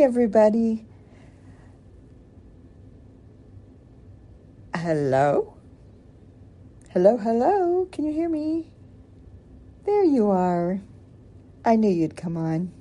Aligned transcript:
Everybody. 0.00 0.86
Hello? 4.72 5.54
Hello, 6.90 7.16
hello. 7.16 7.88
Can 7.90 8.04
you 8.04 8.12
hear 8.12 8.28
me? 8.28 8.70
There 9.84 10.04
you 10.04 10.30
are. 10.30 10.80
I 11.64 11.74
knew 11.74 11.90
you'd 11.90 12.16
come 12.16 12.36
on. 12.36 12.72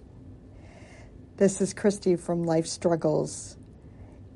This 1.37 1.59
is 1.59 1.73
Christy 1.73 2.15
from 2.15 2.43
Life 2.43 2.67
Struggles 2.67 3.57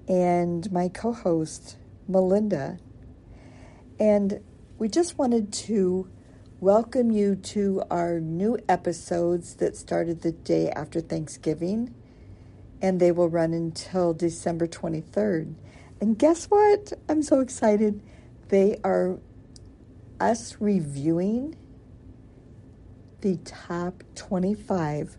and 0.08 0.72
my 0.72 0.90
co 0.90 1.14
host, 1.14 1.78
Melinda. 2.08 2.80
And 4.00 4.42
we 4.80 4.90
just 4.90 5.20
wanted 5.20 5.54
to 5.54 6.10
welcome 6.60 7.12
you 7.12 7.36
to 7.36 7.84
our 7.92 8.20
new 8.20 8.58
episodes 8.68 9.56
that 9.58 9.76
started 9.76 10.22
the 10.22 10.32
day 10.32 10.72
after 10.72 11.00
Thanksgiving, 11.00 11.94
and 12.82 13.00
they 13.00 13.12
will 13.12 13.30
run 13.30 13.54
until 13.54 14.14
December 14.14 14.68
23rd. 14.68 15.54
And 16.00 16.18
guess 16.18 16.46
what? 16.46 16.94
I'm 17.08 17.22
so 17.22 17.40
excited. 17.40 18.02
They 18.50 18.80
are 18.84 19.20
us 20.20 20.58
reviewing 20.60 21.56
the 23.22 23.38
top 23.46 24.04
25 24.16 25.18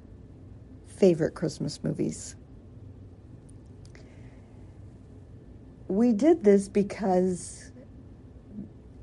favorite 0.86 1.34
Christmas 1.34 1.82
movies. 1.84 2.34
We 5.86 6.12
did 6.12 6.42
this 6.42 6.68
because 6.68 7.70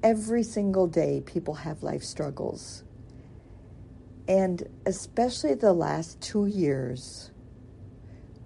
every 0.03 0.43
single 0.43 0.87
day 0.87 1.21
people 1.25 1.53
have 1.53 1.83
life 1.83 2.03
struggles. 2.03 2.83
And 4.27 4.67
especially 4.85 5.55
the 5.55 5.73
last 5.73 6.19
two 6.21 6.45
years 6.45 7.31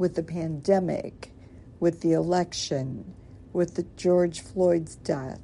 with 0.04 0.16
the 0.16 0.24
pandemic, 0.24 1.32
with 1.80 2.02
the 2.02 2.12
election, 2.12 3.16
with 3.54 3.76
the 3.76 3.84
George 3.96 4.42
Floyd's 4.42 4.98
death, 4.98 5.40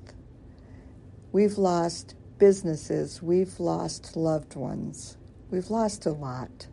we've 1.31 1.57
lost 1.57 2.13
businesses, 2.39 3.23
we've 3.23 3.57
lost 3.61 4.17
loved 4.17 4.57
ones, 4.57 5.15
we've 5.49 5.69
lost 5.69 6.05
a 6.05 6.11
lot. 6.11 6.67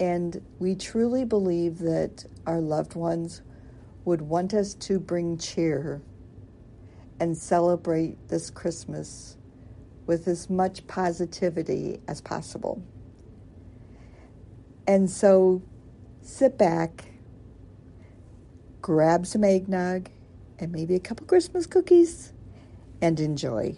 And 0.00 0.44
we 0.58 0.74
truly 0.74 1.24
believe 1.24 1.78
that 1.78 2.24
our 2.44 2.60
loved 2.60 2.96
ones 2.96 3.42
would 4.04 4.22
want 4.22 4.52
us 4.52 4.74
to 4.74 4.98
bring 4.98 5.38
cheer 5.38 6.02
and 7.20 7.38
celebrate 7.38 8.26
this 8.26 8.50
Christmas 8.50 9.36
with 10.06 10.26
as 10.26 10.50
much 10.50 10.84
positivity 10.88 12.00
as 12.08 12.20
possible. 12.20 12.82
And 14.88 15.08
so 15.08 15.62
sit 16.22 16.58
back, 16.58 17.12
grab 18.80 19.26
some 19.26 19.44
eggnog 19.44 20.08
and 20.58 20.72
maybe 20.72 20.94
a 20.94 21.00
couple 21.00 21.26
Christmas 21.26 21.66
cookies, 21.66 22.32
and 23.00 23.18
enjoy. 23.18 23.76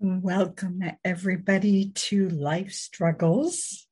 Welcome, 0.00 0.82
everybody, 1.04 1.90
to 1.90 2.28
Life 2.30 2.72
Struggles. 2.72 3.86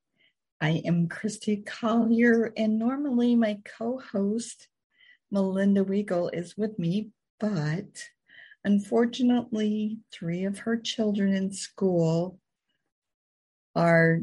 I 0.60 0.82
am 0.84 1.08
Christy 1.08 1.58
Collier, 1.58 2.52
and 2.56 2.78
normally 2.78 3.36
my 3.36 3.58
co 3.78 4.00
host, 4.00 4.68
Melinda 5.30 5.84
Weigel, 5.84 6.30
is 6.32 6.56
with 6.56 6.78
me, 6.78 7.10
but 7.38 8.08
unfortunately, 8.64 9.98
three 10.10 10.44
of 10.44 10.60
her 10.60 10.76
children 10.78 11.32
in 11.32 11.52
school 11.52 12.40
are 13.78 14.18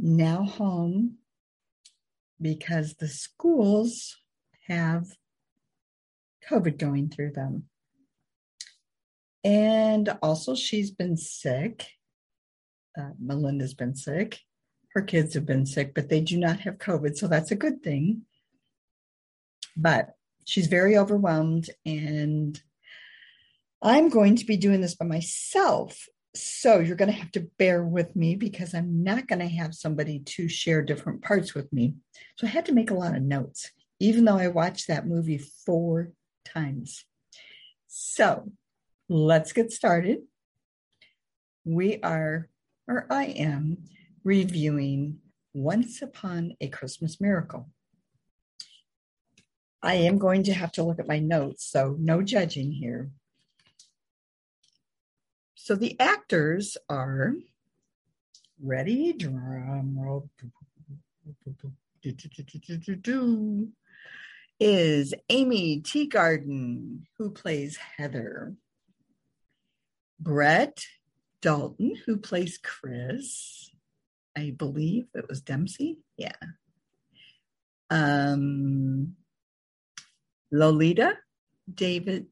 now 0.00 0.42
home 0.42 1.18
because 2.42 2.94
the 2.94 3.06
schools 3.06 4.16
have 4.66 5.06
COVID 6.50 6.76
going 6.76 7.08
through 7.08 7.30
them. 7.30 7.66
And 9.44 10.08
also, 10.22 10.56
she's 10.56 10.90
been 10.90 11.16
sick. 11.16 11.86
Uh, 12.98 13.10
Melinda's 13.20 13.74
been 13.74 13.94
sick. 13.94 14.40
Her 14.92 15.02
kids 15.02 15.34
have 15.34 15.46
been 15.46 15.66
sick, 15.66 15.94
but 15.94 16.08
they 16.08 16.20
do 16.20 16.36
not 16.36 16.58
have 16.60 16.78
COVID. 16.78 17.16
So 17.16 17.28
that's 17.28 17.52
a 17.52 17.56
good 17.56 17.84
thing. 17.84 18.22
But 19.76 20.16
she's 20.46 20.66
very 20.66 20.98
overwhelmed. 20.98 21.70
And 21.84 22.60
I'm 23.80 24.08
going 24.08 24.34
to 24.34 24.44
be 24.44 24.56
doing 24.56 24.80
this 24.80 24.96
by 24.96 25.06
myself. 25.06 26.08
So 26.36 26.80
you're 26.80 26.96
going 26.96 27.10
to 27.10 27.18
have 27.18 27.32
to 27.32 27.48
bear 27.58 27.82
with 27.82 28.14
me 28.14 28.36
because 28.36 28.74
I'm 28.74 29.02
not 29.02 29.26
going 29.26 29.38
to 29.38 29.48
have 29.48 29.74
somebody 29.74 30.20
to 30.20 30.48
share 30.48 30.82
different 30.82 31.22
parts 31.22 31.54
with 31.54 31.72
me. 31.72 31.94
So 32.36 32.46
I 32.46 32.50
had 32.50 32.66
to 32.66 32.74
make 32.74 32.90
a 32.90 32.94
lot 32.94 33.16
of 33.16 33.22
notes, 33.22 33.70
even 34.00 34.24
though 34.24 34.36
I 34.36 34.48
watched 34.48 34.88
that 34.88 35.06
movie 35.06 35.38
four 35.38 36.12
times. 36.44 37.04
So 37.86 38.52
let's 39.08 39.52
get 39.52 39.72
started. 39.72 40.20
We 41.64 42.00
are, 42.02 42.48
or 42.86 43.06
I 43.10 43.24
am, 43.26 43.78
reviewing 44.22 45.18
Once 45.54 46.02
Upon 46.02 46.56
a 46.60 46.68
Christmas 46.68 47.20
Miracle. 47.20 47.70
I 49.82 49.94
am 49.94 50.18
going 50.18 50.42
to 50.44 50.52
have 50.52 50.72
to 50.72 50.82
look 50.82 50.98
at 50.98 51.08
my 51.08 51.18
notes, 51.18 51.64
so 51.64 51.96
no 51.98 52.22
judging 52.22 52.72
here. 52.72 53.10
So 55.66 55.74
the 55.74 55.98
actors 55.98 56.76
are 56.88 57.34
ready, 58.62 59.12
drum 59.12 59.98
roll, 59.98 60.30
is 64.60 65.12
Aimee 65.28 65.82
Teegarden, 65.82 67.00
who 67.18 67.30
plays 67.32 67.78
Heather. 67.78 68.54
Brett 70.20 70.86
Dalton, 71.42 71.96
who 72.06 72.18
plays 72.18 72.60
Chris. 72.62 73.68
I 74.38 74.54
believe 74.56 75.06
it 75.14 75.28
was 75.28 75.40
Dempsey. 75.40 75.98
Yeah. 76.16 76.30
Um, 77.90 79.16
Lolita, 80.52 81.14
David, 81.74 82.26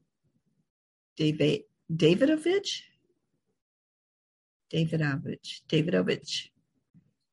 David, 1.17 1.63
Davidovich, 1.93 2.83
Davidovich, 4.73 5.61
Davidovich. 5.69 6.49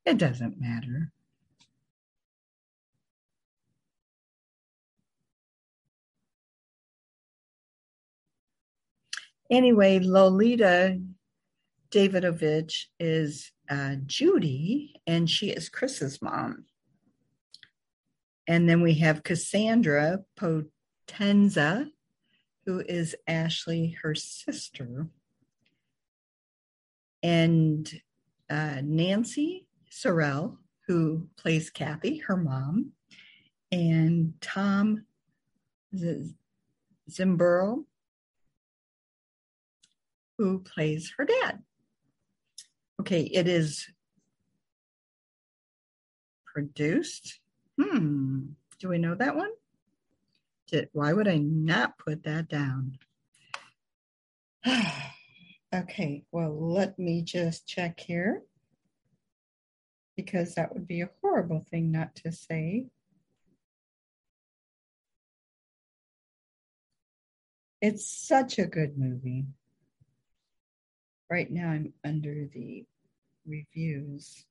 It 0.04 0.18
doesn't 0.18 0.60
matter. 0.60 1.12
Anyway, 9.50 9.98
Lolita 9.98 10.98
Davidovich 11.90 12.86
is 12.98 13.52
uh, 13.68 13.96
Judy, 14.06 14.94
and 15.06 15.28
she 15.28 15.50
is 15.50 15.68
Chris's 15.68 16.22
mom. 16.22 16.64
And 18.48 18.68
then 18.68 18.80
we 18.80 18.94
have 18.94 19.22
Cassandra 19.22 20.20
Potenza, 20.38 21.86
who 22.64 22.80
is 22.80 23.14
Ashley, 23.28 23.96
her 24.02 24.14
sister. 24.14 25.08
And 27.22 27.90
uh, 28.50 28.80
Nancy 28.82 29.66
Sorrell, 29.90 30.58
who 30.86 31.28
plays 31.36 31.70
Kathy, 31.70 32.18
her 32.18 32.36
mom. 32.36 32.92
And 33.70 34.34
Tom 34.40 35.06
Z- 35.96 36.34
Zimburo, 37.10 37.84
who 40.38 40.60
plays 40.60 41.14
her 41.16 41.24
dad. 41.24 41.62
Okay, 43.00 43.22
it 43.22 43.48
is 43.48 43.88
produced. 46.44 47.40
Hmm, 47.80 48.50
do 48.78 48.88
we 48.88 48.98
know 48.98 49.14
that 49.14 49.36
one? 49.36 49.50
Did, 50.68 50.88
why 50.92 51.12
would 51.12 51.28
I 51.28 51.38
not 51.38 51.98
put 51.98 52.24
that 52.24 52.48
down? 52.48 52.98
okay, 55.74 56.24
well, 56.32 56.52
let 56.72 56.98
me 56.98 57.22
just 57.22 57.66
check 57.66 58.00
here 58.00 58.42
because 60.16 60.54
that 60.54 60.72
would 60.72 60.86
be 60.86 61.00
a 61.00 61.10
horrible 61.20 61.64
thing 61.70 61.90
not 61.90 62.14
to 62.16 62.32
say. 62.32 62.86
It's 67.80 68.06
such 68.06 68.58
a 68.58 68.66
good 68.66 68.96
movie 68.96 69.46
right 71.32 71.50
now 71.50 71.70
I'm 71.70 71.94
under 72.04 72.46
the 72.52 72.84
reviews. 73.46 74.44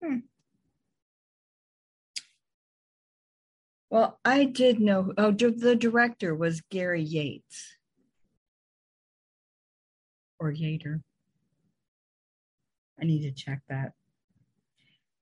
Hmm. 0.00 0.18
Well, 3.90 4.18
I 4.24 4.44
did 4.44 4.80
know. 4.80 5.12
Oh, 5.16 5.30
the 5.30 5.76
director 5.76 6.34
was 6.34 6.60
Gary 6.70 7.02
Yates 7.02 7.76
or 10.38 10.52
Yater. 10.52 11.02
I 13.00 13.04
need 13.04 13.22
to 13.22 13.32
check 13.32 13.60
that. 13.68 13.92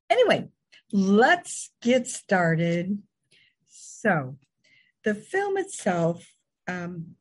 Anyway, 0.09 0.49
let's 0.93 1.71
get 1.83 2.07
started. 2.07 3.03
So, 3.69 4.37
the 5.03 5.15
film 5.15 5.59
itself 5.59 6.27
um, 6.67 7.17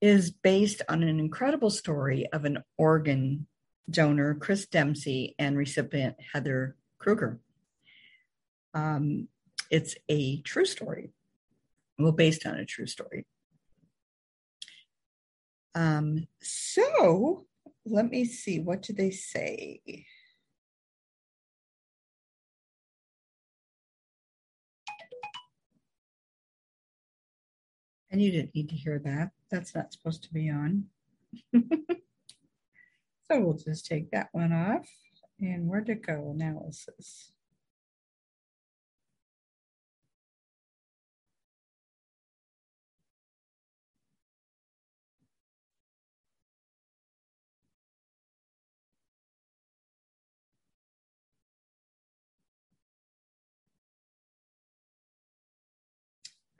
is 0.00 0.30
based 0.30 0.82
on 0.88 1.02
an 1.02 1.20
incredible 1.20 1.70
story 1.70 2.26
of 2.32 2.44
an 2.44 2.62
organ 2.78 3.46
donor, 3.90 4.34
Chris 4.34 4.66
Dempsey, 4.66 5.34
and 5.38 5.56
recipient 5.56 6.16
Heather 6.32 6.76
Krueger. 6.98 7.40
Um, 8.74 9.28
it's 9.72 9.96
a 10.10 10.40
true 10.42 10.66
story, 10.66 11.14
well, 11.98 12.12
based 12.12 12.46
on 12.46 12.56
a 12.56 12.66
true 12.66 12.86
story. 12.86 13.26
Um, 15.74 16.26
so 16.42 17.46
let 17.86 18.10
me 18.10 18.26
see, 18.26 18.60
what 18.60 18.82
do 18.82 18.92
they 18.92 19.10
say? 19.10 19.80
And 28.10 28.20
you 28.20 28.30
didn't 28.30 28.54
need 28.54 28.68
to 28.68 28.76
hear 28.76 29.00
that. 29.06 29.30
That's 29.50 29.74
not 29.74 29.94
supposed 29.94 30.22
to 30.24 30.32
be 30.34 30.50
on. 30.50 30.84
so 31.54 33.40
we'll 33.40 33.54
just 33.54 33.86
take 33.86 34.10
that 34.10 34.28
one 34.32 34.52
off. 34.52 34.86
And 35.40 35.66
where 35.66 35.80
to 35.80 35.94
go 35.94 36.30
analysis? 36.38 37.31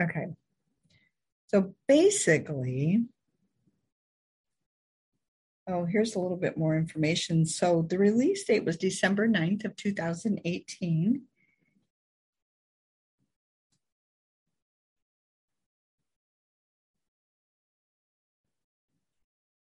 Okay. 0.00 0.26
So 1.48 1.74
basically, 1.86 3.04
oh, 5.68 5.84
here's 5.84 6.14
a 6.14 6.18
little 6.18 6.36
bit 6.36 6.56
more 6.56 6.76
information. 6.76 7.44
So 7.44 7.86
the 7.88 7.98
release 7.98 8.44
date 8.44 8.64
was 8.64 8.76
December 8.76 9.28
9th 9.28 9.64
of 9.64 9.76
2018. 9.76 11.22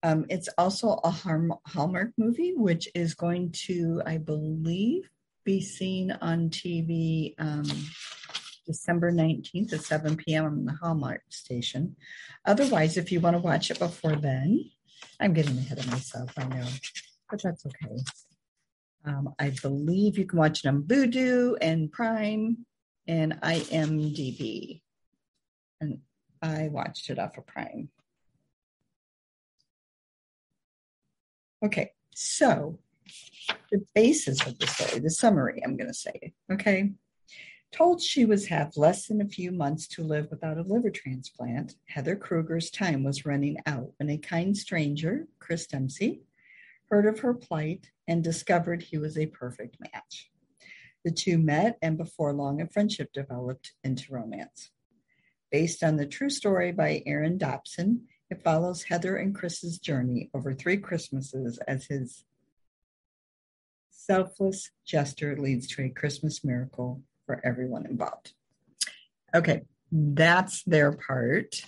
Um, 0.02 0.25
it's 0.28 0.49
also 0.56 1.00
a 1.02 1.11
Hallmark 1.11 2.12
movie, 2.17 2.52
which 2.55 2.88
is 2.94 3.14
going 3.14 3.50
to, 3.67 4.02
I 4.06 4.19
believe, 4.19 5.11
be 5.44 5.61
seen 5.61 6.12
on 6.12 6.50
TV 6.50 7.34
um, 7.38 7.64
December 8.66 9.12
19th 9.12 9.72
at 9.72 9.82
7 9.82 10.16
p.m. 10.16 10.44
on 10.44 10.64
the 10.64 10.72
Hallmark 10.72 11.22
station. 11.30 11.96
Otherwise, 12.44 12.96
if 12.96 13.12
you 13.12 13.20
want 13.20 13.36
to 13.36 13.42
watch 13.42 13.70
it 13.70 13.78
before 13.78 14.16
then, 14.16 14.70
I'm 15.20 15.32
getting 15.32 15.58
ahead 15.58 15.78
of 15.78 15.90
myself, 15.90 16.32
I 16.36 16.44
know, 16.44 16.66
but 17.30 17.42
that's 17.42 17.64
okay. 17.66 17.96
Um, 19.04 19.34
I 19.38 19.50
believe 19.62 20.18
you 20.18 20.26
can 20.26 20.38
watch 20.38 20.64
it 20.64 20.68
on 20.68 20.82
Vudu 20.82 21.56
and 21.60 21.92
Prime 21.92 22.66
and 23.06 23.40
IMDb. 23.40 24.82
And 25.80 26.00
I 26.42 26.68
watched 26.68 27.08
it 27.10 27.18
off 27.18 27.38
of 27.38 27.46
Prime. 27.46 27.88
Okay, 31.64 31.92
so 32.14 32.78
the 33.70 33.84
basis 33.94 34.44
of 34.46 34.58
the 34.58 34.66
story, 34.66 35.00
the 35.00 35.10
summary, 35.10 35.62
I'm 35.64 35.76
going 35.76 35.88
to 35.88 35.94
say, 35.94 36.32
okay? 36.52 36.92
Told 37.72 38.00
she 38.00 38.24
was 38.24 38.46
have 38.46 38.76
less 38.76 39.06
than 39.06 39.20
a 39.20 39.28
few 39.28 39.52
months 39.52 39.86
to 39.88 40.02
live 40.02 40.28
without 40.30 40.56
a 40.56 40.62
liver 40.62 40.90
transplant, 40.90 41.74
Heather 41.86 42.16
Krueger's 42.16 42.70
time 42.70 43.04
was 43.04 43.26
running 43.26 43.58
out 43.66 43.92
when 43.98 44.08
a 44.08 44.18
kind 44.18 44.56
stranger, 44.56 45.26
Chris 45.38 45.66
Dempsey, 45.66 46.22
heard 46.90 47.06
of 47.06 47.18
her 47.20 47.34
plight 47.34 47.90
and 48.08 48.22
discovered 48.22 48.82
he 48.82 48.98
was 48.98 49.18
a 49.18 49.26
perfect 49.26 49.76
match. 49.80 50.30
The 51.04 51.10
two 51.10 51.38
met, 51.38 51.76
and 51.82 51.98
before 51.98 52.32
long, 52.32 52.60
a 52.60 52.68
friendship 52.68 53.12
developed 53.12 53.72
into 53.84 54.12
romance. 54.12 54.70
Based 55.50 55.82
on 55.82 55.96
the 55.96 56.06
true 56.06 56.30
story 56.30 56.72
by 56.72 57.02
Aaron 57.06 57.38
Dobson, 57.38 58.06
it 58.30 58.42
follows 58.42 58.84
Heather 58.84 59.16
and 59.16 59.34
Chris's 59.34 59.78
journey 59.78 60.30
over 60.34 60.52
three 60.52 60.76
Christmases 60.78 61.58
as 61.68 61.86
his 61.86 62.24
selfless 63.90 64.70
gesture 64.84 65.36
leads 65.36 65.66
to 65.68 65.82
a 65.82 65.88
Christmas 65.88 66.44
miracle 66.44 67.02
for 67.26 67.40
everyone 67.44 67.87
involved. 67.87 68.32
Okay, 69.34 69.62
that's 69.93 70.62
their 70.64 70.93
part. 70.93 71.62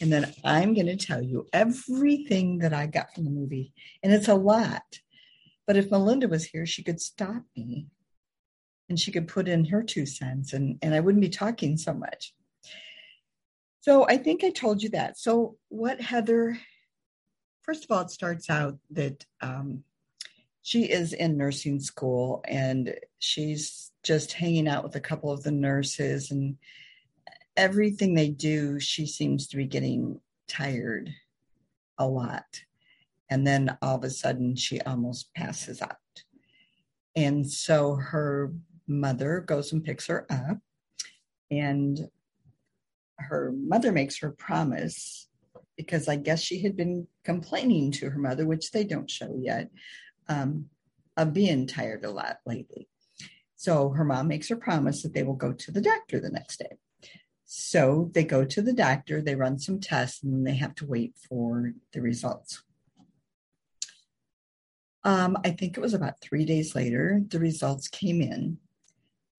And 0.00 0.12
then 0.12 0.34
I'm 0.44 0.74
going 0.74 0.86
to 0.86 0.96
tell 0.96 1.22
you 1.22 1.46
everything 1.52 2.58
that 2.58 2.74
I 2.74 2.86
got 2.86 3.14
from 3.14 3.24
the 3.24 3.30
movie. 3.30 3.72
And 4.02 4.12
it's 4.12 4.28
a 4.28 4.34
lot. 4.34 4.82
But 5.66 5.76
if 5.76 5.90
Melinda 5.90 6.28
was 6.28 6.44
here, 6.44 6.66
she 6.66 6.82
could 6.82 7.00
stop 7.00 7.42
me 7.56 7.86
and 8.88 8.98
she 8.98 9.12
could 9.12 9.28
put 9.28 9.48
in 9.48 9.64
her 9.66 9.82
two 9.82 10.04
cents 10.04 10.52
and, 10.52 10.78
and 10.82 10.94
I 10.94 11.00
wouldn't 11.00 11.22
be 11.22 11.30
talking 11.30 11.76
so 11.76 11.94
much. 11.94 12.34
So 13.80 14.06
I 14.08 14.16
think 14.16 14.44
I 14.44 14.50
told 14.50 14.82
you 14.82 14.88
that. 14.90 15.18
So, 15.18 15.58
what 15.68 16.00
Heather, 16.00 16.58
first 17.62 17.84
of 17.84 17.90
all, 17.90 18.00
it 18.00 18.10
starts 18.10 18.48
out 18.48 18.78
that 18.92 19.24
um, 19.42 19.84
she 20.64 20.84
is 20.84 21.12
in 21.12 21.36
nursing 21.36 21.78
school 21.78 22.42
and 22.48 22.94
she's 23.18 23.92
just 24.02 24.32
hanging 24.32 24.66
out 24.66 24.82
with 24.82 24.96
a 24.96 25.00
couple 25.00 25.30
of 25.30 25.42
the 25.42 25.50
nurses 25.50 26.30
and 26.30 26.56
everything 27.54 28.14
they 28.14 28.30
do 28.30 28.80
she 28.80 29.06
seems 29.06 29.46
to 29.46 29.58
be 29.58 29.66
getting 29.66 30.18
tired 30.48 31.10
a 31.98 32.08
lot. 32.08 32.62
And 33.28 33.46
then 33.46 33.76
all 33.82 33.96
of 33.96 34.04
a 34.04 34.10
sudden 34.10 34.56
she 34.56 34.80
almost 34.80 35.32
passes 35.34 35.82
out. 35.82 35.96
And 37.14 37.48
so 37.48 37.96
her 37.96 38.50
mother 38.88 39.40
goes 39.40 39.70
and 39.70 39.84
picks 39.84 40.06
her 40.06 40.26
up 40.30 40.56
and 41.50 42.08
her 43.18 43.52
mother 43.54 43.92
makes 43.92 44.18
her 44.18 44.30
promise 44.30 45.28
because 45.76 46.08
i 46.08 46.16
guess 46.16 46.42
she 46.42 46.60
had 46.60 46.76
been 46.76 47.06
complaining 47.24 47.90
to 47.90 48.10
her 48.10 48.18
mother 48.18 48.46
which 48.46 48.70
they 48.70 48.84
don't 48.84 49.10
show 49.10 49.34
yet 49.40 49.70
um, 50.28 50.66
of 51.16 51.32
being 51.32 51.66
tired 51.66 52.04
a 52.04 52.10
lot 52.10 52.38
lately. 52.46 52.88
So 53.56 53.90
her 53.90 54.04
mom 54.04 54.28
makes 54.28 54.48
her 54.48 54.56
promise 54.56 55.02
that 55.02 55.14
they 55.14 55.22
will 55.22 55.36
go 55.36 55.52
to 55.52 55.70
the 55.70 55.80
doctor 55.80 56.20
the 56.20 56.30
next 56.30 56.58
day. 56.58 56.76
So 57.46 58.10
they 58.12 58.24
go 58.24 58.44
to 58.44 58.62
the 58.62 58.72
doctor, 58.72 59.22
they 59.22 59.36
run 59.36 59.58
some 59.58 59.80
tests, 59.80 60.22
and 60.22 60.46
they 60.46 60.56
have 60.56 60.74
to 60.76 60.86
wait 60.86 61.14
for 61.28 61.72
the 61.92 62.00
results. 62.00 62.62
Um, 65.04 65.36
I 65.44 65.50
think 65.50 65.76
it 65.76 65.80
was 65.80 65.94
about 65.94 66.20
three 66.20 66.44
days 66.46 66.74
later, 66.74 67.20
the 67.28 67.38
results 67.38 67.88
came 67.88 68.22
in, 68.22 68.58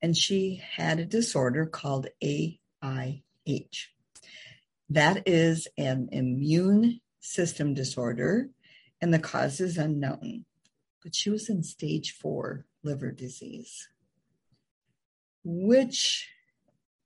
and 0.01 0.15
she 0.15 0.61
had 0.75 0.99
a 0.99 1.05
disorder 1.05 1.65
called 1.65 2.07
AIH. 2.23 2.59
That 4.89 5.27
is 5.27 5.67
an 5.77 6.09
immune 6.11 7.01
system 7.19 7.73
disorder, 7.73 8.49
and 9.01 9.13
the 9.13 9.19
cause 9.19 9.59
is 9.59 9.77
unknown 9.77 10.45
but 11.05 11.13
she 11.13 11.29
was 11.29 11.49
in 11.49 11.61
stage 11.61 12.13
four 12.13 12.65
liver 12.81 13.11
disease, 13.11 13.87
which, 15.43 16.27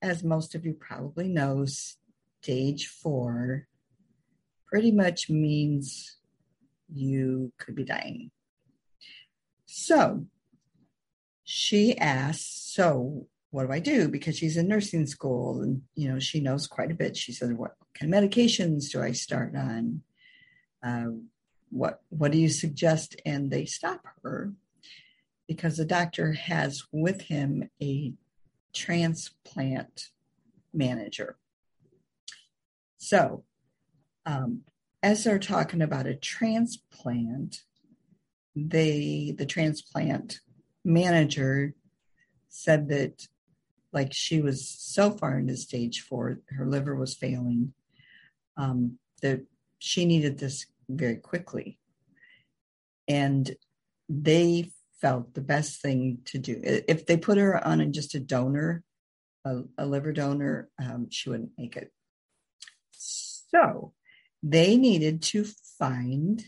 as 0.02 0.24
most 0.24 0.56
of 0.56 0.66
you 0.66 0.74
probably 0.74 1.28
know, 1.28 1.66
stage 2.42 2.88
four 2.88 3.68
pretty 4.68 4.94
much 4.94 5.30
means 5.30 6.16
you 6.88 7.52
could 7.60 7.76
be 7.76 7.84
dying. 7.84 8.32
So 9.66 10.26
she 11.44 11.98
asked, 11.98 12.74
So 12.74 13.28
what 13.52 13.68
do 13.68 13.74
I 13.74 13.80
do? 13.80 14.08
Because 14.08 14.38
she's 14.38 14.56
in 14.56 14.70
nursing 14.70 15.08
school 15.08 15.62
and 15.62 15.82
you 15.96 16.08
know 16.08 16.20
she 16.20 16.40
knows 16.40 16.68
quite 16.68 16.92
a 16.92 16.96
bit. 16.96 17.18
She 17.18 17.34
said, 17.34 17.58
What 17.58 17.76
kind 17.94 18.16
of 18.16 18.24
medications 18.24 18.92
do 18.92 19.02
I 19.02 19.12
start 19.12 19.58
on? 19.58 20.04
Uh, 20.82 21.08
what 21.70 22.02
what 22.10 22.32
do 22.32 22.38
you 22.38 22.50
suggest? 22.50 23.16
And 23.26 23.52
they 23.52 23.66
stop 23.66 24.02
her 24.24 24.54
because 25.48 25.78
the 25.78 25.86
doctor 25.86 26.34
has 26.34 26.84
with 26.92 27.22
him 27.22 27.70
a 27.82 28.14
transplant 28.74 30.10
manager. 30.74 31.38
So 32.98 33.44
um, 34.26 34.62
as 35.02 35.24
they're 35.24 35.40
talking 35.40 35.82
about 35.82 36.08
a 36.08 36.16
transplant 36.16 37.62
they 38.56 39.34
the 39.38 39.46
transplant 39.46 40.40
manager 40.84 41.74
said 42.50 42.90
that 42.90 43.28
like 43.92 44.14
she 44.14 44.42
was 44.42 44.68
so 44.68 45.12
far 45.12 45.40
into 45.40 45.58
stage 45.58 46.02
four, 46.02 46.40
her 46.50 46.66
liver 46.66 46.96
was 46.96 47.16
failing, 47.16 47.74
um, 48.58 49.00
that 49.22 49.42
she 49.80 50.06
needed 50.06 50.38
this 50.38 50.66
very 50.90 51.18
quickly. 51.18 51.80
And 53.08 53.50
they 54.10 54.72
felt 55.02 55.34
the 55.34 55.42
best 55.42 55.82
thing 55.82 56.20
to 56.26 56.38
do. 56.38 56.60
If 56.64 57.06
they 57.06 57.18
put 57.18 57.38
her 57.38 57.66
on 57.66 57.94
just 57.94 58.16
a 58.16 58.20
donor, 58.20 58.84
a, 59.46 59.62
a 59.78 59.86
liver 59.86 60.12
donor, 60.12 60.70
um, 60.82 61.08
she 61.10 61.30
wouldn't 61.30 61.52
make 61.58 61.78
it. 61.78 61.92
So 62.92 63.94
they 64.44 64.78
needed 64.78 65.22
to 65.24 65.46
find 65.78 66.44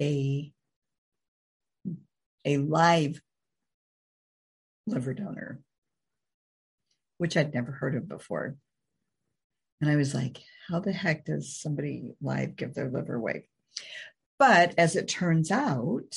a 0.00 0.52
a 2.44 2.58
live 2.58 3.20
liver 4.86 5.14
donor, 5.14 5.60
which 7.18 7.36
I'd 7.36 7.54
never 7.54 7.72
heard 7.72 7.96
of 7.96 8.08
before. 8.08 8.56
And 9.80 9.90
I 9.90 9.96
was 9.96 10.14
like, 10.14 10.38
how 10.68 10.80
the 10.80 10.92
heck 10.92 11.24
does 11.24 11.60
somebody 11.60 12.12
live 12.20 12.56
give 12.56 12.74
their 12.74 12.88
liver 12.88 13.16
away? 13.16 13.48
But 14.38 14.74
as 14.78 14.96
it 14.96 15.08
turns 15.08 15.50
out, 15.50 16.14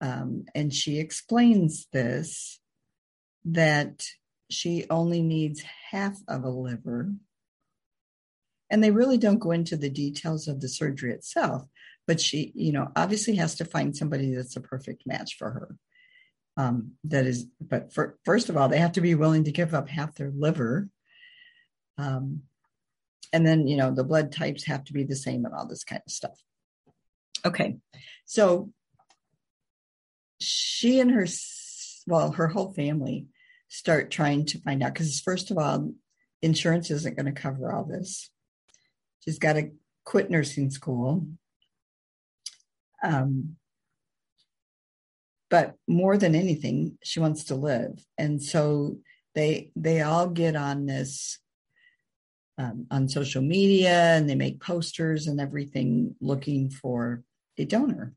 um, 0.00 0.44
and 0.54 0.72
she 0.72 0.98
explains 0.98 1.86
this, 1.92 2.60
that 3.44 4.04
she 4.50 4.86
only 4.90 5.22
needs 5.22 5.62
half 5.90 6.18
of 6.28 6.44
a 6.44 6.50
liver. 6.50 7.12
And 8.70 8.82
they 8.82 8.90
really 8.90 9.18
don't 9.18 9.38
go 9.38 9.52
into 9.52 9.76
the 9.76 9.90
details 9.90 10.48
of 10.48 10.60
the 10.60 10.68
surgery 10.68 11.12
itself, 11.12 11.62
but 12.06 12.20
she, 12.20 12.52
you 12.54 12.72
know, 12.72 12.88
obviously 12.96 13.36
has 13.36 13.56
to 13.56 13.64
find 13.64 13.96
somebody 13.96 14.34
that's 14.34 14.56
a 14.56 14.60
perfect 14.60 15.04
match 15.06 15.36
for 15.38 15.50
her. 15.50 15.76
Um, 16.56 16.92
that 17.04 17.26
is, 17.26 17.46
but 17.60 17.92
for, 17.92 18.18
first 18.24 18.48
of 18.48 18.56
all, 18.56 18.68
they 18.68 18.78
have 18.78 18.92
to 18.92 19.00
be 19.00 19.14
willing 19.14 19.44
to 19.44 19.52
give 19.52 19.74
up 19.74 19.88
half 19.88 20.14
their 20.14 20.32
liver. 20.34 20.88
Um, 21.98 22.42
and 23.32 23.46
then, 23.46 23.66
you 23.66 23.76
know, 23.76 23.92
the 23.92 24.04
blood 24.04 24.32
types 24.32 24.64
have 24.64 24.84
to 24.84 24.92
be 24.92 25.04
the 25.04 25.16
same 25.16 25.44
and 25.44 25.54
all 25.54 25.66
this 25.66 25.84
kind 25.84 26.02
of 26.06 26.12
stuff. 26.12 26.38
Okay. 27.44 27.76
So 28.24 28.70
she 30.40 31.00
and 31.00 31.10
her, 31.10 31.26
well, 32.06 32.32
her 32.32 32.48
whole 32.48 32.72
family 32.72 33.26
start 33.68 34.10
trying 34.10 34.46
to 34.46 34.60
find 34.60 34.82
out 34.82 34.94
because, 34.94 35.20
first 35.20 35.50
of 35.50 35.58
all, 35.58 35.92
insurance 36.42 36.90
isn't 36.90 37.16
going 37.16 37.26
to 37.26 37.40
cover 37.40 37.72
all 37.72 37.84
this. 37.84 38.30
She's 39.20 39.38
got 39.38 39.54
to 39.54 39.70
quit 40.04 40.30
nursing 40.30 40.70
school. 40.70 41.26
Um, 43.02 43.56
but 45.50 45.74
more 45.86 46.16
than 46.16 46.34
anything, 46.34 46.98
she 47.02 47.20
wants 47.20 47.44
to 47.44 47.54
live, 47.54 48.04
and 48.18 48.42
so 48.42 48.98
they 49.34 49.70
they 49.76 50.00
all 50.00 50.28
get 50.28 50.56
on 50.56 50.86
this 50.86 51.38
um, 52.58 52.86
on 52.90 53.08
social 53.08 53.42
media 53.42 54.14
and 54.14 54.28
they 54.28 54.34
make 54.34 54.60
posters 54.60 55.26
and 55.26 55.40
everything 55.40 56.14
looking 56.20 56.70
for 56.70 57.22
a 57.58 57.64
donor. 57.64 58.14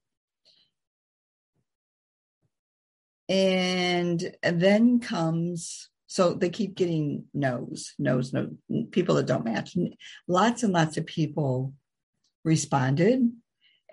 And 3.27 4.35
then 4.41 4.99
comes, 4.99 5.89
so 6.07 6.33
they 6.33 6.49
keep 6.49 6.75
getting 6.75 7.25
no's, 7.33 7.93
no's, 7.99 8.33
no, 8.33 8.49
people 8.91 9.15
that 9.15 9.27
don't 9.27 9.45
match. 9.45 9.77
Lots 10.27 10.63
and 10.63 10.73
lots 10.73 10.97
of 10.97 11.05
people 11.05 11.73
responded 12.43 13.31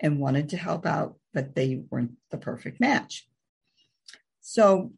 and 0.01 0.19
wanted 0.19 0.49
to 0.49 0.57
help 0.57 0.85
out, 0.85 1.17
but 1.33 1.55
they 1.55 1.81
weren't 1.89 2.13
the 2.31 2.37
perfect 2.37 2.79
match. 2.79 3.27
So 4.41 4.93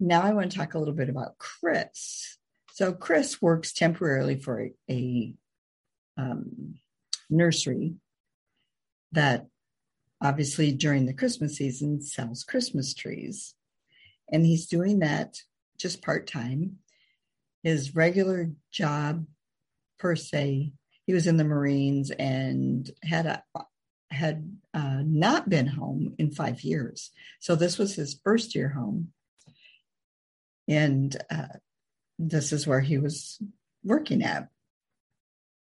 now 0.00 0.22
I 0.22 0.32
want 0.32 0.50
to 0.50 0.58
talk 0.58 0.74
a 0.74 0.78
little 0.78 0.94
bit 0.94 1.08
about 1.08 1.38
Chris. 1.38 2.37
So 2.78 2.92
Chris 2.92 3.42
works 3.42 3.72
temporarily 3.72 4.36
for 4.36 4.60
a, 4.60 4.72
a 4.88 5.34
um, 6.16 6.76
nursery 7.28 7.96
that 9.10 9.48
obviously 10.22 10.70
during 10.70 11.04
the 11.04 11.12
Christmas 11.12 11.56
season 11.56 12.00
sells 12.00 12.44
Christmas 12.44 12.94
trees. 12.94 13.56
And 14.30 14.46
he's 14.46 14.68
doing 14.68 15.00
that 15.00 15.38
just 15.76 16.02
part 16.02 16.28
time. 16.28 16.76
His 17.64 17.96
regular 17.96 18.52
job, 18.70 19.26
per 19.98 20.14
se, 20.14 20.70
he 21.04 21.12
was 21.12 21.26
in 21.26 21.36
the 21.36 21.42
Marines 21.42 22.12
and 22.12 22.88
had 23.02 23.26
a, 23.26 23.42
had 24.12 24.56
uh, 24.72 25.02
not 25.04 25.48
been 25.48 25.66
home 25.66 26.14
in 26.16 26.30
five 26.30 26.60
years. 26.60 27.10
So 27.40 27.56
this 27.56 27.76
was 27.76 27.96
his 27.96 28.20
first 28.22 28.54
year 28.54 28.68
home. 28.68 29.08
And 30.68 31.16
uh, 31.28 31.58
this 32.18 32.52
is 32.52 32.66
where 32.66 32.80
he 32.80 32.98
was 32.98 33.40
working 33.84 34.22
at 34.22 34.48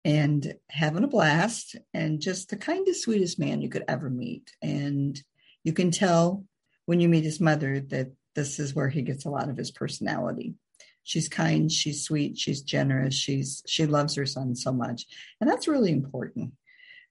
and 0.06 0.56
having 0.70 1.04
a 1.04 1.08
blast 1.08 1.76
and 1.94 2.20
just 2.20 2.50
the 2.50 2.58
kindest, 2.58 3.04
sweetest 3.04 3.40
man 3.40 3.62
you 3.62 3.70
could 3.70 3.86
ever 3.88 4.10
meet. 4.10 4.52
And 4.62 5.20
you 5.64 5.74
can 5.74 5.92
tell 5.92 6.44
when 6.86 7.00
you 7.00 7.10
meet 7.10 7.24
his 7.24 7.40
mother 7.40 7.80
that 7.80 8.12
this 8.36 8.60
is 8.60 8.74
where 8.74 8.90
he 8.90 9.02
gets 9.02 9.26
a 9.26 9.30
lot 9.30 9.50
of 9.50 9.58
his 9.58 9.72
personality. 9.72 10.56
She's 11.04 11.30
kind, 11.30 11.72
she's 11.72 12.04
sweet, 12.04 12.38
she's 12.38 12.62
generous, 12.62 13.14
she's 13.14 13.62
she 13.68 13.86
loves 13.86 14.16
her 14.16 14.26
son 14.26 14.56
so 14.56 14.72
much. 14.72 15.06
And 15.40 15.50
that's 15.50 15.68
really 15.68 15.92
important. 15.92 16.54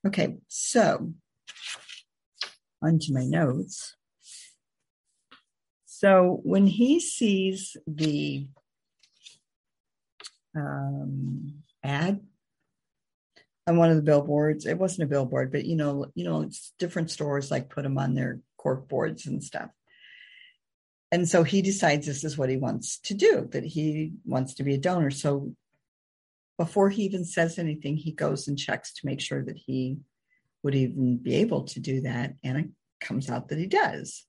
Okay, 0.06 0.36
so 0.48 1.12
onto 2.82 3.12
my 3.12 3.24
notes. 3.24 3.94
So 5.84 6.40
when 6.42 6.66
he 6.66 7.00
sees 7.00 7.76
the 7.86 8.46
um, 10.54 11.62
ad 11.82 12.20
on 13.66 13.76
one 13.76 13.90
of 13.90 13.96
the 13.96 14.02
billboards. 14.02 14.66
It 14.66 14.78
wasn't 14.78 15.04
a 15.04 15.10
billboard, 15.10 15.52
but 15.52 15.64
you 15.64 15.76
know, 15.76 16.06
you 16.14 16.24
know, 16.24 16.42
it's 16.42 16.72
different 16.78 17.10
stores 17.10 17.50
like 17.50 17.70
put 17.70 17.84
them 17.84 17.98
on 17.98 18.14
their 18.14 18.40
cork 18.56 18.88
boards 18.88 19.26
and 19.26 19.42
stuff. 19.42 19.70
And 21.10 21.28
so 21.28 21.42
he 21.42 21.60
decides 21.60 22.06
this 22.06 22.24
is 22.24 22.38
what 22.38 22.48
he 22.48 22.56
wants 22.56 22.98
to 23.00 23.14
do, 23.14 23.48
that 23.52 23.64
he 23.64 24.12
wants 24.24 24.54
to 24.54 24.64
be 24.64 24.74
a 24.74 24.78
donor. 24.78 25.10
So 25.10 25.54
before 26.58 26.88
he 26.88 27.02
even 27.04 27.24
says 27.24 27.58
anything, 27.58 27.96
he 27.96 28.12
goes 28.12 28.48
and 28.48 28.58
checks 28.58 28.94
to 28.94 29.06
make 29.06 29.20
sure 29.20 29.44
that 29.44 29.58
he 29.58 29.98
would 30.62 30.74
even 30.74 31.18
be 31.18 31.34
able 31.36 31.64
to 31.64 31.80
do 31.80 32.00
that. 32.02 32.34
And 32.42 32.58
it 32.58 32.66
comes 33.00 33.28
out 33.28 33.48
that 33.48 33.58
he 33.58 33.66
does. 33.66 34.24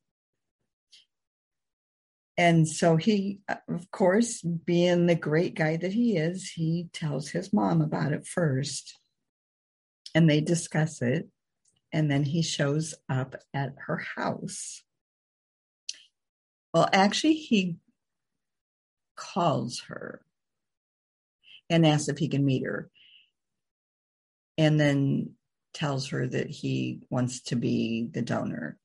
And 2.37 2.67
so 2.67 2.95
he, 2.95 3.39
uh, 3.47 3.55
of 3.69 3.91
course, 3.91 4.41
being 4.41 5.05
the 5.05 5.15
great 5.15 5.53
guy 5.53 5.77
that 5.77 5.93
he 5.93 6.17
is, 6.17 6.49
he 6.49 6.89
tells 6.91 7.29
his 7.29 7.53
mom 7.53 7.81
about 7.81 8.11
it 8.11 8.25
first 8.25 8.97
and 10.15 10.29
they 10.29 10.41
discuss 10.41 11.01
it. 11.01 11.29
And 11.91 12.09
then 12.09 12.23
he 12.23 12.41
shows 12.41 12.95
up 13.07 13.35
at 13.53 13.75
her 13.85 14.03
house. 14.15 14.81
Well, 16.73 16.89
actually, 16.91 17.35
he 17.35 17.75
calls 19.15 19.81
her 19.87 20.25
and 21.69 21.85
asks 21.85 22.09
if 22.09 22.17
he 22.17 22.27
can 22.27 22.43
meet 22.43 22.65
her. 22.65 22.89
And 24.57 24.79
then 24.79 25.33
tells 25.73 26.09
her 26.09 26.27
that 26.27 26.49
he 26.49 27.01
wants 27.09 27.41
to 27.41 27.55
be 27.55 28.09
the 28.11 28.21
donor. 28.21 28.77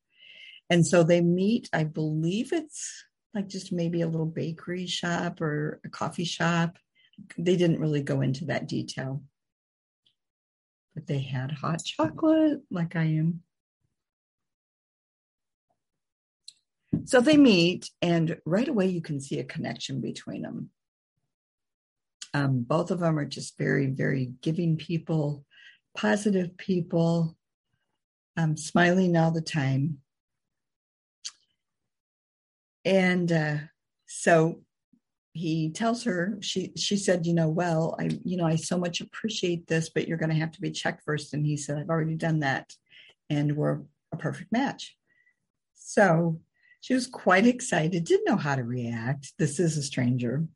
And 0.71 0.87
so 0.87 1.03
they 1.03 1.23
meet, 1.23 1.69
I 1.73 1.85
believe 1.85 2.53
it's 2.53 3.05
like 3.35 3.49
just 3.49 3.73
maybe 3.73 4.03
a 4.03 4.09
little 4.09 4.27
bakery 4.27 4.87
shop 4.87 5.41
or 5.41 5.81
a 5.85 5.89
coffee 5.89 6.25
shop. 6.25 6.79
They 7.37 7.57
didn't 7.57 7.81
really 7.81 8.03
go 8.03 8.21
into 8.21 8.47
that 8.47 8.69
detail 8.69 9.23
but 10.99 11.07
they 11.07 11.21
had 11.21 11.53
hot 11.53 11.81
chocolate 11.85 12.61
like 12.73 12.97
I 12.97 13.05
am. 13.05 13.43
So 17.05 17.21
they 17.21 17.37
meet, 17.37 17.89
and 18.03 18.37
right 18.45 18.67
away 18.67 18.87
you 18.87 19.01
can 19.01 19.21
see 19.21 19.39
a 19.39 19.45
connection 19.45 20.01
between 20.01 20.43
them. 20.43 20.71
Um, 22.35 22.63
both 22.63 22.91
of 22.91 22.99
them 22.99 23.17
are 23.17 23.25
just 23.25 23.57
very, 23.57 23.87
very 23.87 24.33
giving 24.43 24.77
people, 24.77 25.45
positive 25.97 26.57
people, 26.57 27.37
um, 28.37 28.57
smiling 28.57 29.17
all 29.17 29.31
the 29.31 29.41
time. 29.41 29.99
And 32.89 33.31
uh, 33.31 33.57
so 34.07 34.63
he 35.35 35.71
tells 35.71 36.03
her 36.05 36.39
she 36.41 36.73
she 36.75 36.97
said 36.97 37.25
you 37.25 37.35
know 37.35 37.49
well 37.49 37.95
i 38.01 38.11
you 38.25 38.37
know 38.37 38.47
i 38.47 38.57
so 38.57 38.77
much 38.77 39.01
appreciate 39.01 39.69
this 39.69 39.89
but 39.89 40.09
you're 40.09 40.19
going 40.19 40.31
to 40.31 40.35
have 40.35 40.51
to 40.51 40.61
be 40.61 40.71
checked 40.71 41.05
first. 41.05 41.33
And 41.35 41.47
he 41.47 41.57
said 41.57 41.79
i've 41.79 41.91
already 41.91 42.17
done 42.17 42.41
that 42.41 42.73
and 43.31 43.55
we're 43.57 43.83
a 44.11 44.17
perfect 44.17 44.51
match. 44.51 44.97
So 45.75 46.41
she 46.81 46.95
was 46.95 47.07
quite 47.07 47.47
excited 47.47 48.05
didn't 48.05 48.27
know 48.27 48.37
how 48.37 48.57
to 48.57 48.65
react. 48.65 49.35
This 49.39 49.61
is 49.61 49.77
a 49.77 49.83
stranger. 49.83 50.47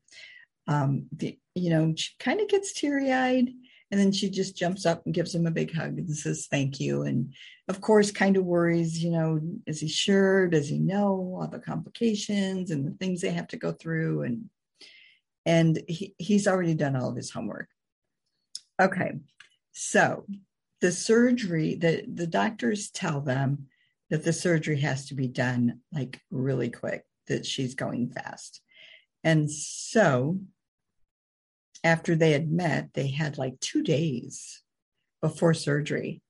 Um 0.67 1.07
the, 1.13 1.39
you 1.55 1.71
know 1.71 1.93
she 1.95 2.13
kind 2.19 2.41
of 2.41 2.49
gets 2.49 2.73
teary-eyed 2.73 3.51
and 3.93 4.01
then 4.01 4.11
she 4.11 4.29
just 4.29 4.57
jumps 4.57 4.85
up 4.85 5.03
and 5.05 5.15
gives 5.15 5.33
him 5.33 5.47
a 5.47 5.51
big 5.53 5.73
hug 5.73 5.99
and 5.99 6.17
says 6.17 6.49
thank 6.51 6.81
you 6.81 7.03
and 7.03 7.33
of 7.69 7.81
course 7.81 8.11
kind 8.11 8.37
of 8.37 8.45
worries 8.45 9.05
you 9.05 9.11
know 9.11 9.39
is 9.67 9.79
he 9.81 9.89
sure 9.89 10.49
does 10.49 10.69
he 10.69 10.79
know 10.79 11.37
all 11.39 11.47
the 11.47 11.61
complications 11.61 12.71
and 12.71 12.85
the 12.85 12.97
things 12.97 13.21
they 13.21 13.31
have 13.31 13.49
to 13.49 13.57
go 13.57 13.71
through 13.71 14.23
and 14.23 14.49
and 15.45 15.83
he, 15.89 16.15
he's 16.19 16.47
already 16.47 16.75
done 16.75 16.97
all 16.97 17.11
of 17.11 17.17
his 17.17 17.31
homework. 17.31 17.69
Okay, 18.81 19.13
so 19.73 20.25
the 20.81 20.93
surgery, 20.93 21.75
the, 21.75 22.05
the 22.13 22.27
doctors 22.27 22.91
tell 22.91 23.21
them 23.21 23.67
that 24.11 24.25
the 24.25 24.33
surgery 24.33 24.81
has 24.81 25.07
to 25.07 25.15
be 25.15 25.29
done 25.29 25.81
like 25.93 26.21
really 26.31 26.71
quick, 26.71 27.05
that 27.29 27.47
she's 27.47 27.75
going 27.75 28.11
fast. 28.11 28.61
And 29.25 29.51
so 29.51 30.39
after 31.85 32.15
they 32.15 32.33
had 32.33 32.51
met, 32.51 32.95
they 32.95 33.09
had 33.09 33.39
like 33.39 33.59
two 33.61 33.83
days 33.83 34.63
before 35.21 35.55
surgery. 35.55 36.23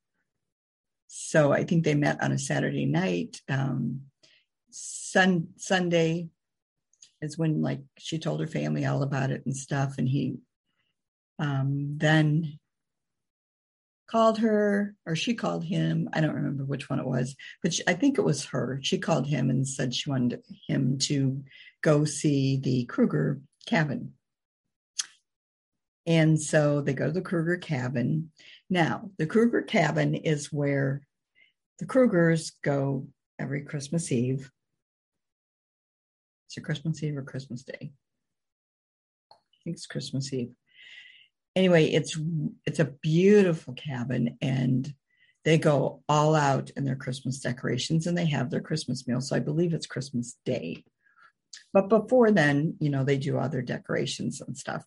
So 1.08 1.52
I 1.52 1.64
think 1.64 1.84
they 1.84 1.94
met 1.94 2.22
on 2.22 2.32
a 2.32 2.38
Saturday 2.38 2.86
night. 2.86 3.40
Um, 3.48 4.02
sun, 4.70 5.48
Sunday 5.56 6.28
is 7.20 7.36
when 7.36 7.60
like 7.62 7.80
she 7.98 8.18
told 8.18 8.40
her 8.40 8.46
family 8.46 8.86
all 8.86 9.02
about 9.02 9.30
it 9.30 9.42
and 9.44 9.56
stuff. 9.56 9.96
And 9.98 10.08
he 10.08 10.36
um, 11.38 11.98
then 11.98 12.58
called 14.08 14.38
her 14.38 14.94
or 15.06 15.16
she 15.16 15.34
called 15.34 15.64
him. 15.64 16.08
I 16.12 16.20
don't 16.20 16.34
remember 16.34 16.64
which 16.64 16.90
one 16.90 16.98
it 16.98 17.06
was, 17.06 17.34
but 17.62 17.72
she, 17.74 17.82
I 17.86 17.94
think 17.94 18.18
it 18.18 18.22
was 18.22 18.46
her. 18.46 18.78
She 18.82 18.98
called 18.98 19.26
him 19.26 19.50
and 19.50 19.66
said 19.66 19.94
she 19.94 20.10
wanted 20.10 20.42
him 20.68 20.98
to 21.00 21.42
go 21.82 22.04
see 22.04 22.58
the 22.58 22.84
Krueger 22.84 23.40
cabin. 23.66 24.14
And 26.06 26.40
so 26.40 26.80
they 26.80 26.94
go 26.94 27.06
to 27.06 27.12
the 27.12 27.20
Krueger 27.20 27.56
cabin. 27.56 28.30
Now, 28.68 29.10
the 29.18 29.26
Krueger 29.26 29.62
cabin 29.62 30.14
is 30.14 30.52
where 30.52 31.02
the 31.78 31.86
Kruegers 31.86 32.52
go 32.62 33.06
every 33.38 33.62
Christmas 33.62 34.10
Eve. 34.10 34.50
Is 36.50 36.56
it 36.56 36.62
Christmas 36.62 37.02
Eve 37.02 37.16
or 37.16 37.22
Christmas 37.22 37.62
Day? 37.62 37.92
I 39.32 39.56
think 39.64 39.76
it's 39.76 39.86
Christmas 39.86 40.32
Eve. 40.32 40.52
Anyway, 41.54 41.86
it's 41.86 42.18
it's 42.66 42.78
a 42.78 42.92
beautiful 43.02 43.74
cabin 43.74 44.38
and 44.40 44.92
they 45.44 45.58
go 45.58 46.02
all 46.08 46.34
out 46.34 46.70
in 46.76 46.84
their 46.84 46.96
Christmas 46.96 47.40
decorations 47.40 48.06
and 48.06 48.16
they 48.16 48.26
have 48.26 48.50
their 48.50 48.60
Christmas 48.60 49.06
meal. 49.06 49.20
So 49.20 49.36
I 49.36 49.40
believe 49.40 49.74
it's 49.74 49.86
Christmas 49.86 50.36
Day. 50.44 50.84
But 51.72 51.88
before 51.88 52.30
then, 52.30 52.76
you 52.80 52.90
know, 52.90 53.04
they 53.04 53.18
do 53.18 53.38
other 53.38 53.60
decorations 53.60 54.40
and 54.40 54.56
stuff. 54.56 54.84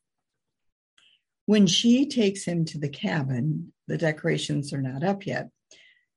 When 1.46 1.68
she 1.68 2.08
takes 2.08 2.44
him 2.44 2.66
to 2.66 2.80
the 2.80 2.90
cabin, 2.90 3.72
the 3.88 3.98
decorations 3.98 4.74
are 4.74 4.82
not 4.82 5.04
up 5.04 5.26
yet. 5.26 5.50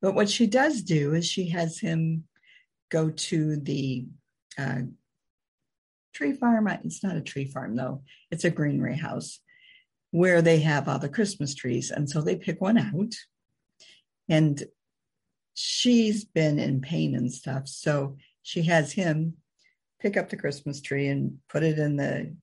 But 0.01 0.15
what 0.15 0.31
she 0.31 0.47
does 0.47 0.83
do 0.83 1.15
is 1.15 1.27
she 1.27 1.51
has 1.51 1.79
him 1.79 2.25
go 2.91 3.11
to 3.11 3.57
the 3.57 4.07
uh, 4.57 4.83
tree 6.15 6.33
farm. 6.33 6.69
It's 6.69 7.03
not 7.03 7.17
a 7.17 7.21
tree 7.21 7.45
farm, 7.45 7.77
though, 7.77 8.03
it's 8.31 8.45
a 8.45 8.51
greenery 8.51 8.97
house 8.97 9.41
where 10.11 10.41
they 10.41 10.61
have 10.61 10.89
all 10.89 10.99
the 10.99 11.09
Christmas 11.09 11.55
trees. 11.55 11.91
And 11.91 12.09
so 12.09 12.23
they 12.23 12.37
pick 12.37 12.61
one 12.61 12.79
out. 12.79 13.15
And 14.29 14.63
she's 15.55 16.25
been 16.25 16.59
in 16.59 16.81
pain 16.81 17.15
and 17.15 17.33
stuff. 17.33 17.69
So 17.69 18.17
she 18.43 18.63
has 18.63 18.93
him 18.93 19.35
pick 20.01 20.17
up 20.17 20.29
the 20.31 20.37
Christmas 20.37 20.81
tree 20.81 21.09
and 21.09 21.39
put 21.49 21.63
it 21.63 21.79
in 21.79 21.97
the 21.97 22.35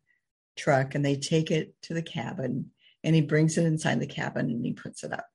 truck 0.58 0.96
and 0.96 1.04
they 1.04 1.16
take 1.16 1.52
it 1.52 1.74
to 1.84 1.94
the 1.94 2.02
cabin 2.02 2.72
and 3.06 3.14
he 3.14 3.22
brings 3.22 3.58
it 3.58 3.66
inside 3.66 4.00
the 4.00 4.08
cabin 4.08 4.50
and 4.50 4.66
he 4.66 4.74
puts 4.74 5.04
it 5.04 5.14
up. 5.14 5.28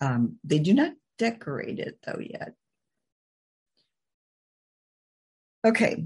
Um, 0.00 0.36
they 0.44 0.58
do 0.58 0.74
not 0.74 0.92
decorate 1.18 1.78
it 1.78 1.98
though 2.06 2.20
yet. 2.20 2.54
Okay. 5.64 6.04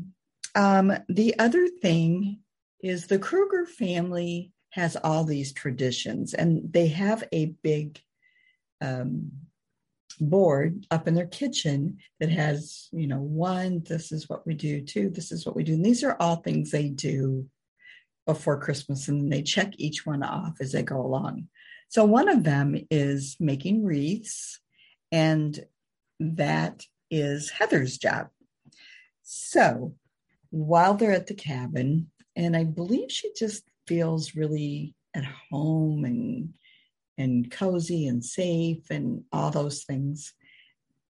Um, 0.55 0.93
the 1.09 1.39
other 1.39 1.69
thing 1.69 2.39
is 2.81 3.07
the 3.07 3.19
Krueger 3.19 3.67
family 3.67 4.53
has 4.71 4.97
all 4.97 5.25
these 5.25 5.53
traditions 5.53 6.33
and 6.33 6.73
they 6.73 6.87
have 6.89 7.25
a 7.33 7.47
big 7.63 7.99
um, 8.81 9.33
board 10.21 10.87
up 10.91 11.09
in 11.09 11.15
their 11.15 11.27
kitchen 11.27 11.99
that 12.21 12.31
has, 12.31 12.89
you 12.93 13.07
know, 13.07 13.21
one, 13.21 13.83
this 13.89 14.13
is 14.13 14.29
what 14.29 14.47
we 14.47 14.55
do, 14.55 14.81
two, 14.83 15.11
this 15.11 15.33
is 15.33 15.45
what 15.45 15.57
we 15.57 15.65
do. 15.65 15.75
And 15.75 15.85
these 15.85 16.05
are 16.05 16.17
all 16.21 16.37
things 16.37 16.71
they 16.71 16.89
do 16.89 17.49
before 18.27 18.61
Christmas 18.61 19.09
and 19.09 19.33
they 19.33 19.43
check 19.43 19.73
each 19.79 20.05
one 20.05 20.23
off 20.23 20.57
as 20.61 20.73
they 20.73 20.83
go 20.83 21.01
along. 21.01 21.49
So 21.89 22.05
one 22.05 22.29
of 22.29 22.43
them 22.43 22.77
is 22.91 23.37
making 23.39 23.85
wreaths, 23.85 24.61
and 25.13 25.59
that 26.19 26.83
is 27.11 27.51
Heather's 27.51 27.97
job. 27.97 28.29
So 29.23 29.95
while 30.51 30.95
they're 30.95 31.13
at 31.13 31.29
the 31.29 31.35
cabin, 31.35 32.11
and 32.35 32.57
I 32.57 32.65
believe 32.65 33.11
she 33.11 33.33
just 33.39 33.63
feels 33.87 34.35
really 34.35 34.95
at 35.15 35.25
home 35.51 36.05
and 36.05 36.55
and 37.19 37.51
cozy 37.51 38.09
and 38.09 38.23
safe 38.23 38.91
and 38.91 39.25
all 39.33 39.51
those 39.51 39.85
things. 39.85 40.35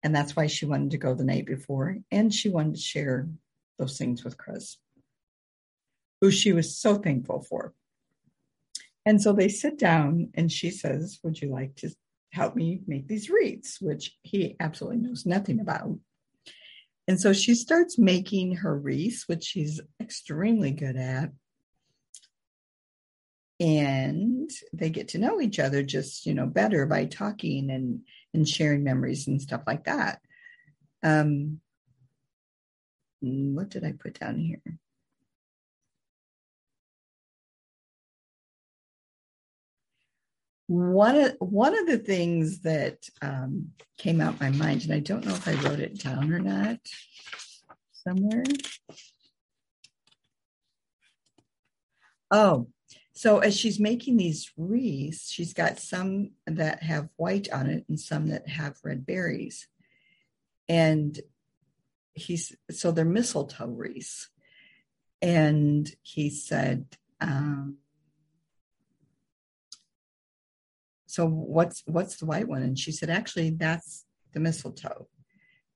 And 0.03 0.15
that's 0.15 0.35
why 0.35 0.45
she 0.45 0.67
wanted 0.67 0.91
to 0.91 0.99
go 0.99 1.15
the 1.15 1.23
night 1.23 1.47
before. 1.47 1.97
And 2.11 2.31
she 2.31 2.49
wanted 2.49 2.75
to 2.75 2.81
share 2.81 3.27
those 3.79 3.97
things 3.97 4.23
with 4.23 4.37
Chris 4.37 4.77
who 6.21 6.31
she 6.31 6.53
was 6.53 6.77
so 6.77 6.95
thankful 6.95 7.41
for. 7.41 7.73
And 9.05 9.21
so 9.21 9.31
they 9.31 9.49
sit 9.49 9.79
down 9.79 10.31
and 10.33 10.51
she 10.51 10.69
says, 10.69 11.19
Would 11.23 11.41
you 11.41 11.49
like 11.49 11.75
to 11.77 11.91
help 12.31 12.55
me 12.55 12.81
make 12.87 13.07
these 13.07 13.29
wreaths? 13.29 13.79
Which 13.79 14.17
he 14.21 14.55
absolutely 14.59 14.97
knows 14.97 15.25
nothing 15.25 15.59
about. 15.59 15.97
And 17.07 17.19
so 17.19 17.31
she 17.31 17.55
starts 17.55 17.97
making 17.97 18.57
her 18.57 18.77
wreaths, 18.77 19.23
which 19.27 19.45
she's 19.45 19.79
extremely 20.01 20.71
good 20.71 20.97
at. 20.97 21.31
And 23.59 24.51
they 24.73 24.89
get 24.89 25.09
to 25.09 25.19
know 25.19 25.39
each 25.39 25.57
other 25.57 25.83
just, 25.83 26.25
you 26.25 26.33
know, 26.33 26.45
better 26.45 26.85
by 26.85 27.05
talking 27.05 27.71
and 27.71 28.01
and 28.33 28.47
sharing 28.47 28.83
memories 28.83 29.27
and 29.27 29.41
stuff 29.41 29.61
like 29.65 29.85
that. 29.85 30.19
Um, 31.01 31.61
what 33.21 33.69
did 33.69 33.83
I 33.83 33.93
put 33.93 34.19
down 34.19 34.37
here? 34.37 34.61
One 40.67 41.15
of 41.15 41.35
one 41.39 41.77
of 41.77 41.87
the 41.87 41.97
things 41.97 42.59
that 42.61 43.09
um, 43.21 43.69
came 43.97 44.21
out 44.21 44.39
my 44.39 44.49
mind, 44.51 44.83
and 44.83 44.93
I 44.93 44.99
don't 44.99 45.25
know 45.25 45.33
if 45.33 45.47
I 45.47 45.53
wrote 45.53 45.79
it 45.79 45.99
down 45.99 46.31
or 46.31 46.39
not 46.39 46.79
somewhere. 47.93 48.43
Oh, 52.29 52.67
so 53.13 53.39
as 53.39 53.57
she's 53.57 53.79
making 53.79 54.17
these 54.17 54.51
wreaths, 54.57 55.31
she's 55.31 55.53
got 55.53 55.79
some 55.79 56.31
that 56.45 56.83
have 56.83 57.09
white 57.15 57.51
on 57.51 57.67
it 57.67 57.85
and 57.89 57.99
some 57.99 58.27
that 58.27 58.47
have 58.47 58.75
red 58.83 59.05
berries. 59.05 59.67
And 60.69 61.19
he's 62.13 62.55
so 62.69 62.91
they're 62.91 63.05
mistletoe 63.05 63.67
wreaths. 63.67 64.29
And 65.21 65.89
he 66.03 66.29
said, 66.29 66.85
um, 67.19 67.77
so 71.17 71.25
what's 71.25 71.81
what's 71.87 72.17
the 72.17 72.27
white 72.27 72.47
one? 72.47 72.61
And 72.61 72.77
she 72.77 72.91
said 72.91 73.09
actually 73.09 73.49
that's 73.49 74.05
the 74.33 74.39
mistletoe. 74.39 75.07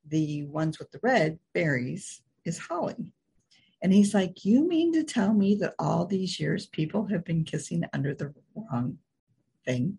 The 0.08 0.46
ones 0.46 0.78
with 0.78 0.92
the 0.92 1.00
red 1.02 1.40
berries 1.52 2.22
is 2.46 2.60
holly. 2.60 3.08
And 3.82 3.92
he's 3.92 4.14
like 4.14 4.46
you 4.46 4.68
mean 4.68 4.94
to 4.94 5.04
tell 5.04 5.34
me 5.34 5.56
that 5.56 5.74
all 5.80 6.06
these 6.06 6.40
years 6.40 6.68
people 6.68 7.08
have 7.08 7.26
been 7.26 7.44
kissing 7.44 7.84
under 7.92 8.14
the 8.14 8.36
wrong 8.54 9.00
thing? 9.66 9.98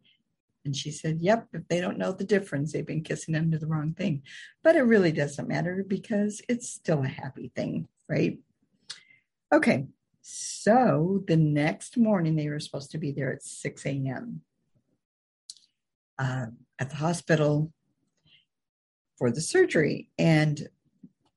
And 0.64 0.76
she 0.76 0.92
said 0.92 1.18
yep 1.20 1.48
if 1.52 1.66
they 1.66 1.81
don't 1.81 1.98
know 1.98 2.12
the 2.12 2.22
difference 2.22 2.70
they've 2.72 2.87
been 2.87 3.02
kissing 3.02 3.35
under 3.35 3.59
the 3.59 3.66
wrong 3.66 3.94
thing. 3.94 4.22
But 4.62 4.76
it 4.76 4.83
really 4.83 5.11
doesn't 5.11 5.48
matter 5.48 5.85
because 5.85 6.40
it's 6.48 6.70
still 6.70 7.02
a 7.02 7.09
happy 7.09 7.50
thing 7.57 7.88
right? 8.09 8.38
Okay 9.52 9.87
so 10.20 11.24
the 11.26 11.37
next 11.37 11.96
morning 11.96 12.37
they 12.37 12.48
were 12.48 12.61
supposed 12.61 12.92
to 12.92 12.98
be 12.98 13.11
there 13.11 13.33
at 13.33 13.42
6 13.42 13.87
a.m 13.87 14.42
uh, 16.22 16.46
at 16.78 16.90
the 16.90 16.96
hospital 16.96 17.72
for 19.18 19.30
the 19.30 19.40
surgery. 19.40 20.08
And 20.18 20.68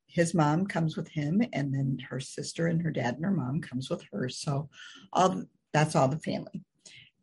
his 0.06 0.32
mom 0.32 0.66
comes 0.66 0.96
with 0.96 1.08
him, 1.08 1.42
and 1.52 1.74
then 1.74 1.98
her 2.08 2.20
sister 2.20 2.68
and 2.68 2.80
her 2.82 2.92
dad 2.92 3.16
and 3.16 3.24
her 3.24 3.30
mom 3.30 3.60
comes 3.60 3.90
with 3.90 4.02
her. 4.12 4.28
So 4.28 4.68
all 5.12 5.42
that's 5.72 5.96
all 5.96 6.08
the 6.08 6.20
family. 6.20 6.62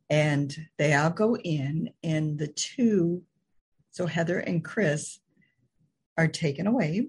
And 0.10 0.56
they 0.78 0.94
all 0.94 1.10
go 1.10 1.38
in, 1.38 1.90
and 2.04 2.38
the 2.38 2.50
two, 2.50 3.24
so 3.92 4.06
Heather 4.06 4.40
and 4.40 4.64
Chris, 4.64 5.20
are 6.18 6.28
taken 6.28 6.68
away 6.68 7.08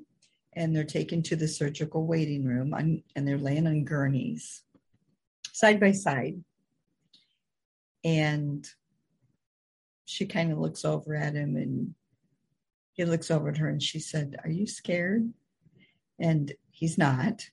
and 0.57 0.75
they're 0.75 0.85
taken 0.85 1.23
to 1.23 1.37
the 1.37 1.49
surgical 1.49 2.07
waiting 2.07 2.45
room 2.45 2.73
on, 2.73 3.03
and 3.17 3.27
they're 3.27 3.37
laying 3.37 3.67
on 3.67 3.85
gurneys 3.85 4.63
side 5.53 5.81
by 5.81 5.93
side. 5.93 6.43
And 8.05 8.67
she 10.05 10.27
kind 10.27 10.53
of 10.53 10.59
looks 10.59 10.85
over 10.85 11.15
at 11.15 11.35
him 11.35 11.57
and 11.57 11.95
he 12.93 13.05
looks 13.05 13.31
over 13.31 13.49
at 13.49 13.57
her 13.59 13.69
and 13.69 13.83
she 13.83 13.99
said, 13.99 14.37
Are 14.45 14.51
you 14.51 14.67
scared? 14.67 15.33
And 16.19 16.53
he's 16.71 16.97
not. 16.97 17.49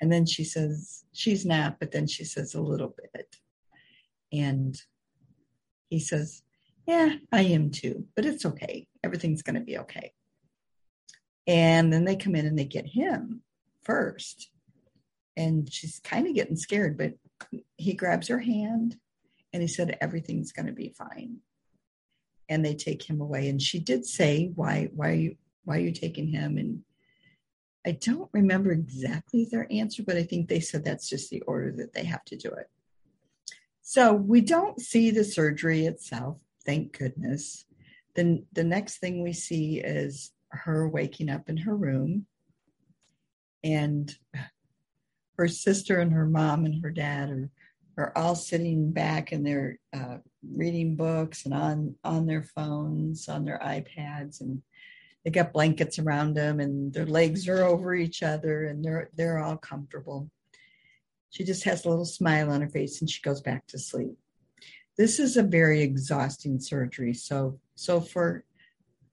And 0.00 0.12
then 0.12 0.26
she 0.26 0.42
says, 0.42 1.04
she's 1.12 1.46
not, 1.46 1.78
but 1.78 1.92
then 1.92 2.08
she 2.08 2.24
says 2.24 2.54
a 2.54 2.60
little 2.60 2.94
bit. 3.14 3.36
And 4.32 4.76
he 5.88 6.00
says, 6.00 6.42
yeah, 6.86 7.14
I 7.30 7.42
am 7.42 7.70
too, 7.70 8.06
but 8.16 8.24
it's 8.24 8.44
okay. 8.44 8.88
Everything's 9.04 9.42
going 9.42 9.54
to 9.54 9.60
be 9.60 9.78
okay. 9.78 10.12
And 11.46 11.92
then 11.92 12.04
they 12.04 12.16
come 12.16 12.34
in 12.34 12.46
and 12.46 12.58
they 12.58 12.64
get 12.64 12.86
him 12.86 13.42
first. 13.82 14.50
And 15.36 15.72
she's 15.72 16.00
kind 16.00 16.26
of 16.26 16.34
getting 16.34 16.56
scared, 16.56 16.98
but 16.98 17.12
he 17.76 17.94
grabs 17.94 18.28
her 18.28 18.40
hand 18.40 18.96
and 19.52 19.62
he 19.62 19.68
said, 19.68 19.96
everything's 20.00 20.52
going 20.52 20.66
to 20.66 20.72
be 20.72 20.94
fine. 20.96 21.38
And 22.48 22.64
they 22.64 22.74
take 22.74 23.02
him 23.02 23.20
away. 23.20 23.48
And 23.48 23.60
she 23.60 23.78
did 23.78 24.04
say, 24.04 24.50
why, 24.54 24.88
why 24.94 25.08
are 25.10 25.14
you, 25.14 25.36
why 25.64 25.76
are 25.76 25.80
you 25.80 25.92
taking 25.92 26.28
him? 26.28 26.58
And 26.58 26.82
I 27.86 27.92
don't 27.92 28.30
remember 28.32 28.72
exactly 28.72 29.46
their 29.50 29.66
answer, 29.70 30.02
but 30.02 30.16
I 30.16 30.22
think 30.22 30.48
they 30.48 30.60
said 30.60 30.84
that's 30.84 31.08
just 31.08 31.30
the 31.30 31.42
order 31.42 31.72
that 31.78 31.92
they 31.92 32.04
have 32.04 32.24
to 32.26 32.36
do 32.36 32.48
it. 32.48 32.68
So 33.82 34.12
we 34.12 34.40
don't 34.40 34.80
see 34.80 35.10
the 35.10 35.24
surgery 35.24 35.86
itself, 35.86 36.40
thank 36.64 36.96
goodness. 36.98 37.64
Then 38.14 38.46
the 38.52 38.64
next 38.64 38.98
thing 38.98 39.22
we 39.22 39.32
see 39.32 39.80
is 39.80 40.32
her 40.48 40.88
waking 40.88 41.30
up 41.30 41.48
in 41.48 41.56
her 41.58 41.74
room 41.74 42.26
and 43.64 44.14
her 45.36 45.48
sister 45.48 45.98
and 45.98 46.12
her 46.12 46.26
mom 46.26 46.64
and 46.64 46.82
her 46.82 46.90
dad 46.90 47.30
are 47.30 47.50
are 47.96 48.12
all 48.16 48.34
sitting 48.34 48.90
back 48.92 49.32
and 49.32 49.46
they're 49.46 49.78
uh, 49.94 50.18
reading 50.54 50.96
books 50.96 51.44
and 51.44 51.54
on 51.54 51.94
on 52.04 52.26
their 52.26 52.42
phones 52.42 53.28
on 53.28 53.44
their 53.44 53.60
ipads 53.62 54.40
and 54.40 54.62
they 55.24 55.30
got 55.30 55.52
blankets 55.52 55.98
around 55.98 56.34
them 56.34 56.58
and 56.58 56.92
their 56.92 57.06
legs 57.06 57.48
are 57.48 57.62
over 57.62 57.94
each 57.94 58.22
other 58.22 58.64
and 58.64 58.84
they're 58.84 59.10
they're 59.14 59.38
all 59.38 59.56
comfortable. 59.56 60.30
She 61.30 61.44
just 61.44 61.64
has 61.64 61.84
a 61.84 61.88
little 61.88 62.04
smile 62.04 62.50
on 62.50 62.60
her 62.60 62.68
face 62.68 63.00
and 63.00 63.08
she 63.08 63.22
goes 63.22 63.40
back 63.40 63.66
to 63.68 63.78
sleep. 63.78 64.16
This 64.98 65.18
is 65.18 65.36
a 65.36 65.42
very 65.42 65.82
exhausting 65.82 66.60
surgery 66.60 67.14
so 67.14 67.58
so 67.74 68.00
for 68.00 68.44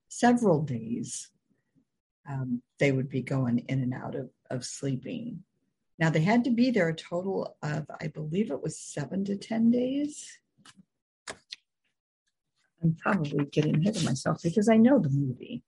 several 0.07 0.61
days 0.61 1.29
um, 2.29 2.61
they 2.79 2.91
would 2.91 3.09
be 3.09 3.21
going 3.21 3.59
in 3.69 3.81
and 3.81 3.93
out 3.93 4.15
of, 4.15 4.29
of 4.49 4.63
sleeping 4.65 5.43
now 5.99 6.09
they 6.09 6.21
had 6.21 6.43
to 6.43 6.49
be 6.51 6.71
there 6.71 6.89
a 6.89 6.95
total 6.95 7.57
of 7.61 7.85
i 8.01 8.07
believe 8.07 8.51
it 8.51 8.63
was 8.63 8.79
seven 8.79 9.23
to 9.25 9.35
ten 9.35 9.69
days 9.69 10.39
i'm 12.81 12.95
probably 13.01 13.45
getting 13.45 13.75
ahead 13.79 13.95
of 13.95 14.05
myself 14.05 14.41
because 14.43 14.69
i 14.69 14.77
know 14.77 14.99
the 14.99 15.09
movie 15.09 15.63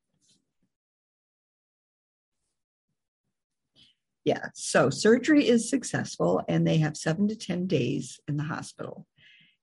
Yeah. 4.23 4.47
So 4.53 4.89
surgery 4.89 5.47
is 5.47 5.69
successful 5.69 6.43
and 6.47 6.65
they 6.67 6.77
have 6.77 6.95
seven 6.95 7.27
to 7.29 7.35
10 7.35 7.67
days 7.67 8.19
in 8.27 8.37
the 8.37 8.43
hospital. 8.43 9.07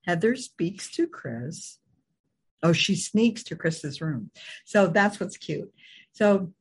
Heather 0.05 0.35
speaks 0.35 0.91
to 0.91 1.07
Chris. 1.07 1.79
Oh, 2.61 2.73
she 2.73 2.95
sneaks 2.95 3.43
to 3.43 3.55
Chris's 3.55 4.01
room. 4.01 4.31
So 4.65 4.87
that's 4.87 5.19
what's 5.19 5.37
cute. 5.37 5.71
So 6.11 6.51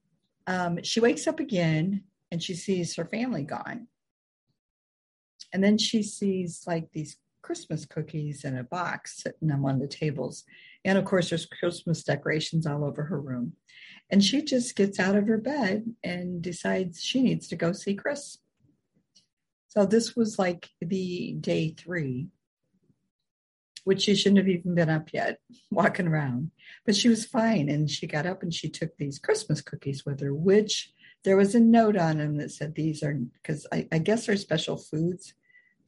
um, 0.47 0.83
she 0.83 1.01
wakes 1.01 1.27
up 1.27 1.40
again 1.40 2.05
and 2.31 2.42
she 2.42 2.55
sees 2.55 2.94
her 2.97 3.05
family 3.05 3.42
gone. 3.42 3.88
And 5.53 5.63
then 5.63 5.79
she 5.79 6.03
sees 6.03 6.65
like 6.67 6.91
these 6.93 7.17
Christmas 7.43 7.87
cookies 7.87 8.45
in 8.45 8.57
a 8.57 8.63
box 8.65 9.23
sitting 9.23 9.51
on 9.51 9.63
one 9.63 9.77
of 9.77 9.81
the 9.81 9.89
tables. 9.89 10.45
And 10.85 10.99
of 10.99 11.05
course, 11.05 11.31
there's 11.31 11.47
Christmas 11.47 12.03
decorations 12.03 12.67
all 12.67 12.85
over 12.85 13.05
her 13.05 13.21
room. 13.21 13.55
And 14.11 14.23
she 14.23 14.43
just 14.43 14.77
gets 14.77 14.99
out 14.99 15.17
of 15.17 15.27
her 15.27 15.39
bed 15.39 15.95
and 16.03 16.43
decides 16.43 17.03
she 17.03 17.23
needs 17.23 17.49
to 17.49 17.57
go 17.57 17.73
see 17.73 17.95
Chris. 17.95 18.39
So 19.69 19.85
this 19.85 20.17
was 20.17 20.39
like 20.39 20.69
the 20.81 21.37
day 21.41 21.71
three, 21.71 22.29
which 23.85 24.03
she 24.03 24.15
shouldn't 24.15 24.39
have 24.39 24.49
even 24.49 24.75
been 24.75 24.91
up 24.91 25.13
yet, 25.13 25.39
walking 25.71 26.09
around. 26.09 26.51
But 26.85 26.97
she 26.97 27.09
was 27.09 27.25
fine. 27.27 27.69
And 27.69 27.91
she 27.91 28.07
got 28.07 28.27
up 28.27 28.43
and 28.43 28.53
she 28.53 28.69
took 28.69 28.97
these 28.97 29.19
Christmas 29.19 29.61
cookies 29.61 30.05
with 30.05 30.21
her, 30.21 30.35
which 30.35 30.93
there 31.25 31.37
was 31.37 31.55
a 31.55 31.61
note 31.61 31.97
on 31.97 32.19
them 32.19 32.37
that 32.37 32.51
said 32.51 32.75
these 32.75 33.03
are, 33.03 33.15
because 33.15 33.67
I, 33.73 33.89
I 33.91 33.99
guess 33.99 34.27
they're 34.27 34.37
special 34.37 34.77
foods 34.77 35.35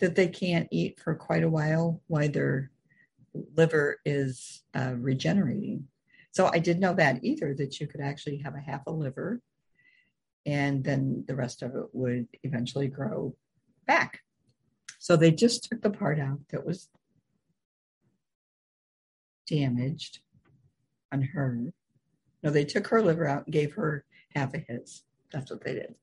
that 0.00 0.16
they 0.16 0.28
can't 0.28 0.68
eat 0.70 0.98
for 1.00 1.14
quite 1.14 1.44
a 1.44 1.48
while 1.48 2.00
while 2.06 2.28
their 2.28 2.70
liver 3.56 4.00
is 4.04 4.62
uh, 4.74 4.94
regenerating. 4.96 5.86
So 6.32 6.50
I 6.52 6.58
didn't 6.58 6.80
know 6.80 6.94
that 6.94 7.22
either, 7.22 7.54
that 7.54 7.80
you 7.80 7.86
could 7.86 8.00
actually 8.00 8.38
have 8.38 8.54
a 8.54 8.60
half 8.60 8.82
a 8.86 8.90
liver 8.90 9.40
and 10.46 10.82
then 10.82 11.24
the 11.28 11.34
rest 11.34 11.62
of 11.62 11.74
it 11.74 11.86
would 11.92 12.26
eventually 12.42 12.88
grow 12.88 13.34
back. 13.86 14.20
So 14.98 15.16
they 15.16 15.30
just 15.30 15.64
took 15.64 15.82
the 15.82 15.90
part 15.90 16.18
out 16.18 16.40
that 16.50 16.66
was 16.66 16.88
damaged 19.46 20.20
on 21.12 21.22
her. 21.22 21.72
No, 22.42 22.50
they 22.50 22.64
took 22.64 22.86
her 22.88 23.02
liver 23.02 23.26
out 23.26 23.46
and 23.46 23.52
gave 23.52 23.74
her 23.74 24.04
half 24.34 24.54
of 24.54 24.62
his. 24.66 25.02
That's 25.32 25.50
what 25.50 25.62
they 25.62 25.74
did. 25.74 25.94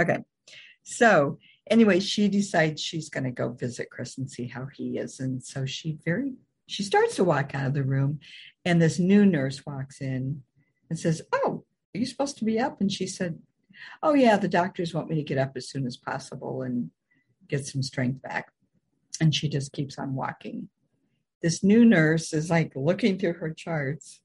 Okay. 0.00 0.18
So 0.82 1.38
anyway, 1.70 2.00
she 2.00 2.28
decides 2.28 2.80
she's 2.80 3.08
going 3.08 3.24
to 3.24 3.30
go 3.30 3.50
visit 3.50 3.90
Chris 3.90 4.18
and 4.18 4.30
see 4.30 4.46
how 4.46 4.66
he 4.66 4.98
is. 4.98 5.20
And 5.20 5.42
so 5.42 5.66
she 5.66 5.98
very 6.04 6.34
she 6.68 6.82
starts 6.82 7.16
to 7.16 7.24
walk 7.24 7.54
out 7.54 7.68
of 7.68 7.74
the 7.74 7.84
room, 7.84 8.18
and 8.64 8.82
this 8.82 8.98
new 8.98 9.24
nurse 9.24 9.64
walks 9.64 10.00
in 10.00 10.42
and 10.90 10.98
says, 10.98 11.22
Oh, 11.32 11.64
are 11.94 11.98
you 11.98 12.06
supposed 12.06 12.38
to 12.38 12.44
be 12.44 12.58
up? 12.58 12.80
And 12.80 12.90
she 12.90 13.06
said, 13.06 13.38
Oh, 14.02 14.14
yeah, 14.14 14.36
the 14.36 14.48
doctors 14.48 14.92
want 14.92 15.08
me 15.08 15.16
to 15.16 15.22
get 15.22 15.38
up 15.38 15.52
as 15.56 15.68
soon 15.68 15.86
as 15.86 15.96
possible 15.96 16.62
and 16.62 16.90
get 17.48 17.66
some 17.66 17.82
strength 17.82 18.20
back. 18.22 18.50
And 19.20 19.34
she 19.34 19.48
just 19.48 19.72
keeps 19.72 19.98
on 19.98 20.14
walking. 20.14 20.68
This 21.40 21.62
new 21.62 21.84
nurse 21.84 22.32
is 22.32 22.50
like 22.50 22.72
looking 22.74 23.18
through 23.18 23.34
her 23.34 23.52
charts 23.52 24.20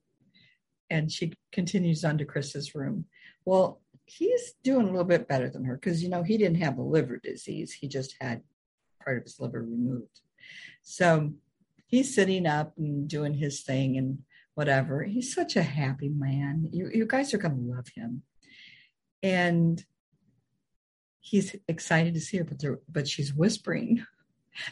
and 0.90 1.12
she 1.12 1.34
continues 1.52 2.04
on 2.04 2.18
to 2.18 2.26
Chris's 2.26 2.74
room. 2.76 3.06
Well, 3.46 3.82
he's 4.18 4.54
doing 4.64 4.88
a 4.88 4.92
little 4.92 5.06
bit 5.06 5.28
better 5.28 5.50
than 5.50 5.64
her 5.64 5.76
because, 5.76 6.04
you 6.04 6.10
know, 6.10 6.24
he 6.24 6.38
didn't 6.38 6.62
have 6.62 6.78
a 6.78 6.84
liver 6.84 7.18
disease, 7.18 7.72
he 7.74 7.88
just 7.88 8.16
had 8.20 8.42
part 9.04 9.18
of 9.18 9.24
his 9.24 9.40
liver 9.40 9.62
removed. 9.62 10.22
So 10.84 11.34
he's 11.88 12.14
sitting 12.14 12.46
up 12.46 12.74
and 12.78 13.08
doing 13.08 13.34
his 13.34 13.62
thing 13.62 13.98
and 13.98 14.20
whatever. 14.56 15.04
He's 15.04 15.34
such 15.34 15.56
a 15.56 15.64
happy 15.64 16.10
man. 16.10 16.70
You, 16.72 16.90
you 16.94 17.06
guys 17.06 17.34
are 17.34 17.38
going 17.38 17.56
to 17.56 17.76
love 17.76 17.88
him. 17.96 18.24
And 19.24 19.84
he's 21.20 21.56
excited 21.68 22.14
to 22.16 22.20
see 22.20 22.38
her, 22.38 22.44
but, 22.44 22.64
but 22.90 23.08
she's 23.08 23.34
whispering. 23.34 24.06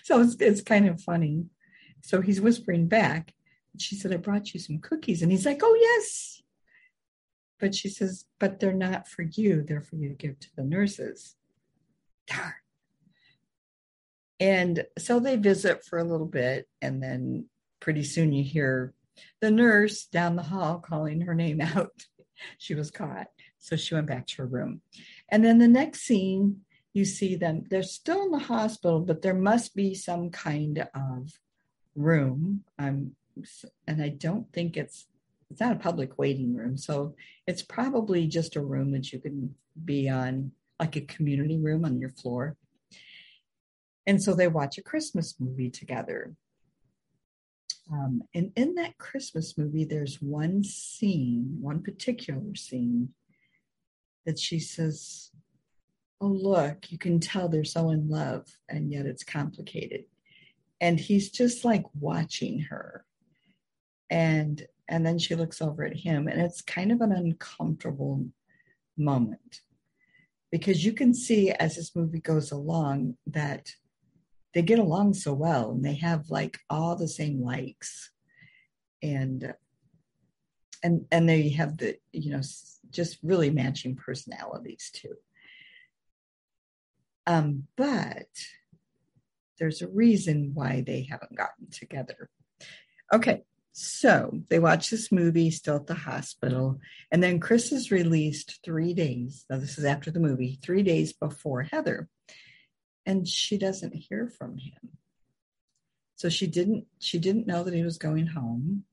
So 0.04 0.20
it's, 0.20 0.36
it's 0.42 0.62
kind 0.62 0.90
of 0.90 1.02
funny. 1.02 1.46
So 2.02 2.20
he's 2.20 2.42
whispering 2.42 2.90
back. 2.90 3.34
She 3.78 3.96
said, 3.96 4.12
I 4.12 4.18
brought 4.18 4.54
you 4.54 4.60
some 4.60 4.80
cookies. 4.80 5.22
And 5.22 5.32
he's 5.32 5.46
like, 5.46 5.62
Oh, 5.64 5.74
yes. 5.80 6.39
But 7.60 7.76
she 7.76 7.90
says, 7.90 8.26
But 8.40 8.60
they're 8.60 8.74
not 8.74 9.08
for 9.08 9.24
you. 9.24 9.64
They're 9.64 9.82
for 9.82 9.96
you 9.96 10.10
to 10.10 10.16
give 10.16 10.40
to 10.40 10.56
the 10.56 10.64
nurses. 10.64 11.36
Darn. 12.28 12.54
And 14.40 14.86
so 14.98 15.20
they 15.20 15.36
visit 15.36 15.84
for 15.84 16.00
a 16.00 16.04
little 16.04 16.26
bit, 16.26 16.70
and 16.82 17.04
then 17.04 17.46
pretty 17.80 18.04
soon 18.04 18.32
you 18.32 18.44
hear 18.44 18.94
the 19.42 19.52
nurse 19.52 20.06
down 20.06 20.36
the 20.36 20.44
hall 20.44 20.80
calling 20.80 21.22
her 21.22 21.36
name 21.36 21.60
out. 21.60 22.06
she 22.58 22.74
was 22.74 22.92
caught. 22.92 23.28
So 23.58 23.76
she 23.76 23.96
went 23.96 24.08
back 24.08 24.28
to 24.28 24.38
her 24.38 24.48
room. 24.48 24.82
And 25.28 25.44
then 25.44 25.58
the 25.58 25.68
next 25.68 26.02
scene, 26.02 26.62
you 26.94 27.04
see 27.04 27.36
them, 27.36 27.66
they're 27.70 27.84
still 27.84 28.24
in 28.24 28.32
the 28.32 28.40
hospital, 28.40 29.02
but 29.02 29.22
there 29.22 29.36
must 29.36 29.76
be 29.76 29.94
some 29.94 30.30
kind 30.30 30.88
of 30.96 31.34
room. 31.96 32.64
Um, 32.78 33.12
and 33.88 34.02
I 34.02 34.10
don't 34.10 34.52
think 34.54 34.78
it's 34.78 35.08
it's 35.50 35.60
not 35.60 35.76
a 35.76 35.80
public 35.80 36.18
waiting 36.18 36.56
room. 36.56 36.78
So 36.78 37.16
it's 37.48 37.62
probably 37.62 38.28
just 38.28 38.56
a 38.56 38.62
room 38.62 38.92
that 38.92 39.12
you 39.12 39.20
can 39.20 39.56
be 39.84 40.10
on, 40.10 40.52
like 40.80 40.96
a 40.96 41.02
community 41.02 41.58
room 41.58 41.86
on 41.86 42.00
your 42.00 42.10
floor. 42.10 42.56
And 44.06 44.22
so 44.22 44.34
they 44.34 44.48
watch 44.48 44.78
a 44.78 44.84
Christmas 44.84 45.36
movie 45.40 45.70
together. 45.70 46.36
Um, 47.92 48.24
and 48.36 48.52
in 48.56 48.76
that 48.76 48.98
Christmas 48.98 49.58
movie, 49.58 49.86
there's 49.86 50.22
one 50.22 50.64
scene, 50.64 51.58
one 51.60 51.82
particular 51.82 52.56
scene 52.56 53.10
that 54.26 54.38
she 54.38 54.60
says, 54.60 55.32
Oh, 56.22 56.28
look, 56.28 56.92
you 56.92 56.98
can 56.98 57.20
tell 57.20 57.48
they're 57.48 57.64
so 57.64 57.92
in 57.92 58.10
love, 58.10 58.46
and 58.68 58.92
yet 58.92 59.06
it's 59.06 59.24
complicated. 59.24 60.04
And 60.82 61.00
he's 61.00 61.32
just 61.32 61.64
like 61.64 61.86
watching 61.98 62.60
her. 62.64 63.06
And 64.10 64.68
and 64.90 65.06
then 65.06 65.18
she 65.18 65.36
looks 65.36 65.62
over 65.62 65.86
at 65.86 65.96
him, 65.96 66.28
and 66.28 66.42
it's 66.42 66.62
kind 66.62 66.92
of 66.92 67.00
an 67.02 67.12
uncomfortable 67.12 68.26
moment 68.98 69.62
because 70.52 70.84
you 70.84 70.94
can 70.94 71.14
see 71.14 71.52
as 71.52 71.76
this 71.76 71.96
movie 71.96 72.20
goes 72.20 72.52
along 72.52 73.16
that 73.28 73.72
they 74.54 74.62
get 74.62 74.80
along 74.80 75.14
so 75.14 75.34
well 75.34 75.72
and 75.72 75.86
they 75.86 75.96
have 75.96 76.30
like 76.30 76.60
all 76.70 76.96
the 76.96 77.08
same 77.08 77.42
likes. 77.42 78.12
And 79.02 79.54
and 80.84 81.06
and 81.12 81.30
they 81.30 81.50
have 81.50 81.78
the 81.78 81.98
you 82.12 82.32
know 82.32 82.42
just 82.90 83.20
really 83.24 83.50
matching 83.50 83.96
personalities 83.96 84.90
too. 84.94 85.16
Um, 87.28 87.68
but 87.78 88.28
there's 89.60 89.82
a 89.82 89.88
reason 89.88 90.52
why 90.54 90.84
they 90.86 91.08
haven't 91.10 91.36
gotten 91.36 91.70
together. 91.70 92.30
Okay, 93.14 93.44
so 93.72 94.42
they 94.50 94.60
watch 94.60 94.90
this 94.90 95.12
movie 95.12 95.52
still 95.52 95.78
at 95.78 95.88
the 95.88 95.94
hospital, 95.94 96.80
and 97.12 97.22
then 97.22 97.40
Chris 97.40 97.72
is 97.72 97.92
released 97.92 98.60
three 98.64 98.94
days. 98.94 99.46
Now, 99.50 99.58
this 99.58 99.78
is 99.78 99.86
after 99.86 100.12
the 100.12 100.20
movie, 100.20 100.60
three 100.62 100.84
days 100.84 101.14
before 101.14 101.64
Heather, 101.64 102.10
and 103.06 103.28
she 103.28 103.58
doesn't 103.58 103.94
hear 103.94 104.28
from 104.28 104.58
him. 104.58 104.98
So 106.16 106.30
she 106.30 106.48
didn't 106.48 106.86
she 107.00 107.20
didn't 107.20 107.48
know 107.48 107.64
that 107.64 107.74
he 107.74 107.84
was 107.84 107.98
going 107.98 108.28
home, 108.28 108.84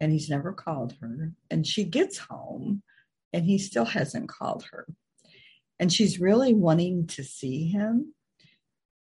and 0.00 0.12
he's 0.12 0.30
never 0.30 0.52
called 0.52 0.94
her. 1.00 1.32
And 1.50 1.66
she 1.66 1.84
gets 1.84 2.18
home, 2.18 2.82
and 3.32 3.44
he 3.44 3.58
still 3.58 3.84
hasn't 3.84 4.28
called 4.28 4.64
her, 4.72 4.86
and 5.78 5.92
she's 5.92 6.20
really 6.20 6.54
wanting 6.54 7.06
to 7.08 7.24
see 7.24 7.68
him 7.68 8.14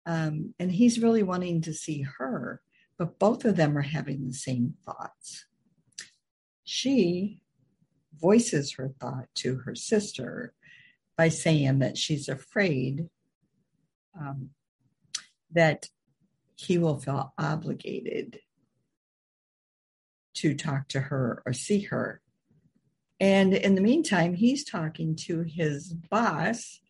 um, 0.07 0.55
and 0.59 0.71
he's 0.71 1.01
really 1.01 1.25
wanting 1.25 1.63
to 1.63 1.75
see 1.75 2.03
her, 2.19 2.63
but 2.99 3.19
both 3.19 3.45
of 3.45 3.57
them 3.57 3.77
are 3.77 3.83
having 3.83 4.27
the 4.27 4.35
same 4.35 4.75
thoughts. 4.85 5.47
She 6.65 7.41
voices 8.19 8.73
her 8.73 8.93
thought 9.01 9.27
to 9.37 9.57
her 9.57 9.75
sister 9.75 10.55
by 11.17 11.29
saying 11.29 11.81
that 11.81 11.99
she's 11.99 12.29
afraid 12.29 13.09
um, 14.19 14.51
that 15.53 15.89
he 16.57 16.79
will 16.79 16.99
feel 16.99 17.35
obligated 17.39 18.41
to 20.35 20.55
talk 20.55 20.89
to 20.89 21.01
her 21.01 21.43
or 21.47 21.53
see 21.53 21.81
her. 21.81 22.21
And 23.21 23.55
in 23.55 23.75
the 23.75 23.81
meantime, 23.81 24.35
he's 24.35 24.65
talking 24.65 25.17
to 25.27 25.43
his 25.43 25.93
boss 25.93 26.81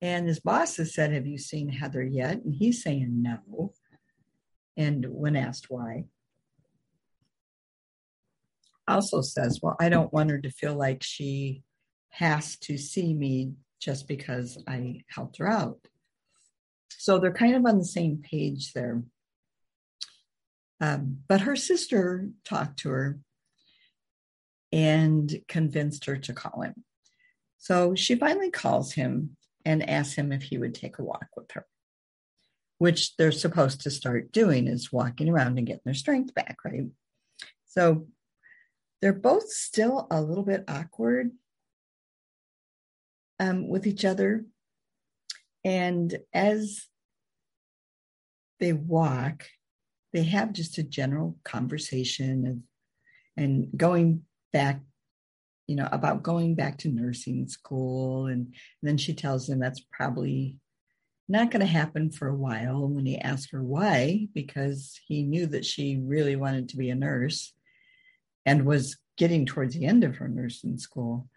and 0.00 0.28
his 0.28 0.40
boss 0.40 0.76
has 0.76 0.94
said, 0.94 1.12
Have 1.12 1.26
you 1.26 1.38
seen 1.38 1.68
Heather 1.68 2.02
yet? 2.02 2.42
And 2.44 2.54
he's 2.54 2.82
saying 2.82 3.22
no. 3.22 3.72
And 4.78 5.04
when 5.10 5.36
asked 5.36 5.66
why, 5.68 6.04
also 8.86 9.20
says, 9.20 9.60
Well, 9.62 9.76
I 9.78 9.90
don't 9.90 10.12
want 10.12 10.30
her 10.30 10.38
to 10.38 10.50
feel 10.50 10.74
like 10.74 11.02
she 11.02 11.62
has 12.10 12.56
to 12.60 12.78
see 12.78 13.12
me 13.12 13.52
just 13.80 14.08
because 14.08 14.62
I 14.66 15.02
helped 15.08 15.36
her 15.38 15.48
out. 15.48 15.78
So 16.88 17.18
they're 17.18 17.32
kind 17.32 17.54
of 17.54 17.66
on 17.66 17.78
the 17.78 17.84
same 17.84 18.18
page 18.18 18.72
there. 18.72 19.02
Um, 20.80 21.18
but 21.28 21.42
her 21.42 21.56
sister 21.56 22.30
talked 22.44 22.78
to 22.80 22.90
her 22.90 23.18
and 24.72 25.40
convinced 25.48 26.04
her 26.06 26.16
to 26.16 26.32
call 26.32 26.62
him. 26.62 26.84
So 27.58 27.94
she 27.94 28.14
finally 28.14 28.50
calls 28.50 28.92
him 28.92 29.36
and 29.64 29.88
asks 29.88 30.14
him 30.14 30.32
if 30.32 30.42
he 30.42 30.58
would 30.58 30.74
take 30.74 30.98
a 30.98 31.04
walk 31.04 31.26
with 31.36 31.50
her, 31.52 31.66
which 32.78 33.16
they're 33.16 33.32
supposed 33.32 33.82
to 33.82 33.90
start 33.90 34.32
doing 34.32 34.66
is 34.66 34.92
walking 34.92 35.28
around 35.28 35.58
and 35.58 35.66
getting 35.66 35.82
their 35.84 35.94
strength 35.94 36.34
back, 36.34 36.58
right? 36.64 36.84
So 37.66 38.06
they're 39.00 39.12
both 39.12 39.50
still 39.50 40.06
a 40.10 40.20
little 40.20 40.44
bit 40.44 40.64
awkward 40.68 41.32
um, 43.40 43.68
with 43.68 43.86
each 43.86 44.04
other. 44.04 44.44
And 45.64 46.18
as 46.32 46.86
they 48.60 48.72
walk, 48.72 49.46
they 50.12 50.22
have 50.24 50.52
just 50.52 50.78
a 50.78 50.82
general 50.82 51.36
conversation 51.44 52.46
of, 52.46 52.58
and 53.36 53.68
going 53.76 54.22
back 54.52 54.80
you 55.68 55.76
know, 55.76 55.88
about 55.92 56.22
going 56.22 56.54
back 56.54 56.78
to 56.78 56.88
nursing 56.88 57.46
school. 57.46 58.26
And, 58.26 58.46
and 58.46 58.54
then 58.82 58.96
she 58.96 59.14
tells 59.14 59.48
him 59.48 59.60
that's 59.60 59.84
probably 59.92 60.56
not 61.28 61.50
going 61.50 61.60
to 61.60 61.66
happen 61.66 62.10
for 62.10 62.28
a 62.28 62.34
while. 62.34 62.88
When 62.88 63.06
he 63.06 63.18
asked 63.18 63.50
her 63.50 63.62
why, 63.62 64.28
because 64.32 64.98
he 65.06 65.22
knew 65.22 65.46
that 65.46 65.64
she 65.64 66.00
really 66.02 66.36
wanted 66.36 66.70
to 66.70 66.76
be 66.76 66.90
a 66.90 66.94
nurse 66.94 67.52
and 68.46 68.64
was 68.64 68.96
getting 69.16 69.44
towards 69.44 69.74
the 69.74 69.84
end 69.84 70.04
of 70.04 70.16
her 70.16 70.28
nursing 70.28 70.78
school, 70.78 71.28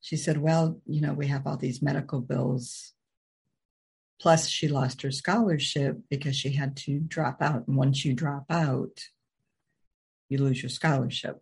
she 0.00 0.16
said, 0.16 0.38
Well, 0.38 0.80
you 0.86 1.00
know, 1.00 1.14
we 1.14 1.28
have 1.28 1.46
all 1.46 1.56
these 1.56 1.82
medical 1.82 2.20
bills. 2.20 2.92
Plus, 4.20 4.48
she 4.48 4.68
lost 4.68 5.02
her 5.02 5.12
scholarship 5.12 5.98
because 6.10 6.36
she 6.36 6.50
had 6.50 6.76
to 6.76 6.98
drop 6.98 7.40
out. 7.40 7.68
And 7.68 7.76
once 7.76 8.04
you 8.04 8.14
drop 8.14 8.46
out, 8.50 9.00
you 10.28 10.38
lose 10.38 10.62
your 10.62 10.70
scholarship. 10.70 11.40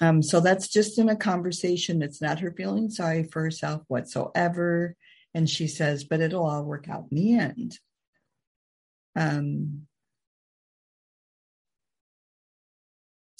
Um, 0.00 0.22
so 0.22 0.40
that's 0.40 0.68
just 0.68 0.98
in 0.98 1.08
a 1.08 1.16
conversation. 1.16 2.02
It's 2.02 2.20
not 2.20 2.40
her 2.40 2.52
feeling 2.52 2.90
sorry 2.90 3.24
for 3.24 3.42
herself 3.42 3.82
whatsoever. 3.88 4.96
And 5.34 5.48
she 5.48 5.66
says, 5.66 6.04
but 6.04 6.20
it'll 6.20 6.46
all 6.46 6.64
work 6.64 6.88
out 6.88 7.06
in 7.10 7.16
the 7.16 7.38
end. 7.38 7.78
Um, 9.16 9.86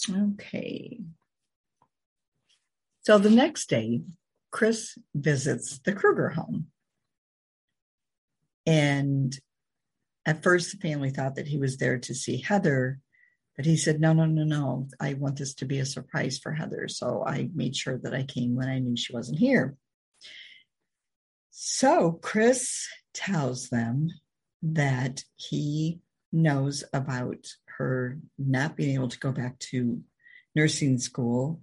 okay. 0.09 0.99
So 3.01 3.17
the 3.17 3.29
next 3.29 3.69
day, 3.69 4.01
Chris 4.51 4.97
visits 5.13 5.79
the 5.79 5.93
Krueger 5.93 6.29
home. 6.29 6.67
And 8.65 9.37
at 10.25 10.41
first, 10.41 10.71
the 10.71 10.77
family 10.77 11.09
thought 11.09 11.35
that 11.35 11.47
he 11.47 11.57
was 11.57 11.77
there 11.77 11.99
to 11.99 12.15
see 12.15 12.37
Heather, 12.37 12.99
but 13.57 13.65
he 13.65 13.75
said, 13.75 13.99
no, 13.99 14.13
no, 14.13 14.25
no, 14.25 14.43
no. 14.43 14.87
I 14.99 15.15
want 15.15 15.37
this 15.37 15.53
to 15.55 15.65
be 15.65 15.79
a 15.79 15.85
surprise 15.85 16.39
for 16.39 16.53
Heather. 16.53 16.87
So 16.87 17.23
I 17.25 17.49
made 17.53 17.75
sure 17.75 17.97
that 17.99 18.13
I 18.13 18.23
came 18.23 18.55
when 18.55 18.69
I 18.69 18.79
knew 18.79 18.95
she 18.95 19.13
wasn't 19.13 19.39
here. 19.39 19.75
So 21.55 22.13
Chris 22.13 22.87
tells 23.13 23.69
them 23.69 24.09
that 24.63 25.23
he 25.35 25.99
knows 26.31 26.83
about 26.91 27.45
her 27.77 28.17
not 28.39 28.75
being 28.75 28.95
able 28.95 29.09
to 29.09 29.19
go 29.19 29.31
back 29.31 29.59
to 29.59 30.01
nursing 30.55 30.97
school 30.97 31.61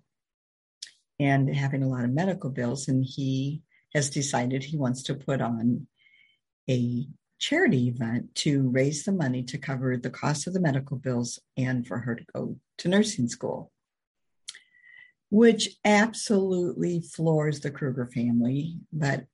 and 1.19 1.53
having 1.53 1.83
a 1.83 1.89
lot 1.89 2.05
of 2.05 2.13
medical 2.13 2.51
bills. 2.51 2.87
And 2.87 3.05
he 3.05 3.63
has 3.93 4.11
decided 4.11 4.63
he 4.63 4.79
wants 4.79 5.03
to 5.05 5.15
put 5.15 5.41
on 5.41 5.89
a 6.71 7.09
charity 7.41 7.89
event 7.89 8.33
to 8.37 8.71
raise 8.71 9.03
the 9.03 9.13
money 9.13 9.43
to 9.43 9.59
cover 9.59 9.97
the 9.97 10.09
cost 10.09 10.47
of 10.47 10.53
the 10.55 10.61
medical 10.61 10.99
bills 10.99 11.41
and 11.57 11.85
for 11.85 11.99
her 11.99 12.15
to 12.15 12.25
go 12.33 12.57
to 12.79 12.89
nursing 12.89 13.27
school, 13.27 13.73
which 15.31 15.71
absolutely 15.85 17.01
floors 17.01 17.59
the 17.59 17.73
Krueger 17.73 18.07
family, 18.07 18.77
but 18.93 19.25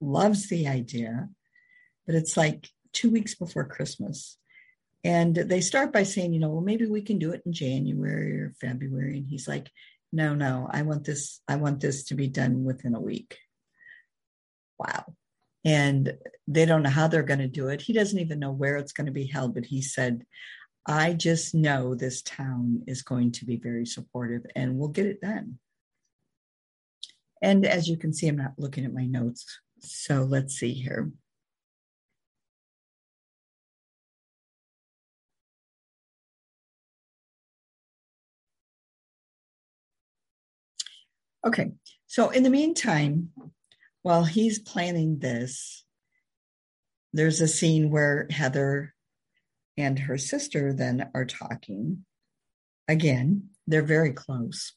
loves 0.00 0.48
the 0.48 0.68
idea. 0.68 1.28
But 2.06 2.14
it's 2.14 2.36
like 2.36 2.68
two 2.92 3.10
weeks 3.10 3.34
before 3.34 3.64
Christmas. 3.64 4.38
And 5.04 5.34
they 5.34 5.60
start 5.60 5.92
by 5.92 6.02
saying, 6.02 6.32
you 6.32 6.40
know, 6.40 6.48
well, 6.48 6.60
maybe 6.60 6.86
we 6.86 7.02
can 7.02 7.18
do 7.18 7.32
it 7.32 7.42
in 7.46 7.52
January 7.52 8.40
or 8.40 8.54
February. 8.60 9.18
And 9.18 9.26
he's 9.26 9.46
like, 9.46 9.70
no, 10.12 10.34
no, 10.34 10.68
I 10.70 10.82
want 10.82 11.04
this, 11.04 11.40
I 11.46 11.56
want 11.56 11.80
this 11.80 12.04
to 12.04 12.14
be 12.14 12.28
done 12.28 12.64
within 12.64 12.94
a 12.94 13.00
week. 13.00 13.38
Wow 14.78 15.04
and 15.64 16.16
they 16.46 16.64
don't 16.64 16.82
know 16.82 16.90
how 16.90 17.08
they're 17.08 17.22
going 17.22 17.40
to 17.40 17.48
do 17.48 17.68
it. 17.68 17.82
He 17.82 17.92
doesn't 17.92 18.18
even 18.18 18.38
know 18.38 18.52
where 18.52 18.76
it's 18.76 18.92
going 18.92 19.06
to 19.06 19.12
be 19.12 19.26
held, 19.26 19.54
but 19.54 19.66
he 19.66 19.82
said, 19.82 20.24
I 20.86 21.12
just 21.12 21.54
know 21.54 21.94
this 21.94 22.22
town 22.22 22.84
is 22.86 23.02
going 23.02 23.32
to 23.32 23.44
be 23.44 23.56
very 23.56 23.84
supportive 23.84 24.46
and 24.56 24.78
we'll 24.78 24.88
get 24.88 25.06
it 25.06 25.20
done. 25.20 25.58
And 27.42 27.66
as 27.66 27.88
you 27.88 27.96
can 27.96 28.12
see, 28.12 28.28
I'm 28.28 28.36
not 28.36 28.54
looking 28.56 28.84
at 28.84 28.94
my 28.94 29.04
notes. 29.04 29.60
So 29.80 30.22
let's 30.22 30.54
see 30.54 30.72
here. 30.72 31.10
Okay, 41.46 41.72
so 42.06 42.30
in 42.30 42.42
the 42.42 42.50
meantime, 42.50 43.30
while 44.02 44.24
he's 44.24 44.58
planning 44.58 45.18
this, 45.18 45.84
there's 47.12 47.40
a 47.40 47.48
scene 47.48 47.90
where 47.90 48.26
Heather 48.30 48.94
and 49.76 49.98
her 49.98 50.18
sister 50.18 50.72
then 50.72 51.08
are 51.14 51.24
talking. 51.24 52.04
Again, 52.88 53.50
they're 53.66 53.82
very 53.82 54.12
close. 54.12 54.72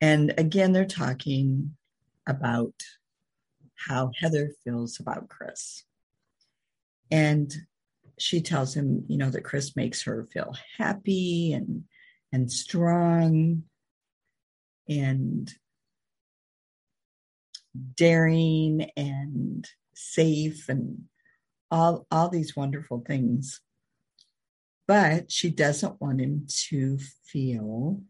And 0.00 0.34
again, 0.38 0.72
they're 0.72 0.84
talking 0.86 1.76
about 2.26 2.74
how 3.88 4.10
Heather 4.18 4.52
feels 4.64 5.00
about 5.00 5.28
Chris. 5.28 5.84
And 7.10 7.52
she 8.18 8.40
tells 8.40 8.74
him, 8.74 9.04
you 9.08 9.16
know, 9.16 9.30
that 9.30 9.44
Chris 9.44 9.76
makes 9.76 10.02
her 10.02 10.28
feel 10.32 10.54
happy 10.78 11.52
and 11.52 11.84
and 12.32 12.50
strong 12.50 13.64
and 14.88 15.52
daring 17.96 18.90
and 18.96 19.68
safe 19.94 20.68
and 20.68 21.04
all 21.70 22.06
all 22.10 22.28
these 22.28 22.56
wonderful 22.56 23.02
things 23.06 23.60
but 24.90 25.30
she 25.30 25.50
doesn't 25.50 26.00
want 26.00 26.20
him 26.20 26.46
to 26.48 26.98
feel 27.24 28.02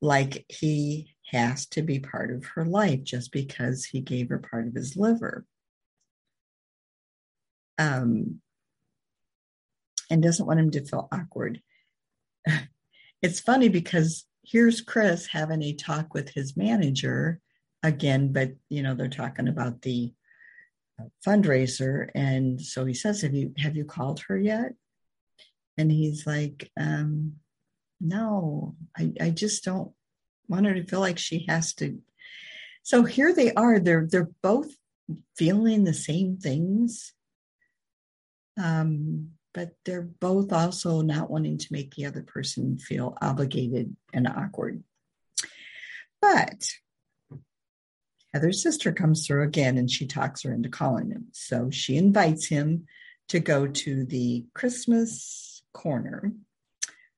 like 0.00 0.46
he 0.48 1.11
has 1.30 1.66
to 1.66 1.82
be 1.82 1.98
part 1.98 2.30
of 2.30 2.44
her 2.54 2.64
life 2.64 3.02
just 3.02 3.32
because 3.32 3.84
he 3.84 4.00
gave 4.00 4.28
her 4.28 4.38
part 4.38 4.66
of 4.66 4.74
his 4.74 4.96
liver. 4.96 5.44
Um, 7.78 8.40
and 10.10 10.22
doesn't 10.22 10.46
want 10.46 10.60
him 10.60 10.70
to 10.72 10.84
feel 10.84 11.08
awkward. 11.10 11.62
it's 13.22 13.40
funny 13.40 13.68
because 13.68 14.26
here's 14.44 14.82
Chris 14.82 15.26
having 15.26 15.62
a 15.62 15.72
talk 15.72 16.12
with 16.12 16.28
his 16.28 16.56
manager 16.56 17.40
again, 17.82 18.32
but 18.32 18.52
you 18.68 18.82
know, 18.82 18.94
they're 18.94 19.08
talking 19.08 19.48
about 19.48 19.82
the 19.82 20.12
fundraiser. 21.26 22.10
And 22.14 22.60
so 22.60 22.84
he 22.84 22.94
says, 22.94 23.22
Have 23.22 23.34
you 23.34 23.54
have 23.58 23.76
you 23.76 23.84
called 23.84 24.20
her 24.28 24.38
yet? 24.38 24.74
And 25.78 25.90
he's 25.90 26.26
like, 26.26 26.70
um, 26.78 27.34
no, 28.00 28.76
I, 28.96 29.12
I 29.20 29.30
just 29.30 29.64
don't 29.64 29.92
want 30.52 30.66
her 30.66 30.74
to 30.74 30.84
feel 30.84 31.00
like 31.00 31.18
she 31.18 31.46
has 31.48 31.72
to. 31.74 31.98
So 32.82 33.04
here 33.04 33.34
they 33.34 33.52
are. 33.54 33.78
They're 33.78 34.06
they're 34.08 34.30
both 34.42 34.70
feeling 35.36 35.84
the 35.84 35.94
same 35.94 36.36
things. 36.36 37.12
Um, 38.62 39.30
but 39.54 39.70
they're 39.84 40.02
both 40.02 40.52
also 40.52 41.00
not 41.00 41.30
wanting 41.30 41.58
to 41.58 41.72
make 41.72 41.94
the 41.94 42.06
other 42.06 42.22
person 42.22 42.78
feel 42.78 43.16
obligated 43.20 43.96
and 44.12 44.28
awkward. 44.28 44.82
But 46.20 46.66
Heather's 48.32 48.62
sister 48.62 48.92
comes 48.92 49.26
through 49.26 49.44
again 49.44 49.76
and 49.76 49.90
she 49.90 50.06
talks 50.06 50.42
her 50.42 50.52
into 50.52 50.68
calling 50.68 51.10
him. 51.10 51.26
So 51.32 51.70
she 51.70 51.96
invites 51.96 52.46
him 52.46 52.86
to 53.28 53.40
go 53.40 53.66
to 53.66 54.04
the 54.04 54.46
Christmas 54.54 55.62
corner 55.72 56.32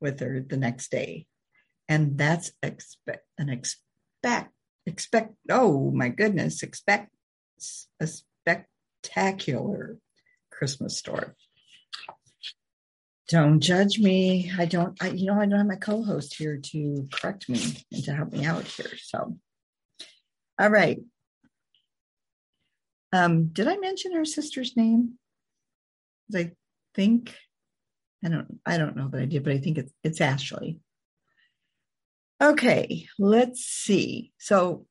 with 0.00 0.20
her 0.20 0.40
the 0.40 0.56
next 0.56 0.90
day. 0.90 1.26
And 1.88 2.16
that's 2.16 2.52
expect 2.62 3.26
an 3.38 3.50
expect 3.50 4.50
expect 4.86 5.34
oh 5.50 5.90
my 5.90 6.08
goodness, 6.08 6.62
expect 6.62 7.10
a 8.00 8.06
spectacular 8.06 9.98
Christmas 10.50 10.96
store. 10.96 11.36
Don't 13.28 13.60
judge 13.60 13.98
me. 13.98 14.52
I 14.58 14.66
don't, 14.66 15.02
I, 15.02 15.08
you 15.08 15.26
know, 15.26 15.40
I 15.40 15.46
don't 15.46 15.58
have 15.58 15.66
my 15.66 15.76
co-host 15.76 16.36
here 16.36 16.58
to 16.58 17.08
correct 17.10 17.48
me 17.48 17.58
and 17.90 18.04
to 18.04 18.12
help 18.14 18.32
me 18.32 18.44
out 18.44 18.64
here. 18.64 18.90
So, 19.02 19.38
all 20.60 20.68
right. 20.68 21.00
Um, 23.14 23.46
did 23.46 23.66
I 23.66 23.76
mention 23.78 24.12
her 24.12 24.26
sister's 24.26 24.76
name? 24.76 25.14
I 26.34 26.50
think 26.94 27.34
I 28.24 28.28
don't 28.28 28.60
I 28.66 28.78
don't 28.78 28.96
know 28.96 29.08
that 29.08 29.20
I 29.20 29.24
did, 29.26 29.44
but 29.44 29.52
I 29.52 29.58
think 29.58 29.78
it's 29.78 29.92
it's 30.02 30.20
Ashley. 30.20 30.80
Okay, 32.44 33.06
let's 33.18 33.64
see. 33.64 34.32
So 34.38 34.84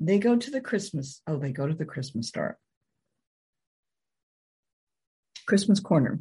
they 0.00 0.18
go 0.18 0.36
to 0.36 0.50
the 0.50 0.62
Christmas. 0.62 1.20
Oh, 1.26 1.36
they 1.36 1.52
go 1.52 1.66
to 1.68 1.74
the 1.74 1.84
Christmas 1.84 2.28
store. 2.28 2.56
Christmas 5.46 5.80
corner. 5.80 6.20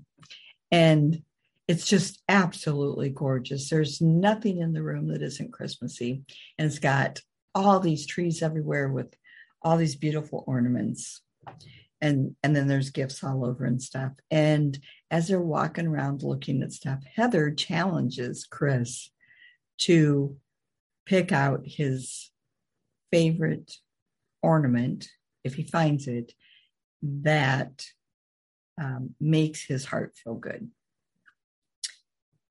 And 0.72 1.22
it's 1.70 1.88
just 1.88 2.22
absolutely 2.28 3.10
gorgeous. 3.10 3.70
There's 3.70 4.02
nothing 4.02 4.60
in 4.60 4.74
the 4.74 4.84
room 4.84 5.08
that 5.08 5.22
isn't 5.22 5.54
Christmassy. 5.54 6.24
And 6.58 6.66
it's 6.66 6.80
got 6.80 7.22
all 7.56 7.80
these 7.80 8.06
trees 8.06 8.44
everywhere 8.44 8.90
with 8.90 9.16
all 9.62 9.78
these 9.78 9.96
beautiful 9.96 10.44
ornaments 10.48 11.22
and 12.00 12.36
and 12.44 12.56
then 12.56 12.68
there's 12.68 12.92
gifts 12.92 13.24
all 13.24 13.46
over 13.46 13.66
and 13.66 13.82
stuff 13.82 14.12
and 14.30 14.78
as 15.10 15.28
they're 15.28 15.42
walking 15.42 15.88
around 15.88 16.22
looking 16.22 16.62
at 16.62 16.72
stuff 16.72 17.00
heather 17.16 17.50
challenges 17.50 18.46
chris 18.46 19.10
to 19.78 20.36
pick 21.06 21.32
out 21.32 21.62
his 21.64 22.32
favorite 23.12 23.74
ornament 24.42 25.10
if 25.44 25.56
he 25.56 25.64
finds 25.64 26.08
it 26.08 26.34
that 27.02 27.86
um, 28.80 29.16
makes 29.20 29.64
his 29.64 29.86
heart 29.86 30.16
feel 30.16 30.36
good 30.36 30.70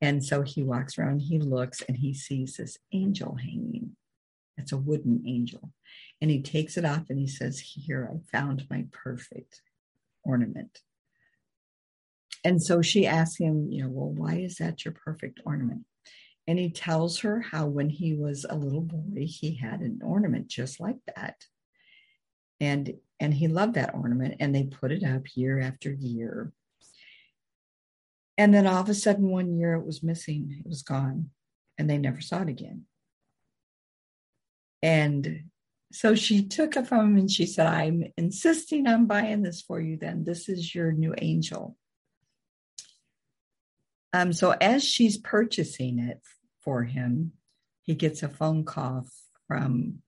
and 0.00 0.24
so 0.24 0.42
he 0.42 0.62
walks 0.62 0.98
around 0.98 1.20
he 1.20 1.38
looks 1.38 1.82
and 1.82 1.96
he 1.96 2.14
sees 2.14 2.56
this 2.56 2.78
angel 2.92 3.36
hanging 3.36 3.96
it's 4.56 4.72
a 4.72 4.76
wooden 4.76 5.22
angel 5.26 5.70
and 6.20 6.30
he 6.30 6.40
takes 6.40 6.76
it 6.76 6.84
off 6.84 7.10
and 7.10 7.18
he 7.18 7.26
says, 7.26 7.58
Here, 7.60 8.10
I 8.10 8.18
found 8.36 8.66
my 8.70 8.86
perfect 8.90 9.60
ornament. 10.24 10.80
And 12.44 12.62
so 12.62 12.80
she 12.80 13.06
asks 13.06 13.38
him, 13.38 13.70
you 13.70 13.82
know, 13.82 13.88
well, 13.90 14.10
why 14.10 14.36
is 14.36 14.56
that 14.56 14.84
your 14.84 14.94
perfect 14.94 15.40
ornament? 15.44 15.84
And 16.48 16.58
he 16.58 16.70
tells 16.70 17.20
her 17.20 17.40
how 17.40 17.66
when 17.66 17.90
he 17.90 18.14
was 18.14 18.46
a 18.48 18.54
little 18.54 18.82
boy, 18.82 19.26
he 19.26 19.54
had 19.54 19.80
an 19.80 20.00
ornament 20.02 20.48
just 20.48 20.78
like 20.78 20.98
that. 21.16 21.44
And 22.60 22.94
and 23.18 23.32
he 23.32 23.48
loved 23.48 23.74
that 23.74 23.94
ornament 23.94 24.36
and 24.40 24.54
they 24.54 24.64
put 24.64 24.92
it 24.92 25.02
up 25.02 25.36
year 25.36 25.60
after 25.60 25.90
year. 25.90 26.52
And 28.38 28.52
then 28.52 28.66
all 28.66 28.82
of 28.82 28.88
a 28.88 28.94
sudden 28.94 29.28
one 29.28 29.54
year 29.56 29.74
it 29.74 29.86
was 29.86 30.02
missing, 30.02 30.62
it 30.64 30.68
was 30.68 30.82
gone, 30.82 31.30
and 31.78 31.88
they 31.88 31.96
never 31.96 32.20
saw 32.20 32.42
it 32.42 32.48
again. 32.48 32.84
And 34.82 35.44
so 35.92 36.14
she 36.14 36.46
took 36.46 36.76
it 36.76 36.86
from 36.86 37.12
him 37.12 37.16
and 37.16 37.30
she 37.30 37.46
said, 37.46 37.66
I'm 37.66 38.04
insisting 38.18 38.86
on 38.86 39.06
buying 39.06 39.42
this 39.42 39.62
for 39.62 39.80
you 39.80 39.96
then. 39.96 40.24
This 40.24 40.48
is 40.48 40.74
your 40.74 40.92
new 40.92 41.14
angel. 41.16 41.76
Um, 44.12 44.32
so 44.32 44.50
as 44.50 44.84
she's 44.84 45.16
purchasing 45.16 45.98
it 45.98 46.20
for 46.66 46.82
him, 46.82 47.32
he 47.82 47.94
gets 47.94 48.22
a 48.22 48.28
phone 48.28 48.64
call 48.64 49.06
from 49.46 50.02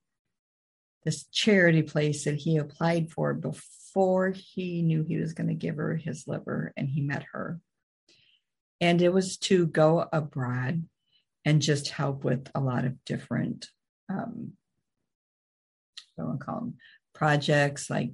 this 1.05 1.25
charity 1.33 1.83
place 1.83 2.25
that 2.25 2.35
he 2.35 2.59
applied 2.59 3.11
for 3.11 3.33
before 3.33 4.31
he 4.31 4.83
knew 4.83 5.05
he 5.05 5.17
was 5.17 5.33
going 5.33 5.49
to 5.49 5.55
give 5.55 5.77
her 5.77 5.97
his 5.97 6.25
liver 6.27 6.73
and 6.77 6.89
he 6.89 7.01
met 7.01 7.25
her. 7.33 7.61
And 8.81 9.01
it 9.01 9.13
was 9.13 9.39
to 9.39 9.67
go 9.69 10.07
abroad 10.13 10.85
and 11.45 11.63
just 11.63 11.91
help 11.91 12.25
with 12.25 12.51
a 12.55 12.61
lot 12.61 12.85
of 12.85 13.03
different 13.05 13.67
um, 14.11 14.53
I 16.19 16.37
call 16.37 16.61
them 16.61 16.75
projects 17.15 17.89
like 17.89 18.11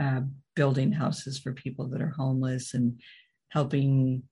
uh, 0.00 0.20
building 0.54 0.92
houses 0.92 1.38
for 1.38 1.52
people 1.52 1.88
that 1.88 2.00
are 2.02 2.14
homeless 2.16 2.74
and 2.74 3.00
helping 3.48 4.22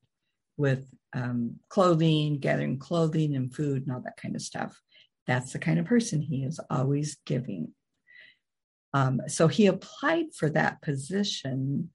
with 0.57 0.85
um, 1.13 1.59
clothing, 1.69 2.39
gathering 2.39 2.79
clothing 2.79 3.35
and 3.35 3.53
food 3.53 3.83
and 3.83 3.91
all 3.91 4.01
that 4.01 4.17
kind 4.17 4.35
of 4.35 4.41
stuff. 4.41 4.79
That's 5.27 5.53
the 5.53 5.59
kind 5.59 5.79
of 5.79 5.85
person 5.85 6.21
he 6.21 6.43
is 6.43 6.59
always 6.69 7.17
giving. 7.25 7.73
Um, 8.93 9.21
so 9.27 9.47
he 9.47 9.67
applied 9.67 10.33
for 10.35 10.49
that 10.51 10.81
position 10.81 11.89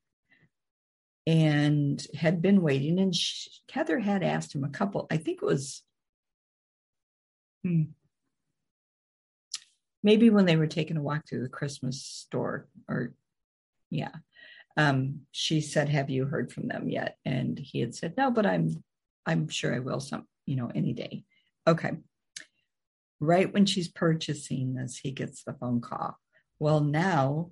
and 1.26 2.04
had 2.14 2.40
been 2.40 2.62
waiting. 2.62 2.98
And 2.98 3.14
she, 3.14 3.50
Heather 3.70 3.98
had 3.98 4.22
asked 4.22 4.54
him 4.54 4.64
a 4.64 4.70
couple, 4.70 5.06
I 5.10 5.18
think 5.18 5.40
it 5.42 5.46
was 5.46 5.82
hmm, 7.62 7.84
maybe 10.02 10.30
when 10.30 10.46
they 10.46 10.56
were 10.56 10.66
taking 10.66 10.96
a 10.96 11.02
walk 11.02 11.28
through 11.28 11.42
the 11.42 11.48
Christmas 11.48 12.02
store 12.02 12.66
or 12.88 13.12
yeah. 13.90 14.12
Um, 14.78 15.22
she 15.32 15.60
said, 15.60 15.88
Have 15.88 16.08
you 16.08 16.24
heard 16.24 16.52
from 16.52 16.68
them 16.68 16.88
yet? 16.88 17.16
And 17.24 17.58
he 17.58 17.80
had 17.80 17.94
said, 17.94 18.14
No, 18.16 18.30
but 18.30 18.46
I'm 18.46 18.82
I'm 19.26 19.48
sure 19.48 19.74
I 19.74 19.80
will 19.80 20.00
some, 20.00 20.26
you 20.46 20.56
know, 20.56 20.70
any 20.74 20.94
day. 20.94 21.24
Okay. 21.66 21.92
Right 23.20 23.52
when 23.52 23.66
she's 23.66 23.88
purchasing 23.88 24.74
this, 24.74 24.96
he 24.96 25.10
gets 25.10 25.42
the 25.42 25.52
phone 25.52 25.80
call. 25.80 26.16
Well, 26.60 26.80
now 26.80 27.50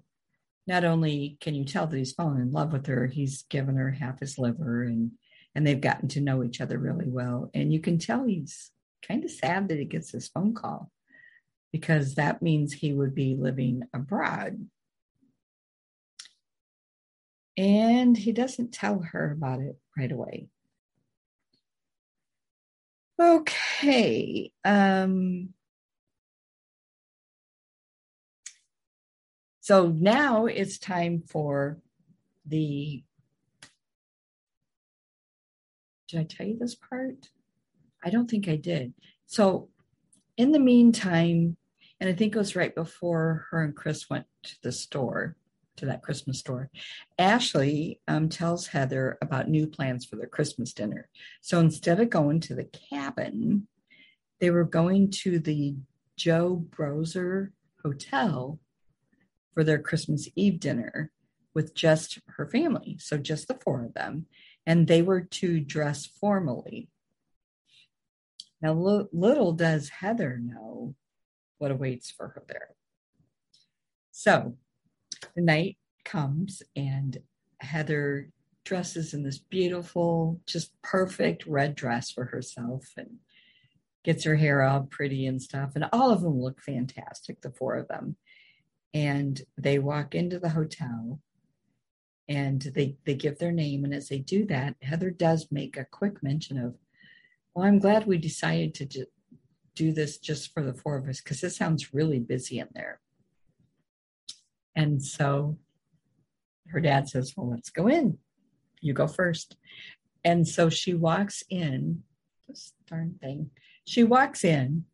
not 0.68 0.84
only 0.84 1.36
can 1.40 1.54
you 1.54 1.64
tell 1.64 1.86
that 1.86 1.96
he's 1.96 2.12
fallen 2.12 2.40
in 2.40 2.52
love 2.52 2.72
with 2.72 2.86
her, 2.86 3.06
he's 3.06 3.42
given 3.42 3.76
her 3.76 3.90
half 3.90 4.20
his 4.20 4.38
liver 4.38 4.84
and 4.84 5.10
and 5.54 5.66
they've 5.66 5.80
gotten 5.80 6.08
to 6.08 6.20
know 6.20 6.44
each 6.44 6.60
other 6.60 6.78
really 6.78 7.08
well. 7.08 7.50
And 7.54 7.72
you 7.72 7.80
can 7.80 7.98
tell 7.98 8.24
he's 8.24 8.70
kind 9.06 9.24
of 9.24 9.30
sad 9.30 9.68
that 9.68 9.78
he 9.78 9.84
gets 9.84 10.12
this 10.12 10.28
phone 10.28 10.54
call 10.54 10.92
because 11.72 12.14
that 12.14 12.42
means 12.42 12.72
he 12.72 12.92
would 12.92 13.14
be 13.14 13.36
living 13.36 13.82
abroad. 13.92 14.58
And 17.56 18.16
he 18.16 18.32
doesn't 18.32 18.72
tell 18.72 19.00
her 19.00 19.32
about 19.32 19.60
it 19.60 19.78
right 19.96 20.12
away. 20.12 20.48
Okay. 23.18 24.52
Um, 24.64 25.54
so 29.60 29.88
now 29.88 30.46
it's 30.46 30.78
time 30.78 31.22
for 31.26 31.78
the. 32.44 33.02
Did 36.08 36.20
I 36.20 36.24
tell 36.24 36.46
you 36.46 36.58
this 36.58 36.74
part? 36.74 37.30
I 38.04 38.10
don't 38.10 38.30
think 38.30 38.48
I 38.48 38.56
did. 38.56 38.92
So, 39.26 39.70
in 40.36 40.52
the 40.52 40.60
meantime, 40.60 41.56
and 41.98 42.10
I 42.10 42.12
think 42.12 42.34
it 42.34 42.38
was 42.38 42.54
right 42.54 42.74
before 42.74 43.46
her 43.50 43.64
and 43.64 43.74
Chris 43.74 44.08
went 44.08 44.26
to 44.44 44.54
the 44.62 44.70
store, 44.70 45.36
to 45.76 45.86
that 45.86 46.02
Christmas 46.02 46.38
store. 46.38 46.70
Ashley 47.18 48.00
um, 48.08 48.28
tells 48.28 48.66
Heather 48.66 49.18
about 49.22 49.48
new 49.48 49.66
plans 49.66 50.04
for 50.04 50.16
their 50.16 50.26
Christmas 50.26 50.72
dinner. 50.72 51.08
So 51.40 51.60
instead 51.60 52.00
of 52.00 52.10
going 52.10 52.40
to 52.40 52.54
the 52.54 52.68
cabin, 52.90 53.68
they 54.40 54.50
were 54.50 54.64
going 54.64 55.10
to 55.22 55.38
the 55.38 55.76
Joe 56.16 56.64
Brozer 56.70 57.50
Hotel 57.82 58.58
for 59.54 59.64
their 59.64 59.78
Christmas 59.78 60.28
Eve 60.34 60.60
dinner 60.60 61.10
with 61.54 61.74
just 61.74 62.18
her 62.36 62.46
family. 62.46 62.98
So 63.00 63.16
just 63.16 63.48
the 63.48 63.54
four 63.54 63.84
of 63.84 63.94
them. 63.94 64.26
And 64.66 64.86
they 64.86 65.02
were 65.02 65.22
to 65.22 65.60
dress 65.60 66.06
formally. 66.06 66.88
Now, 68.60 68.72
little 69.12 69.52
does 69.52 69.88
Heather 69.88 70.38
know 70.42 70.94
what 71.58 71.70
awaits 71.70 72.10
for 72.10 72.28
her 72.28 72.42
there. 72.48 72.70
So 74.10 74.56
the 75.34 75.42
night 75.42 75.76
comes, 76.04 76.62
and 76.74 77.18
Heather 77.60 78.30
dresses 78.64 79.14
in 79.14 79.22
this 79.22 79.38
beautiful, 79.38 80.40
just 80.46 80.72
perfect 80.82 81.46
red 81.46 81.74
dress 81.74 82.10
for 82.10 82.24
herself 82.24 82.84
and 82.96 83.18
gets 84.04 84.24
her 84.24 84.36
hair 84.36 84.62
all 84.62 84.82
pretty 84.82 85.26
and 85.26 85.40
stuff. 85.40 85.72
And 85.74 85.86
all 85.92 86.10
of 86.10 86.20
them 86.20 86.40
look 86.40 86.60
fantastic, 86.60 87.40
the 87.40 87.50
four 87.50 87.76
of 87.76 87.88
them. 87.88 88.16
And 88.92 89.40
they 89.56 89.78
walk 89.78 90.14
into 90.14 90.38
the 90.38 90.48
hotel 90.48 91.20
and 92.28 92.60
they, 92.60 92.96
they 93.04 93.14
give 93.14 93.38
their 93.38 93.52
name. 93.52 93.84
And 93.84 93.94
as 93.94 94.08
they 94.08 94.18
do 94.18 94.44
that, 94.46 94.74
Heather 94.82 95.10
does 95.10 95.48
make 95.50 95.76
a 95.76 95.84
quick 95.84 96.22
mention 96.22 96.58
of, 96.58 96.74
well, 97.54 97.64
I'm 97.64 97.78
glad 97.78 98.06
we 98.06 98.18
decided 98.18 98.74
to 98.74 99.06
do 99.74 99.92
this 99.92 100.18
just 100.18 100.52
for 100.52 100.62
the 100.62 100.74
four 100.74 100.96
of 100.96 101.08
us 101.08 101.20
because 101.20 101.42
it 101.42 101.50
sounds 101.50 101.94
really 101.94 102.18
busy 102.18 102.58
in 102.58 102.68
there. 102.74 103.00
And 104.76 105.02
so 105.02 105.58
her 106.68 106.80
dad 106.80 107.08
says, 107.08 107.34
Well, 107.36 107.50
let's 107.50 107.70
go 107.70 107.88
in. 107.88 108.18
You 108.80 108.92
go 108.92 109.08
first. 109.08 109.56
And 110.24 110.46
so 110.46 110.68
she 110.68 110.94
walks 110.94 111.42
in, 111.48 112.02
this 112.46 112.72
darn 112.88 113.16
thing. 113.20 113.50
She 113.84 114.04
walks 114.04 114.44
in, 114.44 114.84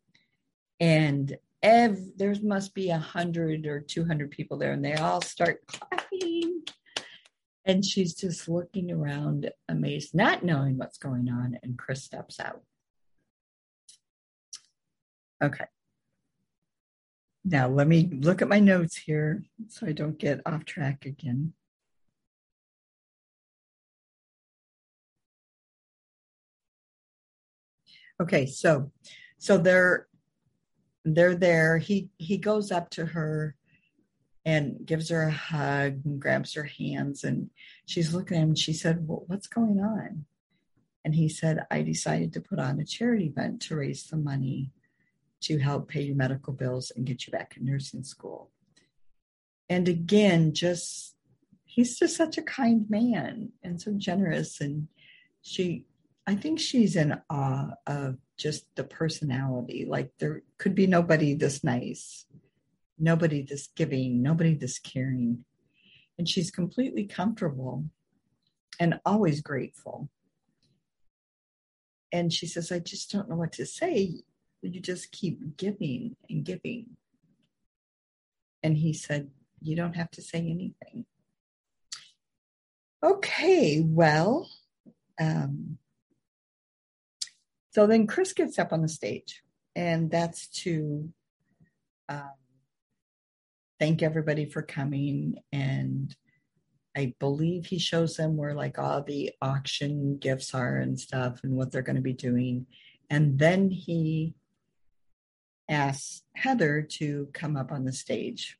and 0.79 1.35
ev- 1.61 2.17
there 2.17 2.35
must 2.43 2.73
be 2.73 2.89
a 2.89 2.97
hundred 2.97 3.65
or 3.65 3.79
200 3.79 4.31
people 4.31 4.57
there, 4.57 4.71
and 4.71 4.85
they 4.85 4.93
all 4.95 5.21
start 5.21 5.61
clapping. 5.67 6.63
And 7.65 7.83
she's 7.83 8.13
just 8.13 8.47
looking 8.47 8.91
around, 8.91 9.49
amazed, 9.69 10.13
not 10.13 10.43
knowing 10.43 10.77
what's 10.77 10.97
going 10.97 11.29
on. 11.29 11.57
And 11.63 11.77
Chris 11.77 12.03
steps 12.03 12.39
out. 12.39 12.61
Okay. 15.41 15.65
Now, 17.45 17.67
let 17.67 17.87
me 17.87 18.09
look 18.11 18.41
at 18.41 18.47
my 18.47 18.59
notes 18.59 18.95
here 18.95 19.43
so 19.67 19.87
I 19.87 19.91
don't 19.91 20.17
get 20.17 20.41
off 20.45 20.63
track 20.65 21.05
again. 21.05 21.53
Okay, 28.21 28.45
so 28.45 28.91
so 29.37 29.57
they're 29.57 30.07
they're 31.03 31.35
there. 31.35 31.77
He 31.77 32.09
he 32.17 32.37
goes 32.37 32.71
up 32.71 32.89
to 32.91 33.05
her 33.07 33.55
and 34.45 34.85
gives 34.85 35.09
her 35.09 35.23
a 35.23 35.31
hug 35.31 36.01
and 36.05 36.21
grabs 36.21 36.53
her 36.53 36.63
hands 36.63 37.23
and 37.23 37.49
she's 37.85 38.13
looking 38.13 38.37
at 38.37 38.43
him. 38.43 38.49
and 38.49 38.57
She 38.59 38.73
said, 38.73 39.07
well, 39.07 39.23
"What's 39.27 39.47
going 39.47 39.79
on?" 39.81 40.25
And 41.03 41.15
he 41.15 41.27
said, 41.29 41.65
"I 41.71 41.81
decided 41.81 42.31
to 42.33 42.41
put 42.41 42.59
on 42.59 42.79
a 42.79 42.85
charity 42.85 43.25
event 43.25 43.61
to 43.63 43.75
raise 43.75 44.03
some 44.05 44.23
money 44.23 44.71
to 45.43 45.59
help 45.59 45.87
pay 45.89 46.01
your 46.01 46.15
medical 46.15 46.53
bills 46.53 46.91
and 46.95 47.05
get 47.05 47.27
you 47.27 47.31
back 47.31 47.55
in 47.57 47.65
nursing 47.65 48.03
school. 48.03 48.51
And 49.69 49.87
again, 49.87 50.53
just 50.53 51.15
he's 51.65 51.97
just 51.97 52.15
such 52.15 52.37
a 52.37 52.43
kind 52.43 52.85
man 52.89 53.49
and 53.63 53.81
so 53.81 53.93
generous. 53.97 54.61
And 54.61 54.87
she, 55.41 55.85
I 56.27 56.35
think 56.35 56.59
she's 56.59 56.95
in 56.95 57.19
awe 57.29 57.71
of 57.87 58.17
just 58.37 58.65
the 58.75 58.83
personality. 58.83 59.85
Like 59.87 60.11
there 60.19 60.43
could 60.57 60.75
be 60.75 60.85
nobody 60.87 61.33
this 61.33 61.63
nice, 61.63 62.25
nobody 62.99 63.41
this 63.41 63.67
giving, 63.75 64.21
nobody 64.21 64.53
this 64.53 64.77
caring. 64.79 65.45
And 66.17 66.29
she's 66.29 66.51
completely 66.51 67.05
comfortable 67.05 67.85
and 68.79 68.99
always 69.05 69.41
grateful. 69.41 70.09
And 72.11 72.31
she 72.31 72.45
says, 72.45 72.71
I 72.71 72.77
just 72.79 73.11
don't 73.11 73.29
know 73.29 73.35
what 73.35 73.53
to 73.53 73.65
say 73.65 74.23
you 74.67 74.79
just 74.79 75.11
keep 75.11 75.57
giving 75.57 76.15
and 76.29 76.43
giving? 76.43 76.97
And 78.61 78.77
he 78.77 78.93
said, 78.93 79.29
You 79.61 79.75
don't 79.75 79.95
have 79.95 80.11
to 80.11 80.21
say 80.21 80.39
anything. 80.39 81.05
Okay, 83.03 83.81
well, 83.81 84.49
um, 85.19 85.77
so 87.71 87.87
then 87.87 88.07
Chris 88.07 88.33
gets 88.33 88.59
up 88.59 88.71
on 88.71 88.81
the 88.81 88.87
stage, 88.87 89.41
and 89.75 90.09
that's 90.09 90.47
to 90.61 91.09
um, 92.07 92.31
thank 93.79 94.01
everybody 94.01 94.45
for 94.45 94.61
coming. 94.61 95.39
And 95.51 96.15
I 96.95 97.15
believe 97.19 97.65
he 97.65 97.79
shows 97.79 98.15
them 98.15 98.37
where 98.37 98.53
like 98.53 98.77
all 98.77 99.01
the 99.03 99.31
auction 99.41 100.17
gifts 100.17 100.53
are 100.53 100.77
and 100.77 100.99
stuff 100.99 101.41
and 101.43 101.53
what 101.53 101.71
they're 101.71 101.81
going 101.81 101.95
to 101.95 102.01
be 102.01 102.13
doing. 102.13 102.67
And 103.09 103.37
then 103.37 103.69
he 103.69 104.35
asks 105.69 106.23
Heather 106.35 106.81
to 106.81 107.29
come 107.33 107.55
up 107.55 107.71
on 107.71 107.85
the 107.85 107.93
stage. 107.93 108.57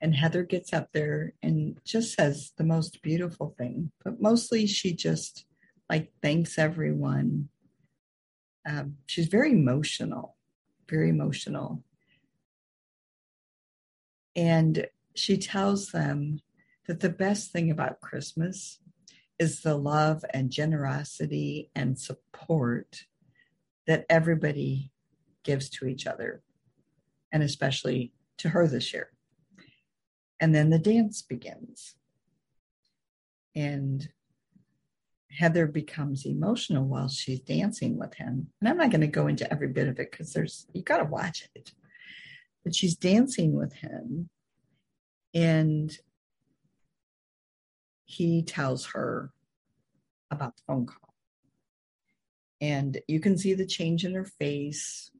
And 0.00 0.14
Heather 0.14 0.42
gets 0.42 0.72
up 0.72 0.92
there 0.92 1.32
and 1.42 1.78
just 1.84 2.14
says 2.14 2.52
the 2.56 2.64
most 2.64 3.00
beautiful 3.02 3.54
thing, 3.56 3.90
but 4.04 4.20
mostly 4.20 4.66
she 4.66 4.92
just 4.92 5.46
like 5.88 6.12
thanks 6.22 6.58
everyone. 6.58 7.48
Um, 8.68 8.96
she's 9.06 9.28
very 9.28 9.52
emotional, 9.52 10.36
very 10.88 11.08
emotional. 11.08 11.82
And 14.36 14.86
she 15.14 15.38
tells 15.38 15.90
them 15.90 16.40
that 16.86 17.00
the 17.00 17.08
best 17.08 17.52
thing 17.52 17.70
about 17.70 18.00
Christmas 18.00 18.78
is 19.38 19.62
the 19.62 19.76
love 19.76 20.24
and 20.32 20.50
generosity 20.50 21.70
and 21.74 21.98
support 21.98 23.04
that 23.86 24.06
everybody 24.08 24.90
gives 25.44 25.68
to 25.70 25.86
each 25.86 26.06
other, 26.06 26.42
and 27.32 27.42
especially 27.42 28.12
to 28.38 28.48
her 28.48 28.66
this 28.66 28.92
year. 28.92 29.10
And 30.40 30.54
then 30.54 30.70
the 30.70 30.78
dance 30.78 31.22
begins. 31.22 31.94
And 33.54 34.08
Heather 35.30 35.66
becomes 35.66 36.26
emotional 36.26 36.84
while 36.84 37.08
she's 37.08 37.40
dancing 37.40 37.98
with 37.98 38.14
him. 38.14 38.48
And 38.60 38.68
I'm 38.68 38.76
not 38.76 38.90
going 38.90 39.00
to 39.00 39.06
go 39.06 39.26
into 39.26 39.50
every 39.52 39.68
bit 39.68 39.88
of 39.88 39.98
it 39.98 40.10
because 40.10 40.32
there's, 40.32 40.66
you 40.72 40.82
got 40.82 40.98
to 40.98 41.04
watch 41.04 41.48
it. 41.54 41.72
But 42.64 42.74
she's 42.74 42.96
dancing 42.96 43.54
with 43.54 43.72
him. 43.72 44.28
And 45.34 45.96
he 48.04 48.42
tells 48.42 48.86
her 48.86 49.32
about 50.30 50.56
the 50.56 50.62
phone 50.66 50.86
call. 50.86 51.14
And 52.60 53.00
you 53.08 53.20
can 53.20 53.36
see 53.36 53.54
the 53.54 53.66
change 53.66 54.04
in 54.04 54.14
her 54.14 54.24
face 54.24 55.10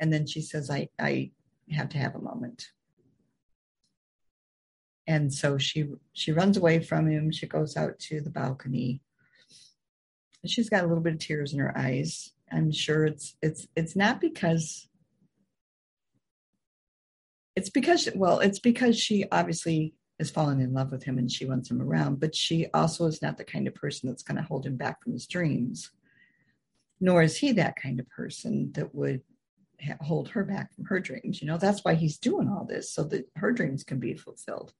and 0.00 0.12
then 0.12 0.26
she 0.26 0.40
says, 0.40 0.70
I, 0.70 0.88
I 0.98 1.30
have 1.70 1.90
to 1.90 1.98
have 1.98 2.16
a 2.16 2.20
moment. 2.20 2.66
And 5.06 5.32
so 5.32 5.58
she 5.58 5.86
she 6.12 6.32
runs 6.32 6.56
away 6.56 6.80
from 6.80 7.08
him. 7.10 7.30
She 7.30 7.46
goes 7.46 7.76
out 7.76 7.98
to 8.00 8.20
the 8.20 8.30
balcony. 8.30 9.02
She's 10.46 10.70
got 10.70 10.84
a 10.84 10.86
little 10.86 11.02
bit 11.02 11.14
of 11.14 11.18
tears 11.18 11.52
in 11.52 11.58
her 11.58 11.76
eyes. 11.76 12.32
I'm 12.50 12.72
sure 12.72 13.04
it's 13.04 13.36
it's 13.42 13.66
it's 13.76 13.94
not 13.94 14.20
because 14.20 14.88
it's 17.56 17.70
because 17.70 18.08
well 18.14 18.40
it's 18.40 18.58
because 18.58 18.98
she 18.98 19.24
obviously 19.30 19.94
has 20.18 20.30
fallen 20.30 20.60
in 20.60 20.72
love 20.72 20.92
with 20.92 21.02
him 21.02 21.18
and 21.18 21.30
she 21.30 21.46
wants 21.46 21.70
him 21.70 21.80
around 21.80 22.20
but 22.20 22.34
she 22.34 22.66
also 22.72 23.06
is 23.06 23.22
not 23.22 23.38
the 23.38 23.44
kind 23.44 23.66
of 23.66 23.74
person 23.74 24.08
that's 24.08 24.22
going 24.22 24.36
to 24.36 24.42
hold 24.42 24.66
him 24.66 24.76
back 24.76 25.02
from 25.02 25.12
his 25.12 25.26
dreams 25.26 25.90
nor 27.00 27.22
is 27.22 27.38
he 27.38 27.52
that 27.52 27.76
kind 27.76 27.98
of 27.98 28.08
person 28.08 28.70
that 28.74 28.94
would 28.94 29.22
hold 30.00 30.28
her 30.30 30.44
back 30.44 30.74
from 30.74 30.84
her 30.86 31.00
dreams. 31.00 31.40
You 31.40 31.48
know, 31.48 31.58
that's 31.58 31.84
why 31.84 31.94
he's 31.94 32.18
doing 32.18 32.48
all 32.48 32.64
this 32.64 32.92
so 32.92 33.04
that 33.04 33.28
her 33.36 33.52
dreams 33.52 33.84
can 33.84 33.98
be 33.98 34.14
fulfilled. 34.14 34.72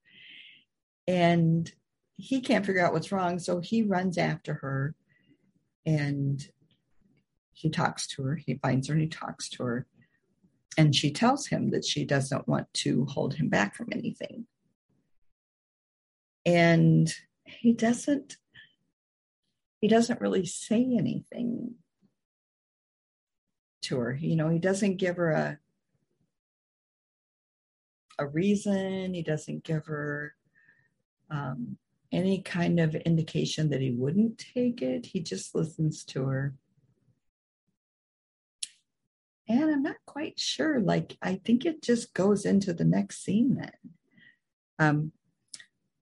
And 1.06 1.70
he 2.16 2.40
can't 2.40 2.64
figure 2.66 2.84
out 2.84 2.92
what's 2.92 3.12
wrong. 3.12 3.38
So 3.38 3.60
he 3.60 3.82
runs 3.82 4.18
after 4.18 4.54
her 4.54 4.94
and 5.86 6.46
he 7.52 7.70
talks 7.70 8.06
to 8.08 8.22
her. 8.22 8.36
He 8.36 8.54
finds 8.54 8.88
her 8.88 8.94
and 8.94 9.02
he 9.02 9.08
talks 9.08 9.48
to 9.50 9.64
her. 9.64 9.86
And 10.78 10.94
she 10.94 11.10
tells 11.10 11.46
him 11.46 11.70
that 11.70 11.84
she 11.84 12.04
doesn't 12.04 12.48
want 12.48 12.72
to 12.74 13.04
hold 13.06 13.34
him 13.34 13.48
back 13.48 13.74
from 13.74 13.88
anything. 13.92 14.46
And 16.46 17.12
he 17.44 17.72
doesn't 17.72 18.36
he 19.80 19.88
doesn't 19.88 20.20
really 20.20 20.44
say 20.44 20.94
anything 20.98 21.74
to 23.82 23.98
her. 23.98 24.14
You 24.14 24.36
know, 24.36 24.48
he 24.48 24.58
doesn't 24.58 24.96
give 24.96 25.16
her 25.16 25.30
a 25.30 25.58
a 28.18 28.26
reason. 28.26 29.14
He 29.14 29.22
doesn't 29.22 29.64
give 29.64 29.86
her 29.86 30.34
um, 31.30 31.78
any 32.12 32.42
kind 32.42 32.78
of 32.78 32.94
indication 32.94 33.70
that 33.70 33.80
he 33.80 33.92
wouldn't 33.92 34.38
take 34.38 34.82
it. 34.82 35.06
He 35.06 35.20
just 35.20 35.54
listens 35.54 36.04
to 36.06 36.24
her. 36.26 36.54
and 39.50 39.70
I'm 39.70 39.82
not 39.82 39.96
quite 40.06 40.38
sure. 40.38 40.78
Like, 40.80 41.16
I 41.20 41.40
think 41.44 41.66
it 41.66 41.82
just 41.82 42.14
goes 42.14 42.44
into 42.44 42.72
the 42.72 42.84
next 42.84 43.24
scene 43.24 43.56
then. 43.56 43.72
Um, 44.78 45.12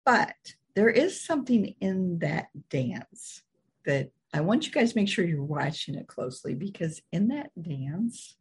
but 0.05 0.35
there 0.75 0.89
is 0.89 1.19
something 1.19 1.75
in 1.81 2.19
that 2.19 2.49
dance 2.69 3.41
that 3.85 4.11
I 4.33 4.41
want 4.41 4.65
you 4.65 4.71
guys 4.71 4.93
to 4.93 4.99
make 4.99 5.09
sure 5.09 5.25
you're 5.25 5.43
watching 5.43 5.95
it 5.95 6.07
closely 6.07 6.53
because 6.53 7.01
in 7.11 7.27
that 7.29 7.51
dance, 7.61 8.35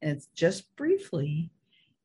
and 0.00 0.12
it's 0.12 0.26
just 0.34 0.74
briefly, 0.76 1.50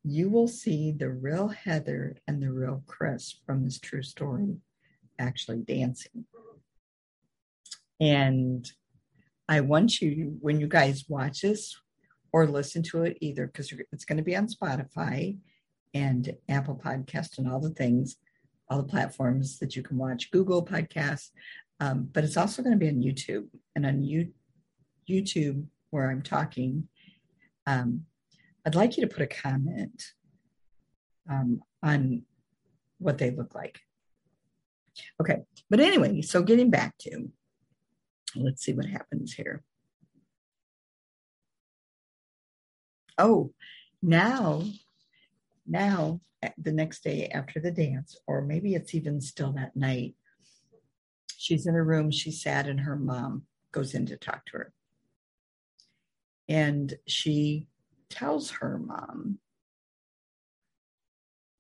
you 0.04 0.30
will 0.30 0.48
see 0.48 0.92
the 0.92 1.10
real 1.10 1.48
Heather 1.48 2.18
and 2.28 2.42
the 2.42 2.52
real 2.52 2.84
Chris 2.86 3.40
from 3.46 3.64
this 3.64 3.80
true 3.80 4.04
story 4.04 4.58
actually 5.20 5.60
dancing. 5.60 6.26
And 8.00 8.70
I 9.48 9.62
want 9.62 10.02
you, 10.02 10.38
when 10.42 10.60
you 10.60 10.68
guys 10.68 11.06
watch 11.08 11.42
this 11.42 11.78
or 12.32 12.46
listen 12.46 12.84
to 12.84 13.04
it, 13.04 13.18
either 13.22 13.48
because 13.48 13.74
it's 13.92 14.06
going 14.06 14.18
to 14.18 14.24
be 14.24 14.36
on 14.36 14.48
Spotify 14.48 15.38
and 15.94 16.36
Apple 16.48 16.80
Podcast 16.84 17.38
and 17.38 17.52
all 17.52 17.60
the 17.60 17.72
things, 17.72 18.18
all 18.70 18.78
the 18.78 18.88
platforms 18.88 19.60
that 19.60 19.76
you 19.76 19.84
can 19.84 19.98
watch, 19.98 20.32
Google 20.32 20.66
Podcasts, 20.66 21.32
um, 21.80 22.10
but 22.12 22.24
it's 22.24 22.38
also 22.38 22.62
going 22.62 22.78
to 22.78 22.80
be 22.80 22.90
on 22.90 23.02
YouTube 23.02 23.48
and 23.76 23.86
on 23.86 24.04
U- 24.04 24.34
YouTube 25.10 25.66
where 25.92 26.10
I'm 26.10 26.22
talking. 26.22 26.88
Um, 27.66 28.06
I'd 28.66 28.76
like 28.76 28.98
you 28.98 29.08
to 29.08 29.14
put 29.14 29.24
a 29.24 29.28
comment 29.28 30.04
um, 31.30 31.62
on 31.82 32.24
what 32.98 33.18
they 33.18 33.32
look 33.32 33.56
like. 33.56 33.80
Okay, 35.22 35.38
but 35.70 35.80
anyway, 35.80 36.22
so 36.22 36.44
getting 36.44 36.70
back 36.70 36.98
to, 37.00 37.32
let's 38.36 38.64
see 38.64 38.74
what 38.74 38.86
happens 38.86 39.34
here. 39.34 39.64
Oh, 43.18 43.54
now, 44.02 44.64
now 45.66 46.20
the 46.58 46.72
next 46.72 47.04
day 47.04 47.28
after 47.28 47.60
the 47.60 47.72
dance, 47.72 48.18
or 48.28 48.42
maybe 48.42 48.76
it's 48.76 48.94
even 48.96 49.22
still 49.22 49.54
that 49.54 49.76
night, 49.76 50.16
she's 51.40 51.66
in 51.66 51.74
her 51.74 51.84
room, 51.84 52.12
she's 52.12 52.42
sad, 52.42 52.68
and 52.68 52.82
her 52.82 52.98
mom 52.98 53.44
goes 53.72 53.94
in 53.94 54.06
to 54.06 54.18
talk 54.18 54.46
to 54.46 54.58
her. 54.58 54.74
And 56.50 56.94
she 57.08 57.68
tells 58.10 58.52
her 58.52 58.78
mom 58.78 59.40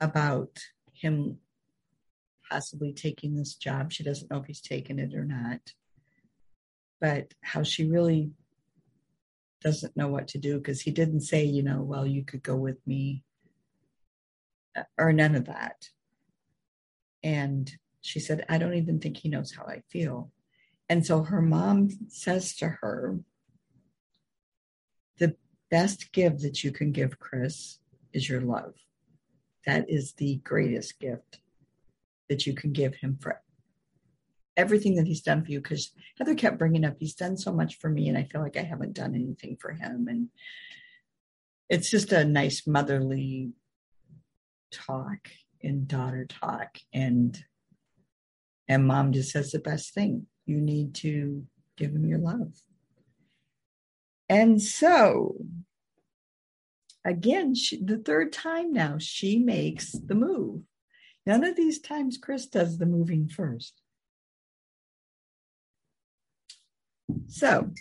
about 0.01 0.59
him 0.91 1.38
possibly 2.51 2.91
taking 2.91 3.36
this 3.36 3.55
job. 3.55 3.93
She 3.93 4.03
doesn't 4.03 4.30
know 4.30 4.39
if 4.39 4.47
he's 4.47 4.61
taken 4.61 4.99
it 4.99 5.13
or 5.13 5.23
not, 5.23 5.61
but 6.99 7.34
how 7.41 7.63
she 7.63 7.89
really 7.89 8.32
doesn't 9.61 9.95
know 9.95 10.09
what 10.09 10.27
to 10.30 10.39
do 10.39 10.57
because 10.57 10.82
he 10.82 10.91
didn't 10.91 11.21
say, 11.21 11.45
you 11.45 11.63
know, 11.63 11.82
well, 11.82 12.05
you 12.05 12.25
could 12.25 12.43
go 12.43 12.57
with 12.57 12.86
me 12.86 13.23
uh, 14.75 14.84
or 14.97 15.13
none 15.13 15.36
of 15.36 15.45
that. 15.45 15.88
And 17.23 17.71
she 18.02 18.20
said, 18.20 18.45
I 18.50 18.58
don't 18.58 18.76
even 18.76 19.00
think 19.00 19.18
he 19.18 19.30
knows 19.30 19.54
how 19.54 19.64
I 19.64 19.82
feel. 19.89 20.32
And 20.88 21.06
so 21.06 21.24
her 21.24 21.41
mom 21.41 21.89
says 22.08 22.56
to 22.58 22.68
her, 22.68 23.20
the 25.18 25.36
best 25.70 26.12
gift 26.12 26.41
that 26.41 26.64
you 26.64 26.72
can 26.72 26.91
give 26.91 27.20
Chris 27.20 27.80
is 28.14 28.28
your 28.28 28.41
love. 28.41 28.74
That 29.66 29.89
is 29.89 30.14
the 30.14 30.38
greatest 30.43 31.00
gift 31.00 31.39
that 32.30 32.47
you 32.47 32.54
can 32.54 32.72
give 32.72 32.95
him 32.95 33.18
for 33.22 33.41
everything 34.56 34.95
that 34.95 35.08
he's 35.08 35.22
done 35.22 35.43
for 35.43 35.52
you. 35.52 35.62
Because 35.62 35.91
Heather 36.18 36.36
kept 36.36 36.58
bringing 36.58 36.86
up, 36.86 36.95
he's 37.00 37.16
done 37.16 37.38
so 37.38 37.52
much 37.52 37.78
for 37.78 37.89
me, 37.89 38.10
and 38.10 38.18
I 38.18 38.24
feel 38.24 38.41
like 38.41 38.58
I 38.58 38.64
haven't 38.64 38.93
done 38.93 39.16
anything 39.16 39.58
for 39.60 39.72
him. 39.72 40.08
And 40.10 40.30
it's 41.70 41.89
just 41.89 42.12
a 42.12 42.26
nice 42.26 42.66
motherly 42.66 43.52
talk 44.72 45.30
and 45.62 45.88
daughter 45.88 46.26
talk. 46.26 46.78
And 46.93 47.43
and 48.70 48.88
mom 48.88 49.11
just 49.11 49.32
says 49.32 49.51
the 49.51 49.59
best 49.59 49.93
thing 49.93 50.28
you 50.45 50.61
need 50.61 50.95
to 50.95 51.43
give 51.76 51.91
him 51.91 52.05
your 52.05 52.20
love. 52.20 52.53
And 54.30 54.61
so 54.61 55.36
again, 57.03 57.55
she, 57.55 57.84
the 57.84 57.97
third 57.97 58.32
time 58.32 58.72
now, 58.72 58.97
she 58.99 59.39
makes 59.39 59.91
the 59.91 60.15
move. 60.15 60.61
None 61.26 61.43
of 61.43 61.55
these 61.55 61.80
times 61.80 62.17
Chris 62.17 62.45
does 62.45 62.78
the 62.78 62.86
moving 62.86 63.28
first. 63.28 63.74
So 67.28 67.72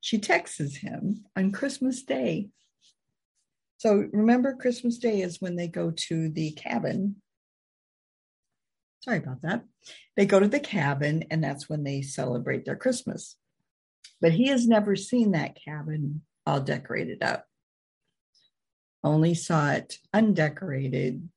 she 0.00 0.18
texts 0.18 0.76
him 0.76 1.24
on 1.36 1.52
Christmas 1.52 2.02
Day. 2.02 2.48
So 3.78 4.08
remember, 4.12 4.54
Christmas 4.54 4.98
Day 4.98 5.22
is 5.22 5.40
when 5.40 5.56
they 5.56 5.68
go 5.68 5.92
to 6.08 6.28
the 6.28 6.52
cabin. 6.52 7.16
Sorry 9.00 9.18
about 9.18 9.42
that. 9.42 9.64
They 10.16 10.26
go 10.26 10.40
to 10.40 10.48
the 10.48 10.60
cabin, 10.60 11.24
and 11.30 11.42
that's 11.42 11.68
when 11.68 11.84
they 11.84 12.02
celebrate 12.02 12.64
their 12.64 12.76
Christmas. 12.76 13.36
But 14.20 14.32
he 14.32 14.48
has 14.48 14.68
never 14.68 14.96
seen 14.96 15.32
that 15.32 15.56
cabin 15.64 16.22
all 16.46 16.60
decorated 16.60 17.22
up 17.22 17.46
only 19.02 19.34
saw 19.34 19.72
it 19.72 19.98
undecorated, 20.12 21.28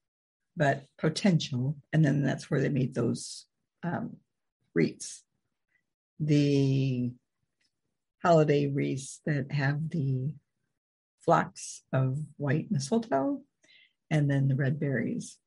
but 0.56 0.86
potential. 0.98 1.78
And 1.92 2.04
then 2.04 2.24
that's 2.24 2.50
where 2.50 2.62
they 2.62 2.70
made 2.70 2.94
those 2.94 3.46
um, 3.84 4.18
wreaths. 4.74 5.24
The 6.20 7.12
holiday 8.22 8.68
wreaths 8.68 9.22
that 9.26 9.52
have 9.52 9.90
the 9.90 10.34
flocks 11.22 11.84
of 11.92 12.20
white 12.38 12.70
mistletoe 12.70 13.42
and 14.10 14.30
then 14.30 14.48
the 14.48 14.56
red 14.56 14.80
berries. 14.80 15.38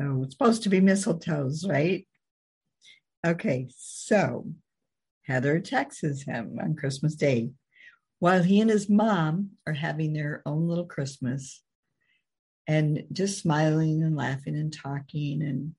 So 0.00 0.22
it's 0.22 0.34
supposed 0.34 0.62
to 0.64 0.68
be 0.68 0.80
mistletoes, 0.80 1.68
right? 1.68 2.06
Okay, 3.26 3.68
so 3.76 4.46
Heather 5.22 5.58
texts 5.60 6.22
him 6.22 6.58
on 6.62 6.76
Christmas 6.76 7.14
Day 7.14 7.50
while 8.18 8.42
he 8.42 8.60
and 8.60 8.70
his 8.70 8.88
mom 8.88 9.50
are 9.66 9.72
having 9.72 10.12
their 10.12 10.42
own 10.46 10.68
little 10.68 10.86
Christmas 10.86 11.62
and 12.66 13.04
just 13.12 13.40
smiling 13.40 14.02
and 14.02 14.16
laughing 14.16 14.56
and 14.56 14.72
talking. 14.72 15.42
And 15.42 15.74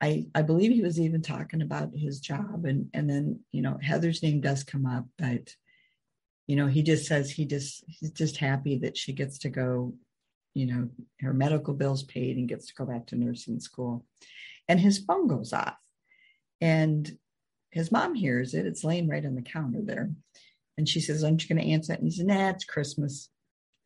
I, 0.00 0.26
I 0.34 0.42
believe 0.42 0.72
he 0.72 0.82
was 0.82 1.00
even 1.00 1.22
talking 1.22 1.62
about 1.62 1.90
his 1.94 2.20
job. 2.20 2.64
And, 2.64 2.88
and 2.94 3.08
then, 3.08 3.40
you 3.52 3.62
know, 3.62 3.78
Heather's 3.82 4.22
name 4.22 4.40
does 4.40 4.64
come 4.64 4.86
up, 4.86 5.06
but, 5.18 5.54
you 6.46 6.56
know, 6.56 6.66
he 6.66 6.82
just 6.82 7.06
says 7.06 7.30
he 7.30 7.44
just, 7.44 7.84
he's 7.86 8.10
just 8.10 8.36
happy 8.36 8.78
that 8.78 8.96
she 8.96 9.12
gets 9.12 9.38
to 9.40 9.50
go, 9.50 9.94
you 10.54 10.66
know, 10.66 10.88
her 11.20 11.32
medical 11.32 11.74
bills 11.74 12.02
paid 12.02 12.36
and 12.36 12.48
gets 12.48 12.66
to 12.66 12.74
go 12.74 12.84
back 12.84 13.06
to 13.06 13.16
nursing 13.16 13.60
school. 13.60 14.04
And 14.68 14.80
his 14.80 14.98
phone 14.98 15.28
goes 15.28 15.52
off. 15.52 15.76
And 16.60 17.10
his 17.70 17.92
mom 17.92 18.14
hears 18.14 18.54
it. 18.54 18.66
It's 18.66 18.84
laying 18.84 19.08
right 19.08 19.24
on 19.24 19.34
the 19.34 19.42
counter 19.42 19.80
there. 19.82 20.10
And 20.76 20.88
she 20.88 21.00
says, 21.00 21.22
Aren't 21.24 21.42
you 21.42 21.54
going 21.54 21.64
to 21.64 21.72
answer 21.72 21.92
it? 21.92 22.00
And 22.00 22.08
he 22.08 22.16
said, 22.16 22.26
Nah, 22.26 22.50
it's 22.50 22.64
Christmas. 22.64 23.28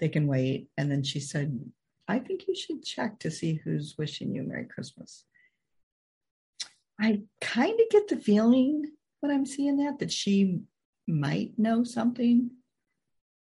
They 0.00 0.08
can 0.08 0.26
wait. 0.26 0.68
And 0.76 0.90
then 0.90 1.02
she 1.02 1.20
said, 1.20 1.58
I 2.08 2.18
think 2.18 2.48
you 2.48 2.54
should 2.54 2.84
check 2.84 3.18
to 3.20 3.30
see 3.30 3.60
who's 3.62 3.94
wishing 3.98 4.34
you 4.34 4.42
Merry 4.42 4.66
Christmas. 4.66 5.24
I 7.00 7.22
kind 7.40 7.78
of 7.80 7.90
get 7.90 8.08
the 8.08 8.16
feeling 8.16 8.84
when 9.20 9.32
I'm 9.32 9.46
seeing 9.46 9.78
that, 9.78 9.98
that 9.98 10.12
she 10.12 10.60
might 11.06 11.58
know 11.58 11.84
something 11.84 12.50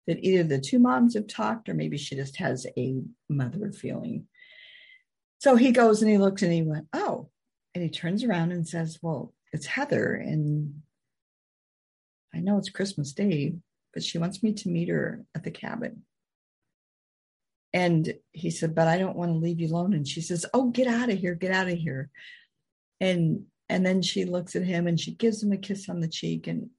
that 0.07 0.23
either 0.23 0.43
the 0.43 0.59
two 0.59 0.79
moms 0.79 1.15
have 1.15 1.27
talked 1.27 1.69
or 1.69 1.73
maybe 1.73 1.97
she 1.97 2.15
just 2.15 2.37
has 2.37 2.65
a 2.77 3.01
mother 3.29 3.71
feeling. 3.71 4.27
So 5.39 5.55
he 5.55 5.71
goes 5.71 6.01
and 6.01 6.11
he 6.11 6.17
looks 6.17 6.41
and 6.41 6.53
he 6.53 6.61
went, 6.61 6.87
Oh, 6.93 7.29
and 7.73 7.83
he 7.83 7.89
turns 7.89 8.23
around 8.23 8.51
and 8.51 8.67
says, 8.67 8.99
Well, 9.01 9.33
it's 9.51 9.65
Heather. 9.65 10.13
And 10.13 10.81
I 12.33 12.39
know 12.39 12.57
it's 12.57 12.69
Christmas 12.69 13.13
Day, 13.13 13.55
but 13.93 14.03
she 14.03 14.17
wants 14.17 14.43
me 14.43 14.53
to 14.53 14.69
meet 14.69 14.89
her 14.89 15.23
at 15.35 15.43
the 15.43 15.51
cabin. 15.51 16.03
And 17.73 18.13
he 18.31 18.51
said, 18.51 18.75
But 18.75 18.87
I 18.87 18.97
don't 18.97 19.15
want 19.15 19.31
to 19.31 19.37
leave 19.37 19.59
you 19.59 19.67
alone. 19.67 19.93
And 19.93 20.07
she 20.07 20.21
says, 20.21 20.45
Oh, 20.53 20.69
get 20.69 20.87
out 20.87 21.09
of 21.09 21.17
here, 21.17 21.35
get 21.35 21.51
out 21.51 21.69
of 21.69 21.77
here. 21.77 22.09
And 22.99 23.45
and 23.69 23.85
then 23.85 24.01
she 24.01 24.25
looks 24.25 24.55
at 24.55 24.63
him 24.63 24.87
and 24.87 24.99
she 24.99 25.11
gives 25.11 25.41
him 25.41 25.51
a 25.51 25.57
kiss 25.57 25.89
on 25.89 25.99
the 25.99 26.07
cheek. 26.07 26.47
And 26.47 26.69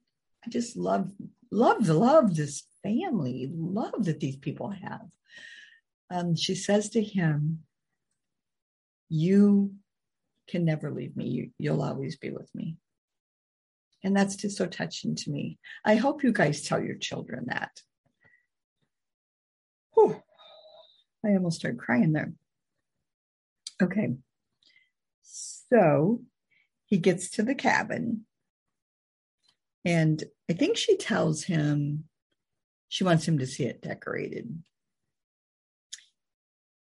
I 0.45 0.49
just 0.49 0.77
love, 0.77 1.11
love, 1.55 1.87
love 1.87 2.35
this 2.35 2.63
family, 2.83 3.49
love 3.53 4.05
that 4.05 4.19
these 4.19 4.35
people 4.35 4.69
have. 4.69 5.07
Um, 6.11 6.35
she 6.35 6.53
says 6.53 6.89
to 6.89 7.01
him, 7.01 7.63
You 9.09 9.73
can 10.47 10.65
never 10.65 10.91
leave 10.91 11.15
me. 11.15 11.27
You, 11.27 11.49
you'll 11.57 11.81
always 11.81 12.17
be 12.17 12.29
with 12.29 12.53
me. 12.53 12.77
And 14.03 14.15
that's 14.15 14.35
just 14.35 14.57
so 14.57 14.67
touching 14.67 15.15
to 15.15 15.31
me. 15.31 15.57
I 15.83 15.95
hope 15.95 16.23
you 16.23 16.31
guys 16.31 16.61
tell 16.61 16.83
your 16.83 16.97
children 16.97 17.45
that. 17.47 17.81
Whew. 19.93 20.21
I 21.25 21.29
almost 21.29 21.59
started 21.59 21.79
crying 21.79 22.13
there. 22.13 22.33
Okay. 23.81 24.13
So 25.23 26.21
he 26.85 26.97
gets 26.97 27.31
to 27.31 27.43
the 27.43 27.55
cabin. 27.55 28.25
And 29.85 30.23
I 30.49 30.53
think 30.53 30.77
she 30.77 30.97
tells 30.97 31.43
him 31.43 32.05
she 32.89 33.03
wants 33.03 33.27
him 33.27 33.37
to 33.39 33.47
see 33.47 33.65
it 33.65 33.81
decorated. 33.81 34.61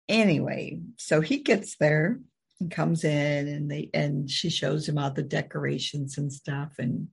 Anyway, 0.08 0.82
so 0.98 1.20
he 1.20 1.38
gets 1.38 1.76
there 1.78 2.20
and 2.60 2.72
comes 2.72 3.04
in 3.04 3.48
and 3.48 3.70
they 3.70 3.90
and 3.94 4.30
she 4.30 4.50
shows 4.50 4.88
him 4.88 4.98
all 4.98 5.12
the 5.12 5.24
decorations 5.24 6.18
and 6.18 6.32
stuff 6.32 6.76
and 6.78 7.10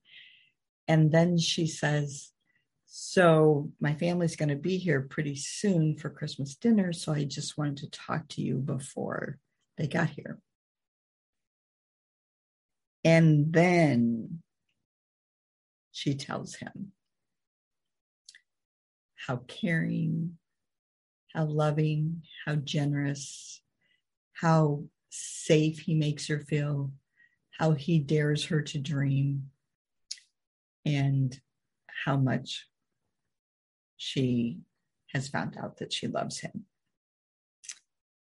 and 0.89 1.11
then 1.13 1.39
she 1.39 1.67
says 1.67 2.31
so 2.87 3.71
my 3.81 3.95
family's 3.95 4.37
going 4.37 4.51
to 4.51 4.57
be 4.57 4.77
here 4.77 5.01
pretty 5.01 5.35
soon 5.35 5.97
for 5.97 6.11
christmas 6.11 6.55
dinner 6.55 6.93
so 6.93 7.13
i 7.13 7.25
just 7.25 7.59
wanted 7.59 7.77
to 7.79 7.91
talk 7.91 8.27
to 8.29 8.41
you 8.41 8.57
before 8.57 9.39
they 9.79 9.87
got 9.87 10.11
here 10.11 10.39
and 13.05 13.53
then 13.53 14.41
she 15.93 16.15
tells 16.15 16.57
him 16.57 16.93
how 19.27 19.37
caring 19.47 20.37
how 21.35 21.45
loving 21.45 22.23
how 22.45 22.57
generous 22.57 23.63
how 24.33 24.83
safe 25.13 25.81
he 25.81 25.95
makes 25.95 26.27
her 26.27 26.41
feel, 26.41 26.91
how 27.59 27.73
he 27.73 27.99
dares 27.99 28.47
her 28.47 28.63
to 28.63 28.79
dream, 28.79 29.51
and 30.85 31.39
how 32.05 32.17
much 32.17 32.67
she 33.97 34.59
has 35.13 35.29
found 35.29 35.57
out 35.57 35.77
that 35.77 35.93
she 35.93 36.09
loves 36.09 36.41
him. 36.41 36.65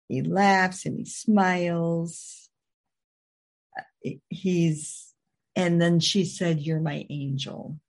He 0.08 0.24
laughs 0.24 0.86
and 0.86 0.98
he 0.98 1.06
smiles. 1.06 2.50
He's, 4.30 5.09
and 5.60 5.82
then 5.82 6.00
she 6.00 6.26
said, 6.26 6.60
You're 6.60 6.80
my 6.80 7.06
angel. 7.10 7.80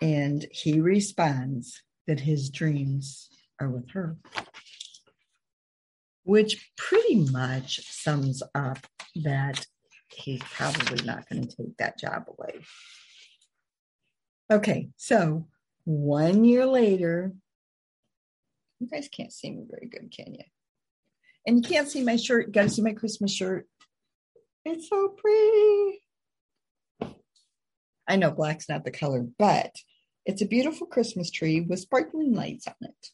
And 0.00 0.46
he 0.50 0.80
responds 0.80 1.82
that 2.06 2.20
his 2.20 2.50
dreams 2.50 3.28
are 3.58 3.70
with 3.70 3.90
her 3.92 4.16
which 6.26 6.72
pretty 6.76 7.14
much 7.30 7.80
sums 7.88 8.42
up 8.52 8.78
that 9.14 9.64
he's 10.12 10.42
probably 10.42 11.02
not 11.06 11.26
going 11.28 11.46
to 11.46 11.56
take 11.56 11.76
that 11.76 11.96
job 11.96 12.24
away. 12.26 12.60
Okay, 14.52 14.88
so 14.96 15.46
one 15.84 16.44
year 16.44 16.66
later, 16.66 17.32
you 18.80 18.88
guys 18.88 19.08
can't 19.08 19.32
see 19.32 19.52
me 19.52 19.66
very 19.70 19.86
good, 19.88 20.12
can 20.14 20.34
you? 20.34 20.42
And 21.46 21.58
you 21.58 21.62
can't 21.62 21.88
see 21.88 22.02
my 22.02 22.16
shirt. 22.16 22.48
You 22.48 22.52
got 22.52 22.62
to 22.62 22.70
see 22.70 22.82
my 22.82 22.92
Christmas 22.92 23.32
shirt. 23.32 23.68
It's 24.68 24.88
so 24.88 25.08
pretty. 25.08 26.00
I 28.08 28.16
know 28.16 28.30
black's 28.30 28.68
not 28.68 28.84
the 28.84 28.90
color, 28.90 29.24
but 29.38 29.74
it's 30.24 30.42
a 30.42 30.46
beautiful 30.46 30.86
Christmas 30.86 31.30
tree 31.30 31.60
with 31.60 31.80
sparkling 31.80 32.34
lights 32.34 32.66
on 32.66 32.74
it 32.82 33.10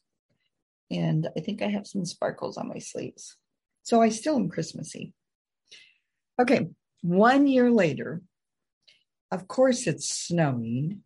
and 0.92 1.28
I 1.36 1.40
think 1.40 1.62
I 1.62 1.68
have 1.68 1.86
some 1.86 2.04
sparkles 2.04 2.58
on 2.58 2.68
my 2.68 2.78
sleeves. 2.78 3.36
So 3.82 4.02
I 4.02 4.10
still 4.10 4.36
am 4.36 4.50
Christmassy. 4.50 5.14
Okay, 6.40 6.68
one 7.00 7.46
year 7.46 7.70
later, 7.70 8.22
of 9.30 9.48
course 9.48 9.86
it's 9.86 10.08
snowing 10.08 11.00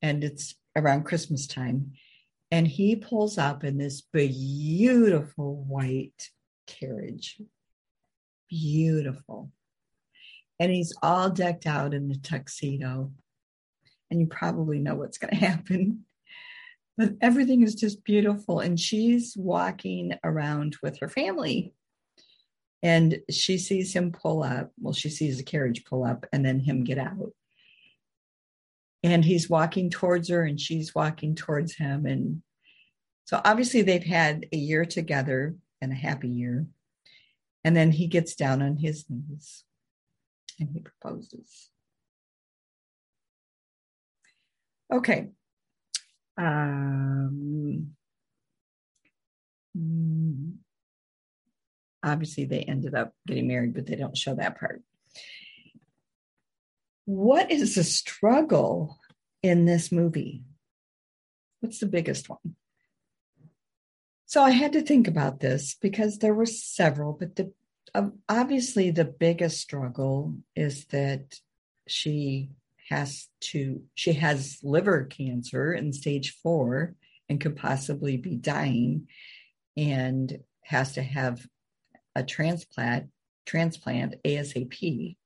and 0.00 0.22
it's 0.22 0.54
around 0.76 1.04
Christmas 1.04 1.46
time. 1.46 1.92
And 2.50 2.68
he 2.68 2.96
pulls 2.96 3.36
up 3.38 3.64
in 3.64 3.78
this 3.78 4.02
beautiful 4.12 5.64
white 5.64 6.30
carriage. 6.66 7.40
Beautiful. 8.48 9.50
And 10.58 10.70
he's 10.70 10.94
all 11.02 11.30
decked 11.30 11.66
out 11.66 11.94
in 11.94 12.10
a 12.10 12.16
tuxedo. 12.16 13.12
And 14.10 14.20
you 14.20 14.26
probably 14.26 14.78
know 14.78 14.94
what's 14.94 15.18
going 15.18 15.34
to 15.34 15.46
happen 15.46 16.04
but 16.96 17.14
everything 17.20 17.62
is 17.62 17.74
just 17.74 18.04
beautiful. 18.04 18.60
And 18.60 18.78
she's 18.78 19.36
walking 19.36 20.14
around 20.24 20.76
with 20.82 20.98
her 21.00 21.08
family. 21.08 21.74
And 22.82 23.18
she 23.30 23.58
sees 23.58 23.94
him 23.94 24.12
pull 24.12 24.42
up. 24.42 24.72
Well, 24.80 24.92
she 24.92 25.08
sees 25.08 25.38
the 25.38 25.44
carriage 25.44 25.84
pull 25.84 26.04
up 26.04 26.26
and 26.32 26.44
then 26.44 26.60
him 26.60 26.84
get 26.84 26.98
out. 26.98 27.32
And 29.04 29.24
he's 29.24 29.48
walking 29.48 29.90
towards 29.90 30.28
her 30.28 30.44
and 30.44 30.60
she's 30.60 30.94
walking 30.94 31.34
towards 31.34 31.76
him. 31.76 32.06
And 32.06 32.42
so 33.24 33.40
obviously 33.44 33.82
they've 33.82 34.02
had 34.02 34.46
a 34.52 34.56
year 34.56 34.84
together 34.84 35.56
and 35.80 35.92
a 35.92 35.96
happy 35.96 36.28
year. 36.28 36.66
And 37.64 37.76
then 37.76 37.92
he 37.92 38.06
gets 38.06 38.34
down 38.34 38.62
on 38.62 38.76
his 38.76 39.06
knees 39.08 39.64
and 40.58 40.68
he 40.70 40.80
proposes. 40.80 41.70
Okay, 44.92 45.30
um, 46.36 47.94
mm, 49.76 50.54
obviously, 52.02 52.44
they 52.44 52.60
ended 52.60 52.94
up 52.94 53.14
getting 53.26 53.48
married, 53.48 53.74
but 53.74 53.86
they 53.86 53.96
don't 53.96 54.16
show 54.16 54.34
that 54.34 54.58
part. 54.58 54.82
What 57.04 57.50
is 57.50 57.74
the 57.74 57.84
struggle 57.84 58.98
in 59.42 59.64
this 59.64 59.92
movie? 59.92 60.42
What's 61.60 61.80
the 61.80 61.86
biggest 61.86 62.28
one? 62.28 62.56
So 64.26 64.42
I 64.42 64.50
had 64.50 64.72
to 64.72 64.82
think 64.82 65.08
about 65.08 65.40
this 65.40 65.76
because 65.80 66.18
there 66.18 66.34
were 66.34 66.46
several, 66.46 67.12
but 67.12 67.36
the 67.36 67.52
obviously 68.28 68.90
the 68.90 69.04
biggest 69.04 69.60
struggle 69.60 70.34
is 70.56 70.86
that 70.86 71.34
she 71.86 72.50
has 72.88 73.28
to, 73.40 73.82
she 73.94 74.14
has 74.14 74.58
liver 74.62 75.04
cancer 75.04 75.72
in 75.72 75.92
stage 75.92 76.36
four 76.42 76.94
and 77.28 77.40
could 77.40 77.56
possibly 77.56 78.16
be 78.16 78.36
dying 78.36 79.08
and 79.76 80.38
has 80.62 80.92
to 80.92 81.02
have 81.02 81.46
a 82.14 82.22
transplant, 82.22 83.08
transplant 83.46 84.16
ASAP. 84.24 85.16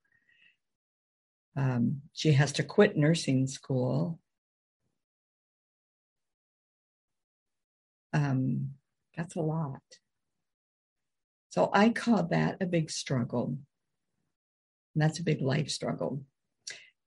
Um, 1.55 2.01
she 2.13 2.33
has 2.33 2.53
to 2.53 2.63
quit 2.63 2.95
nursing 2.95 3.47
school. 3.47 4.19
Um, 8.13 8.71
that's 9.15 9.35
a 9.35 9.41
lot. 9.41 9.81
So 11.57 11.71
I 11.73 11.89
call 11.89 12.21
that 12.25 12.57
a 12.61 12.67
big 12.67 12.91
struggle. 12.91 13.57
And 14.93 15.01
that's 15.01 15.17
a 15.17 15.23
big 15.23 15.41
life 15.41 15.71
struggle. 15.71 16.21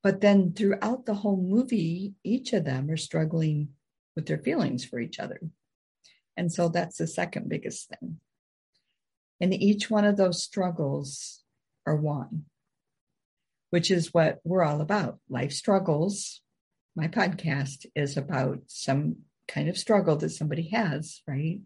But 0.02 0.22
then 0.22 0.54
throughout 0.54 1.06
the 1.06 1.14
whole 1.14 1.36
movie, 1.36 2.14
each 2.24 2.52
of 2.52 2.64
them 2.64 2.90
are 2.90 2.96
struggling 2.96 3.68
with 4.16 4.26
their 4.26 4.38
feelings 4.38 4.84
for 4.84 4.98
each 4.98 5.20
other. 5.20 5.40
And 6.36 6.52
so 6.52 6.68
that's 6.68 6.96
the 6.96 7.06
second 7.06 7.48
biggest 7.48 7.90
thing. 7.90 8.16
And 9.40 9.54
each 9.54 9.88
one 9.88 10.04
of 10.04 10.16
those 10.16 10.42
struggles 10.42 11.44
are 11.86 11.94
one, 11.94 12.46
which 13.70 13.88
is 13.88 14.12
what 14.12 14.40
we're 14.42 14.64
all 14.64 14.80
about. 14.80 15.20
Life 15.28 15.52
struggles. 15.52 16.40
My 16.96 17.06
podcast 17.06 17.86
is 17.94 18.16
about 18.16 18.62
some 18.66 19.18
kind 19.46 19.68
of 19.68 19.78
struggle 19.78 20.16
that 20.16 20.30
somebody 20.30 20.70
has, 20.70 21.22
right? 21.28 21.60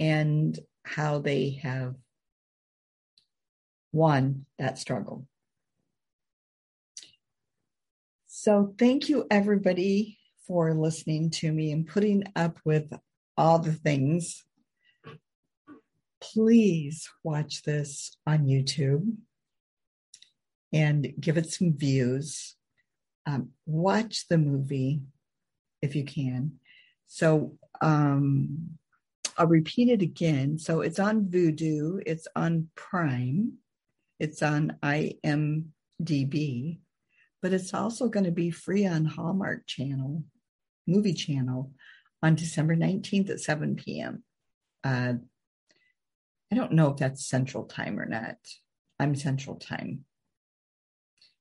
And 0.00 0.58
how 0.90 1.20
they 1.20 1.60
have 1.62 1.94
won 3.92 4.44
that 4.58 4.78
struggle. 4.78 5.26
So, 8.26 8.74
thank 8.78 9.08
you 9.08 9.26
everybody 9.30 10.18
for 10.46 10.74
listening 10.74 11.30
to 11.30 11.52
me 11.52 11.70
and 11.72 11.86
putting 11.86 12.24
up 12.34 12.58
with 12.64 12.92
all 13.36 13.58
the 13.58 13.72
things. 13.72 14.44
Please 16.20 17.08
watch 17.22 17.62
this 17.62 18.16
on 18.26 18.46
YouTube 18.46 19.16
and 20.72 21.12
give 21.20 21.36
it 21.36 21.50
some 21.50 21.76
views. 21.76 22.56
Um, 23.26 23.50
watch 23.64 24.26
the 24.28 24.38
movie 24.38 25.02
if 25.82 25.94
you 25.94 26.04
can. 26.04 26.58
So, 27.06 27.58
um, 27.80 28.78
I'll 29.40 29.48
repeat 29.48 29.88
it 29.88 30.02
again. 30.02 30.58
So, 30.58 30.82
it's 30.82 30.98
on 30.98 31.24
Vudu, 31.24 32.02
it's 32.06 32.28
on 32.36 32.68
Prime, 32.76 33.54
it's 34.18 34.42
on 34.42 34.76
IMDb 34.82 36.78
but 37.42 37.52
it's 37.52 37.72
also 37.74 38.08
going 38.08 38.24
to 38.24 38.30
be 38.30 38.50
free 38.50 38.86
on 38.86 39.04
Hallmark 39.04 39.66
Channel, 39.66 40.24
Movie 40.86 41.14
Channel, 41.14 41.72
on 42.22 42.34
December 42.34 42.76
19th 42.76 43.30
at 43.30 43.40
7 43.40 43.76
p.m. 43.76 44.22
Uh, 44.84 45.14
I 46.52 46.56
don't 46.56 46.72
know 46.72 46.90
if 46.90 46.98
that's 46.98 47.26
Central 47.26 47.64
Time 47.64 47.98
or 47.98 48.06
not. 48.06 48.36
I'm 48.98 49.14
Central 49.14 49.56
Time. 49.56 50.04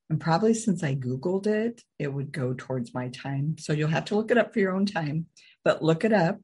And 0.10 0.20
probably 0.20 0.54
since 0.54 0.84
I 0.84 0.96
Googled 0.96 1.48
it, 1.48 1.84
it 2.00 2.12
would 2.12 2.32
go 2.32 2.56
towards 2.58 2.94
my 2.94 3.10
time. 3.10 3.58
So 3.60 3.74
you'll 3.74 3.90
have 3.90 4.06
to 4.06 4.16
look 4.16 4.32
it 4.32 4.38
up 4.38 4.54
for 4.54 4.60
your 4.60 4.74
own 4.74 4.86
time, 4.86 5.28
but 5.64 5.84
look 5.84 6.04
it 6.04 6.14
up 6.14 6.40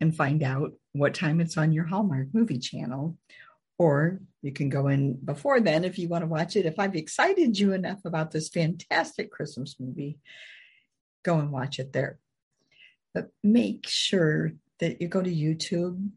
and 0.00 0.14
find 0.14 0.42
out 0.42 0.72
what 0.92 1.14
time 1.14 1.40
it's 1.40 1.56
on 1.56 1.72
your 1.72 1.84
Hallmark 1.84 2.28
movie 2.32 2.58
channel 2.58 3.16
or 3.78 4.20
you 4.42 4.52
can 4.52 4.68
go 4.68 4.88
in 4.88 5.14
before 5.24 5.60
then 5.60 5.84
if 5.84 5.98
you 5.98 6.08
want 6.08 6.22
to 6.22 6.28
watch 6.28 6.56
it. 6.56 6.66
If 6.66 6.78
I've 6.78 6.96
excited 6.96 7.58
you 7.58 7.72
enough 7.72 8.04
about 8.04 8.32
this 8.32 8.48
fantastic 8.48 9.30
Christmas 9.30 9.76
movie, 9.78 10.18
go 11.24 11.38
and 11.38 11.52
watch 11.52 11.78
it 11.78 11.92
there. 11.92 12.18
But 13.14 13.28
make 13.42 13.86
sure 13.86 14.52
that 14.80 15.00
you 15.00 15.08
go 15.08 15.22
to 15.22 15.30
YouTube 15.30 16.10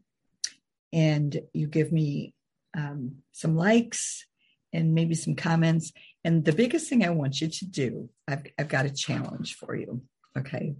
and 0.92 1.40
you 1.52 1.66
give 1.68 1.92
me 1.92 2.34
um, 2.76 3.16
some 3.32 3.56
likes 3.56 4.26
and 4.72 4.94
maybe 4.94 5.14
some 5.14 5.36
comments. 5.36 5.92
And 6.24 6.44
the 6.44 6.52
biggest 6.52 6.88
thing 6.88 7.04
I 7.04 7.10
want 7.10 7.40
you 7.40 7.48
to 7.48 7.64
do, 7.64 8.08
I've, 8.26 8.44
I've 8.58 8.68
got 8.68 8.86
a 8.86 8.90
challenge 8.90 9.54
for 9.54 9.74
you. 9.74 10.02
Okay. 10.36 10.74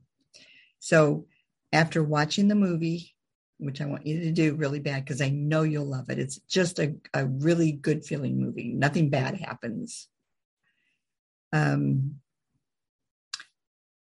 So 0.79 1.27
after 1.73 2.03
watching 2.03 2.49
the 2.49 2.55
movie, 2.55 3.15
which 3.59 3.81
I 3.81 3.87
want 3.87 4.07
you 4.07 4.21
to 4.21 4.33
do 4.33 4.55
really 4.55 4.81
bad 4.81 5.05
because 5.05 5.23
I 5.23 5.31
know 5.31 5.63
you'll 5.63 5.87
love 5.87 6.11
it. 6.11 6.19
It's 6.19 6.39
just 6.49 6.79
a, 6.79 6.95
a 7.15 7.27
really 7.27 7.73
good 7.73 8.05
feeling 8.05 8.41
movie. 8.41 8.73
Nothing 8.73 9.11
bad 9.11 9.39
happens. 9.39 10.09
Um, 11.53 12.17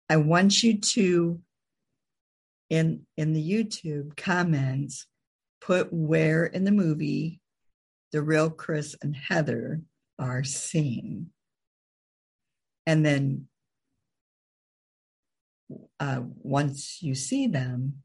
I 0.09 0.17
want 0.19 0.63
you 0.63 0.79
to 0.79 1.41
in 2.71 3.07
in 3.17 3.33
the 3.33 3.51
YouTube 3.51 4.17
comments 4.17 5.07
put 5.61 5.93
where 5.93 6.45
in 6.45 6.65
the 6.65 6.73
movie 6.73 7.41
the 8.13 8.23
real 8.23 8.51
Chris 8.51 8.97
and 9.03 9.15
Heather 9.15 9.83
are 10.19 10.45
seen. 10.45 11.31
And 12.87 13.05
then 13.05 13.49
uh, 16.01 16.21
once 16.43 17.03
you 17.03 17.15
see 17.15 17.47
them, 17.47 18.03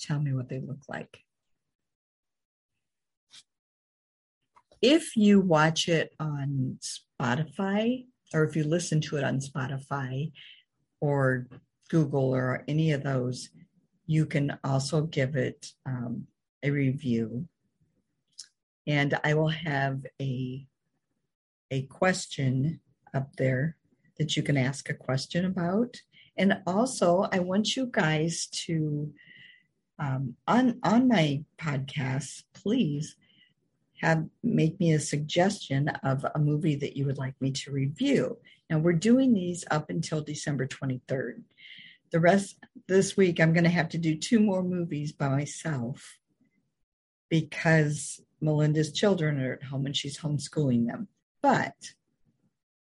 tell 0.00 0.18
me 0.18 0.32
what 0.32 0.48
they 0.48 0.60
look 0.60 0.82
like. 0.88 1.18
If 4.82 5.16
you 5.16 5.40
watch 5.40 5.88
it 5.88 6.14
on 6.20 6.78
Spotify, 6.82 8.04
or 8.32 8.44
if 8.44 8.56
you 8.56 8.64
listen 8.64 9.00
to 9.02 9.16
it 9.16 9.24
on 9.24 9.38
Spotify 9.38 10.32
or 11.00 11.46
Google 11.88 12.34
or 12.34 12.64
any 12.68 12.92
of 12.92 13.02
those, 13.02 13.50
you 14.06 14.26
can 14.26 14.58
also 14.62 15.02
give 15.02 15.36
it 15.36 15.66
um, 15.86 16.26
a 16.62 16.70
review. 16.70 17.48
And 18.86 19.18
I 19.24 19.34
will 19.34 19.48
have 19.48 20.04
a, 20.20 20.66
a 21.70 21.82
question 21.82 22.80
up 23.14 23.36
there 23.36 23.76
that 24.18 24.36
you 24.36 24.42
can 24.42 24.56
ask 24.56 24.90
a 24.90 24.94
question 24.94 25.44
about. 25.44 25.96
And 26.36 26.58
also, 26.66 27.28
I 27.32 27.38
want 27.38 27.76
you 27.76 27.88
guys 27.90 28.46
to 28.66 29.12
um, 29.98 30.34
on 30.48 30.80
on 30.82 31.08
my 31.08 31.44
podcast, 31.58 32.42
please 32.52 33.16
have 34.00 34.26
make 34.42 34.78
me 34.80 34.92
a 34.92 35.00
suggestion 35.00 35.88
of 36.02 36.26
a 36.34 36.38
movie 36.38 36.76
that 36.76 36.96
you 36.96 37.06
would 37.06 37.18
like 37.18 37.40
me 37.40 37.52
to 37.52 37.70
review. 37.70 38.36
Now 38.68 38.78
we're 38.78 38.92
doing 38.92 39.32
these 39.32 39.64
up 39.70 39.90
until 39.90 40.22
December 40.22 40.66
23rd. 40.66 41.42
The 42.10 42.20
rest 42.20 42.58
this 42.86 43.16
week, 43.16 43.40
I'm 43.40 43.52
going 43.52 43.64
to 43.64 43.70
have 43.70 43.88
to 43.90 43.98
do 43.98 44.16
two 44.16 44.40
more 44.40 44.62
movies 44.62 45.12
by 45.12 45.28
myself 45.28 46.18
because 47.28 48.20
Melinda's 48.40 48.92
children 48.92 49.40
are 49.40 49.54
at 49.54 49.64
home 49.64 49.86
and 49.86 49.96
she's 49.96 50.18
homeschooling 50.18 50.86
them. 50.86 51.08
But 51.42 51.74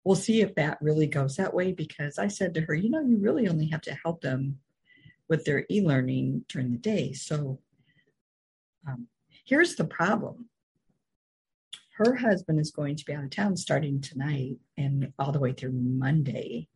we'll 0.05 0.17
see 0.17 0.43
if 0.43 0.55
that 0.55 0.79
really 0.81 1.07
goes 1.07 1.37
that 1.37 1.55
way 1.55 1.73
because 1.73 2.19
I 2.19 2.29
said 2.29 2.55
to 2.55 2.61
her, 2.63 2.75
you 2.75 2.91
know, 2.91 3.01
you 3.01 3.19
really 3.19 3.49
only 3.49 3.67
have 3.69 3.83
to 3.83 3.95
help 3.95 4.21
them 4.21 4.59
with 5.29 5.45
their 5.45 5.65
e 5.71 5.81
learning 5.81 6.45
during 6.49 6.73
the 6.73 6.79
day. 6.79 7.13
So 7.13 7.59
um, 8.87 9.09
here's 9.45 9.77
the 9.77 9.85
problem 9.85 10.49
her 11.97 12.17
husband 12.17 12.59
is 12.59 12.73
going 12.73 12.97
to 12.97 13.05
be 13.05 13.15
out 13.15 13.23
of 13.23 13.31
town 13.31 13.57
starting 13.57 14.01
tonight 14.01 14.57
and 14.77 15.13
all 15.17 15.31
the 15.31 15.39
way 15.39 15.53
through 15.53 15.73
Monday 15.73 16.67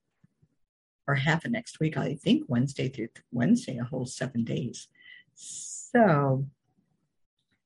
or 1.09 1.17
half 1.17 1.45
of 1.45 1.51
next 1.51 1.81
week. 1.81 1.97
I 1.97 2.15
think 2.15 2.45
Wednesday 2.47 2.89
through 2.89 3.09
Wednesday, 3.33 3.79
a 3.79 3.85
whole 3.85 4.07
seven 4.07 4.45
days. 4.45 4.87
So, 5.35 6.47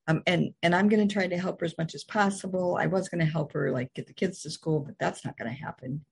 um, 0.08 0.22
and 0.26 0.52
and 0.62 0.74
I'm 0.74 0.88
going 0.88 1.06
to 1.06 1.12
try 1.12 1.26
to 1.26 1.38
help 1.38 1.60
her 1.60 1.66
as 1.66 1.78
much 1.78 1.94
as 1.94 2.04
possible. 2.04 2.76
I 2.78 2.86
was 2.86 3.08
going 3.08 3.24
to 3.24 3.30
help 3.30 3.52
her 3.52 3.70
like 3.70 3.94
get 3.94 4.06
the 4.06 4.12
kids 4.12 4.42
to 4.42 4.50
school, 4.50 4.80
but 4.80 4.98
that's 4.98 5.24
not 5.24 5.38
going 5.38 5.50
to 5.50 5.56
happen. 5.56 6.04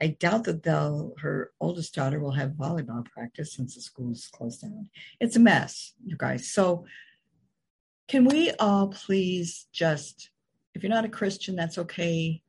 I 0.00 0.08
doubt 0.08 0.44
that 0.44 0.62
they'll, 0.62 1.14
her 1.18 1.50
oldest 1.60 1.94
daughter 1.94 2.20
will 2.20 2.32
have 2.32 2.50
volleyball 2.50 3.04
practice 3.04 3.54
since 3.54 3.74
the 3.74 3.80
school's 3.80 4.28
closed 4.32 4.62
down. 4.62 4.88
It's 5.20 5.36
a 5.36 5.40
mess, 5.40 5.94
you 6.04 6.16
guys. 6.16 6.48
So, 6.48 6.84
can 8.06 8.24
we 8.24 8.52
all 8.52 8.88
please 8.88 9.66
just, 9.72 10.30
if 10.74 10.82
you're 10.82 10.90
not 10.90 11.04
a 11.04 11.10
Christian, 11.10 11.56
that's 11.56 11.78
okay. 11.78 12.42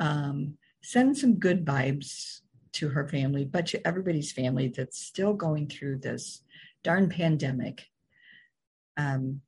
Um, 0.00 0.54
send 0.82 1.16
some 1.16 1.38
good 1.38 1.64
vibes 1.64 2.40
to 2.72 2.88
her 2.88 3.06
family, 3.06 3.44
but 3.44 3.66
to 3.66 3.86
everybody's 3.86 4.32
family 4.32 4.68
that's 4.68 4.98
still 4.98 5.34
going 5.34 5.68
through 5.68 5.98
this 5.98 6.42
darn 6.82 7.10
pandemic. 7.10 7.86
Um, 8.96 9.42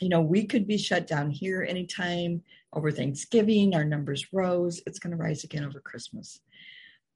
you 0.00 0.08
know, 0.08 0.20
we 0.20 0.46
could 0.46 0.66
be 0.66 0.78
shut 0.78 1.06
down 1.06 1.30
here 1.30 1.62
anytime 1.62 2.42
over 2.72 2.90
Thanksgiving. 2.90 3.74
Our 3.74 3.84
numbers 3.84 4.32
rose. 4.32 4.80
It's 4.86 4.98
going 4.98 5.10
to 5.10 5.22
rise 5.22 5.44
again 5.44 5.64
over 5.64 5.80
Christmas. 5.80 6.40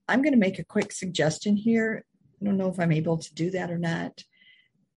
I'm 0.06 0.22
going 0.22 0.34
to 0.34 0.38
make 0.38 0.58
a 0.58 0.64
quick 0.64 0.92
suggestion 0.92 1.56
here. 1.56 2.04
I 2.40 2.44
don't 2.44 2.58
know 2.58 2.68
if 2.68 2.78
I'm 2.78 2.92
able 2.92 3.18
to 3.18 3.34
do 3.34 3.50
that 3.52 3.70
or 3.70 3.78
not, 3.78 4.22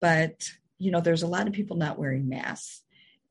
but 0.01 0.51
you 0.79 0.91
know, 0.91 1.01
there's 1.01 1.23
a 1.23 1.29
lot 1.29 1.47
of 1.47 1.53
people 1.53 1.77
not 1.77 1.99
wearing 1.99 2.29
masks. 2.29 2.83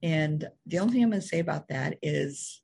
And 0.01 0.47
the 0.66 0.80
only 0.80 0.93
thing 0.93 1.04
I'm 1.04 1.10
going 1.10 1.22
to 1.22 1.28
say 1.28 1.39
about 1.39 1.70
that 1.70 1.97
is 2.01 2.62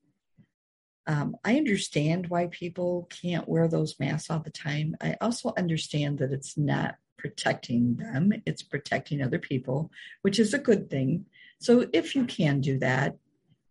um, 1.07 1.37
I 1.43 1.57
understand 1.57 2.27
why 2.27 2.47
people 2.47 3.09
can't 3.21 3.47
wear 3.47 3.67
those 3.67 3.99
masks 3.99 4.29
all 4.29 4.39
the 4.39 4.51
time. 4.51 4.95
I 5.01 5.15
also 5.21 5.53
understand 5.57 6.19
that 6.19 6.31
it's 6.31 6.55
not 6.55 6.95
protecting 7.17 7.95
them, 7.95 8.31
it's 8.45 8.61
protecting 8.61 9.21
other 9.21 9.39
people, 9.39 9.91
which 10.21 10.37
is 10.37 10.53
a 10.53 10.59
good 10.59 10.89
thing. 10.89 11.25
So 11.59 11.87
if 11.93 12.15
you 12.15 12.25
can 12.25 12.61
do 12.61 12.79
that 12.79 13.15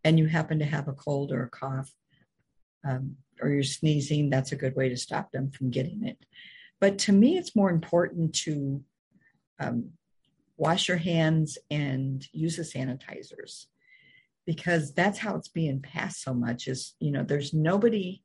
and 0.05 0.19
you 0.19 0.27
happen 0.27 0.59
to 0.59 0.65
have 0.65 0.89
a 0.89 0.93
cold 0.93 1.33
or 1.33 1.45
a 1.45 1.51
cough 1.51 1.91
um, 2.87 3.17
or 3.41 3.51
you're 3.51 3.63
sneezing, 3.63 4.31
that's 4.31 4.53
a 4.53 4.57
good 4.57 4.77
way 4.77 4.89
to 4.89 4.97
stop 4.97 5.33
them 5.33 5.51
from 5.51 5.71
getting 5.71 6.05
it. 6.05 6.19
But 6.81 6.99
to 7.01 7.13
me, 7.13 7.37
it's 7.37 7.57
more 7.57 7.71
important 7.71 8.35
to 8.37 8.83
um, 9.59 9.91
wash 10.57 10.89
your 10.89 10.97
hands 10.97 11.57
and 11.71 12.27
use 12.33 12.57
the 12.57 12.63
sanitizers 12.63 13.67
because 14.45 14.93
that's 14.93 15.19
how 15.19 15.37
it's 15.37 15.49
being 15.49 15.81
passed 15.81 16.23
so 16.23 16.33
much 16.33 16.69
is 16.69 16.95
you 17.01 17.11
know 17.11 17.23
there's 17.23 17.53
nobody 17.53 18.23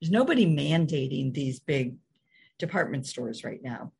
there's 0.00 0.10
nobody 0.10 0.46
mandating 0.46 1.32
these 1.32 1.58
big 1.58 1.96
department 2.58 3.06
stores 3.06 3.44
right 3.44 3.62
now 3.62 3.92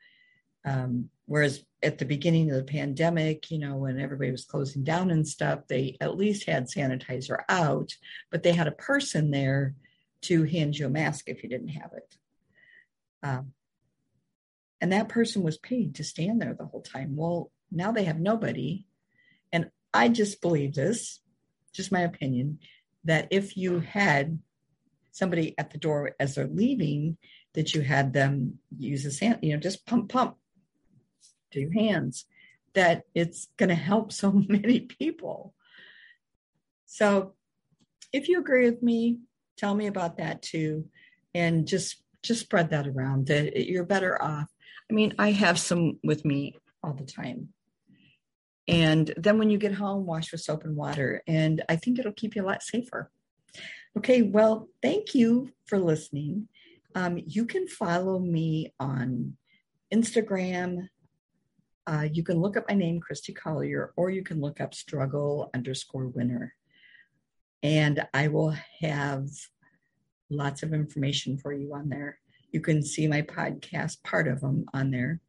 um, 0.65 1.11
whereas 1.27 1.65
at 1.83 1.99
the 1.99 2.05
beginning 2.05 2.51
of 2.51 2.57
the 2.57 2.65
pandemic, 2.65 3.51
you 3.51 3.59
know, 3.59 3.77
when 3.77 4.01
everybody 4.01 4.31
was 4.31 4.45
closing 4.45 4.83
down 4.85 5.11
and 5.11 5.27
stuff, 5.27 5.61
they 5.69 5.97
at 6.01 6.17
least 6.17 6.47
had 6.47 6.67
sanitizer 6.67 7.39
out, 7.49 7.93
but 8.31 8.43
they 8.43 8.53
had 8.53 8.67
a 8.67 8.73
person 8.73 9.31
there 9.31 9.75
to 10.23 10.45
hand 10.45 10.77
you 10.77 10.87
a 10.87 10.91
mask 10.91 11.29
if 11.29 11.43
you 11.43 11.49
didn't 11.49 11.69
have 11.69 11.91
it. 11.95 12.17
Um, 13.23 13.53
and 14.81 14.93
that 14.93 15.09
person 15.09 15.43
was 15.43 15.59
paid 15.59 15.97
to 15.97 16.05
stand 16.05 16.41
there 16.41 16.55
the 16.55 16.67
whole 16.67 16.83
time. 16.83 17.17
Well, 17.17 17.51
now 17.71 17.93
they 17.93 18.05
have 18.05 18.19
nobody. 18.19 18.87
And 19.53 19.71
I 19.93 20.09
just 20.09 20.41
believe 20.41 20.75
this, 20.75 21.21
just 21.73 21.93
my 21.93 22.01
opinion, 22.01 22.59
that 23.05 23.29
if 23.31 23.57
you 23.57 23.81
had 23.81 24.39
somebody 25.13 25.55
at 25.59 25.71
the 25.71 25.79
door 25.79 26.13
as 26.19 26.35
they're 26.35 26.47
leaving, 26.47 27.17
that 27.53 27.75
you 27.75 27.83
had 27.83 28.13
them 28.13 28.59
use 28.77 29.05
a 29.05 29.11
san, 29.11 29.39
you 29.43 29.53
know, 29.53 29.61
just 29.61 29.87
pump, 29.87 30.11
pump, 30.11 30.37
your 31.61 31.73
hands 31.73 32.27
that 32.75 33.05
it's 33.15 33.49
going 33.57 33.69
to 33.69 33.75
help 33.75 34.13
so 34.13 34.33
many 34.49 34.81
people. 34.81 35.55
So 36.87 37.35
if 38.13 38.29
you 38.29 38.41
agree 38.41 38.69
with 38.71 38.83
me, 38.83 39.21
tell 39.57 39.75
me 39.75 39.87
about 39.87 40.19
that 40.19 40.43
too. 40.43 40.87
And 41.35 41.67
just 41.67 41.97
just 42.23 42.41
spread 42.41 42.71
that 42.71 42.87
around 42.87 43.27
that 43.27 43.69
you're 43.69 43.85
better 43.85 44.21
off. 44.23 44.49
I 44.91 44.95
mean, 44.95 45.15
I 45.19 45.33
have 45.33 45.59
some 45.59 45.99
with 46.03 46.25
me 46.25 46.57
all 46.83 46.95
the 46.95 47.05
time. 47.05 47.51
And 48.67 49.13
then 49.17 49.39
when 49.39 49.51
you 49.51 49.59
get 49.59 49.75
home, 49.75 50.07
wash 50.07 50.33
with 50.33 50.41
soap 50.41 50.65
and 50.65 50.75
water. 50.75 51.23
And 51.27 51.63
I 51.69 51.77
think 51.77 51.99
it'll 51.99 52.13
keep 52.13 52.35
you 52.35 52.43
a 52.43 52.47
lot 52.47 52.63
safer. 52.63 53.11
Okay, 53.99 54.23
well, 54.23 54.69
thank 54.83 55.15
you 55.15 55.51
for 55.67 55.79
listening. 55.79 56.49
Um, 56.95 57.19
you 57.27 57.45
can 57.45 57.69
follow 57.69 58.19
me 58.19 58.73
on 58.81 59.37
Instagram, 59.93 60.89
uh, 61.87 62.09
you 62.11 62.23
can 62.23 62.41
look 62.41 62.57
up 62.57 62.65
my 62.69 62.75
name, 62.75 63.01
Christy 63.01 63.33
Collier, 63.33 63.93
or 63.97 64.11
you 64.11 64.23
can 64.23 64.41
look 64.41 64.61
up 64.61 64.75
struggle 64.75 65.51
underscore 65.55 66.09
winner. 66.09 66.55
And 67.63 68.07
I 68.13 68.29
will 68.29 68.55
have 68.81 69.29
lots 70.31 70.63
of 70.63 70.73
information 70.73 71.39
for 71.39 71.53
you 71.53 71.75
on 71.75 71.89
there. 71.89 72.19
You 72.53 72.61
can 72.61 72.83
see 72.83 73.07
my 73.07 73.23
podcast, 73.23 74.03
part 74.03 74.29
of 74.29 74.41
them 74.41 74.67
on 74.73 74.91
there, 74.91 75.21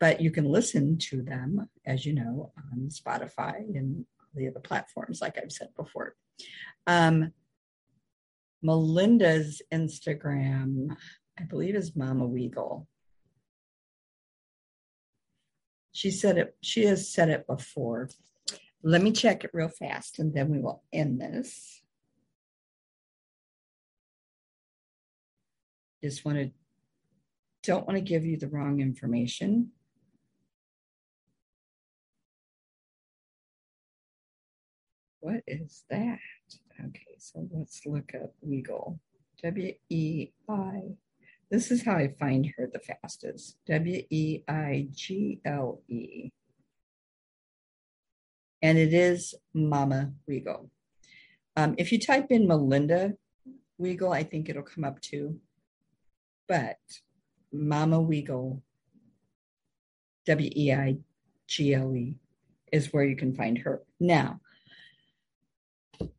but 0.00 0.20
you 0.20 0.30
can 0.30 0.44
listen 0.44 0.98
to 1.10 1.22
them, 1.22 1.68
as 1.84 2.04
you 2.04 2.12
know, 2.12 2.52
on 2.72 2.88
Spotify 2.88 3.58
and 3.58 4.04
the 4.34 4.48
other 4.48 4.60
platforms, 4.60 5.20
like 5.20 5.38
I've 5.38 5.52
said 5.52 5.68
before. 5.76 6.14
Um, 6.86 7.32
Melinda's 8.62 9.62
Instagram 9.72 10.96
I 11.38 11.44
believe 11.44 11.74
is 11.74 11.94
Mama 11.94 12.26
Weigle. 12.26 12.86
She 15.96 16.10
said 16.10 16.36
it, 16.36 16.54
she 16.60 16.84
has 16.84 17.10
said 17.10 17.30
it 17.30 17.46
before. 17.46 18.10
Let 18.82 19.00
me 19.00 19.12
check 19.12 19.44
it 19.44 19.50
real 19.54 19.70
fast 19.70 20.18
and 20.18 20.34
then 20.34 20.50
we 20.50 20.58
will 20.58 20.82
end 20.92 21.18
this. 21.18 21.80
Just 26.04 26.22
want 26.22 26.36
to, 26.36 26.50
don't 27.62 27.86
want 27.86 27.96
to 27.96 28.02
give 28.02 28.26
you 28.26 28.36
the 28.36 28.46
wrong 28.46 28.80
information. 28.80 29.70
What 35.20 35.40
is 35.46 35.84
that? 35.88 36.18
Okay, 36.78 37.16
so 37.16 37.48
let's 37.50 37.80
look 37.86 38.12
up 38.22 38.34
Weigle. 38.46 38.98
W 39.42 39.72
E 39.88 40.28
I. 40.46 40.80
This 41.50 41.70
is 41.70 41.84
how 41.84 41.94
I 41.94 42.08
find 42.18 42.52
her 42.56 42.68
the 42.72 42.80
fastest. 42.80 43.56
W 43.66 44.02
E 44.10 44.42
I 44.48 44.88
G 44.92 45.40
L 45.44 45.80
E. 45.88 46.30
And 48.62 48.78
it 48.78 48.92
is 48.92 49.34
Mama 49.54 50.12
Weigle. 50.28 50.68
Um, 51.56 51.74
if 51.78 51.92
you 51.92 52.00
type 52.00 52.26
in 52.30 52.48
Melinda 52.48 53.14
Weigle, 53.80 54.12
I 54.12 54.24
think 54.24 54.48
it'll 54.48 54.62
come 54.62 54.84
up 54.84 55.00
too. 55.00 55.38
But 56.48 56.78
Mama 57.52 57.98
Weigle, 57.98 58.60
W 60.26 60.50
E 60.54 60.72
I 60.72 60.96
G 61.46 61.74
L 61.74 61.94
E, 61.94 62.16
is 62.72 62.92
where 62.92 63.04
you 63.04 63.14
can 63.14 63.34
find 63.34 63.58
her. 63.58 63.82
Now, 64.00 64.40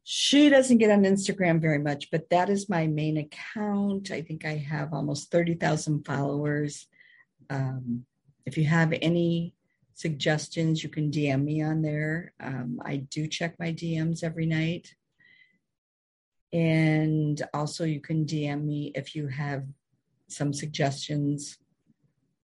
she 0.03 0.49
doesn't 0.49 0.77
get 0.77 0.91
on 0.91 1.03
Instagram 1.03 1.59
very 1.59 1.79
much, 1.79 2.09
but 2.11 2.29
that 2.29 2.49
is 2.49 2.69
my 2.69 2.87
main 2.87 3.17
account. 3.17 4.11
I 4.11 4.21
think 4.21 4.45
I 4.45 4.55
have 4.55 4.93
almost 4.93 5.31
30,000 5.31 6.05
followers. 6.05 6.87
Um, 7.49 8.05
if 8.45 8.57
you 8.57 8.65
have 8.65 8.93
any 9.01 9.53
suggestions, 9.93 10.83
you 10.83 10.89
can 10.89 11.11
DM 11.11 11.43
me 11.43 11.61
on 11.61 11.81
there. 11.81 12.33
Um, 12.39 12.79
I 12.85 12.97
do 12.97 13.27
check 13.27 13.55
my 13.59 13.73
DMs 13.73 14.23
every 14.23 14.45
night. 14.45 14.93
And 16.53 17.41
also, 17.53 17.83
you 17.83 17.99
can 17.99 18.25
DM 18.25 18.63
me 18.63 18.91
if 18.95 19.15
you 19.15 19.27
have 19.27 19.65
some 20.29 20.53
suggestions 20.53 21.57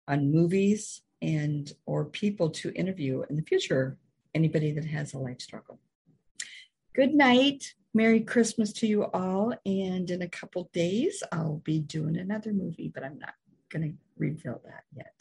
on 0.08 0.32
movies 0.32 1.02
and 1.20 1.72
or 1.86 2.06
people 2.06 2.50
to 2.50 2.72
interview 2.72 3.22
in 3.30 3.36
the 3.36 3.42
future 3.42 3.96
anybody 4.34 4.72
that 4.72 4.84
has 4.84 5.14
a 5.14 5.18
life 5.18 5.40
struggle 5.40 5.78
good 6.94 7.14
night. 7.14 7.74
Merry 7.94 8.20
Christmas 8.20 8.72
to 8.74 8.86
you 8.86 9.04
all. 9.04 9.54
And 9.66 10.10
in 10.10 10.22
a 10.22 10.28
couple 10.28 10.70
days, 10.72 11.22
I'll 11.30 11.62
be 11.64 11.78
doing 11.78 12.16
another 12.16 12.52
movie, 12.52 12.90
but 12.92 13.04
I'm 13.04 13.18
not 13.18 13.34
going 13.70 13.90
to 13.90 13.94
reveal 14.16 14.60
that 14.64 14.84
yet. 14.94 15.12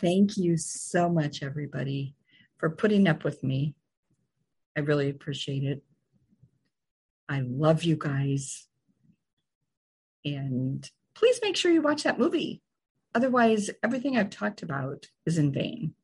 Thank 0.00 0.36
you 0.36 0.56
so 0.56 1.08
much, 1.08 1.42
everybody, 1.42 2.14
for 2.58 2.70
putting 2.70 3.08
up 3.08 3.24
with 3.24 3.42
me. 3.42 3.74
I 4.76 4.80
really 4.80 5.10
appreciate 5.10 5.64
it. 5.64 5.82
I 7.28 7.40
love 7.40 7.82
you 7.82 7.96
guys. 7.96 8.66
And 10.24 10.88
please 11.14 11.40
make 11.42 11.56
sure 11.56 11.72
you 11.72 11.82
watch 11.82 12.04
that 12.04 12.18
movie. 12.18 12.62
Otherwise, 13.14 13.70
everything 13.82 14.16
I've 14.16 14.30
talked 14.30 14.62
about 14.62 15.06
is 15.26 15.38
in 15.38 15.52
vain. 15.52 15.94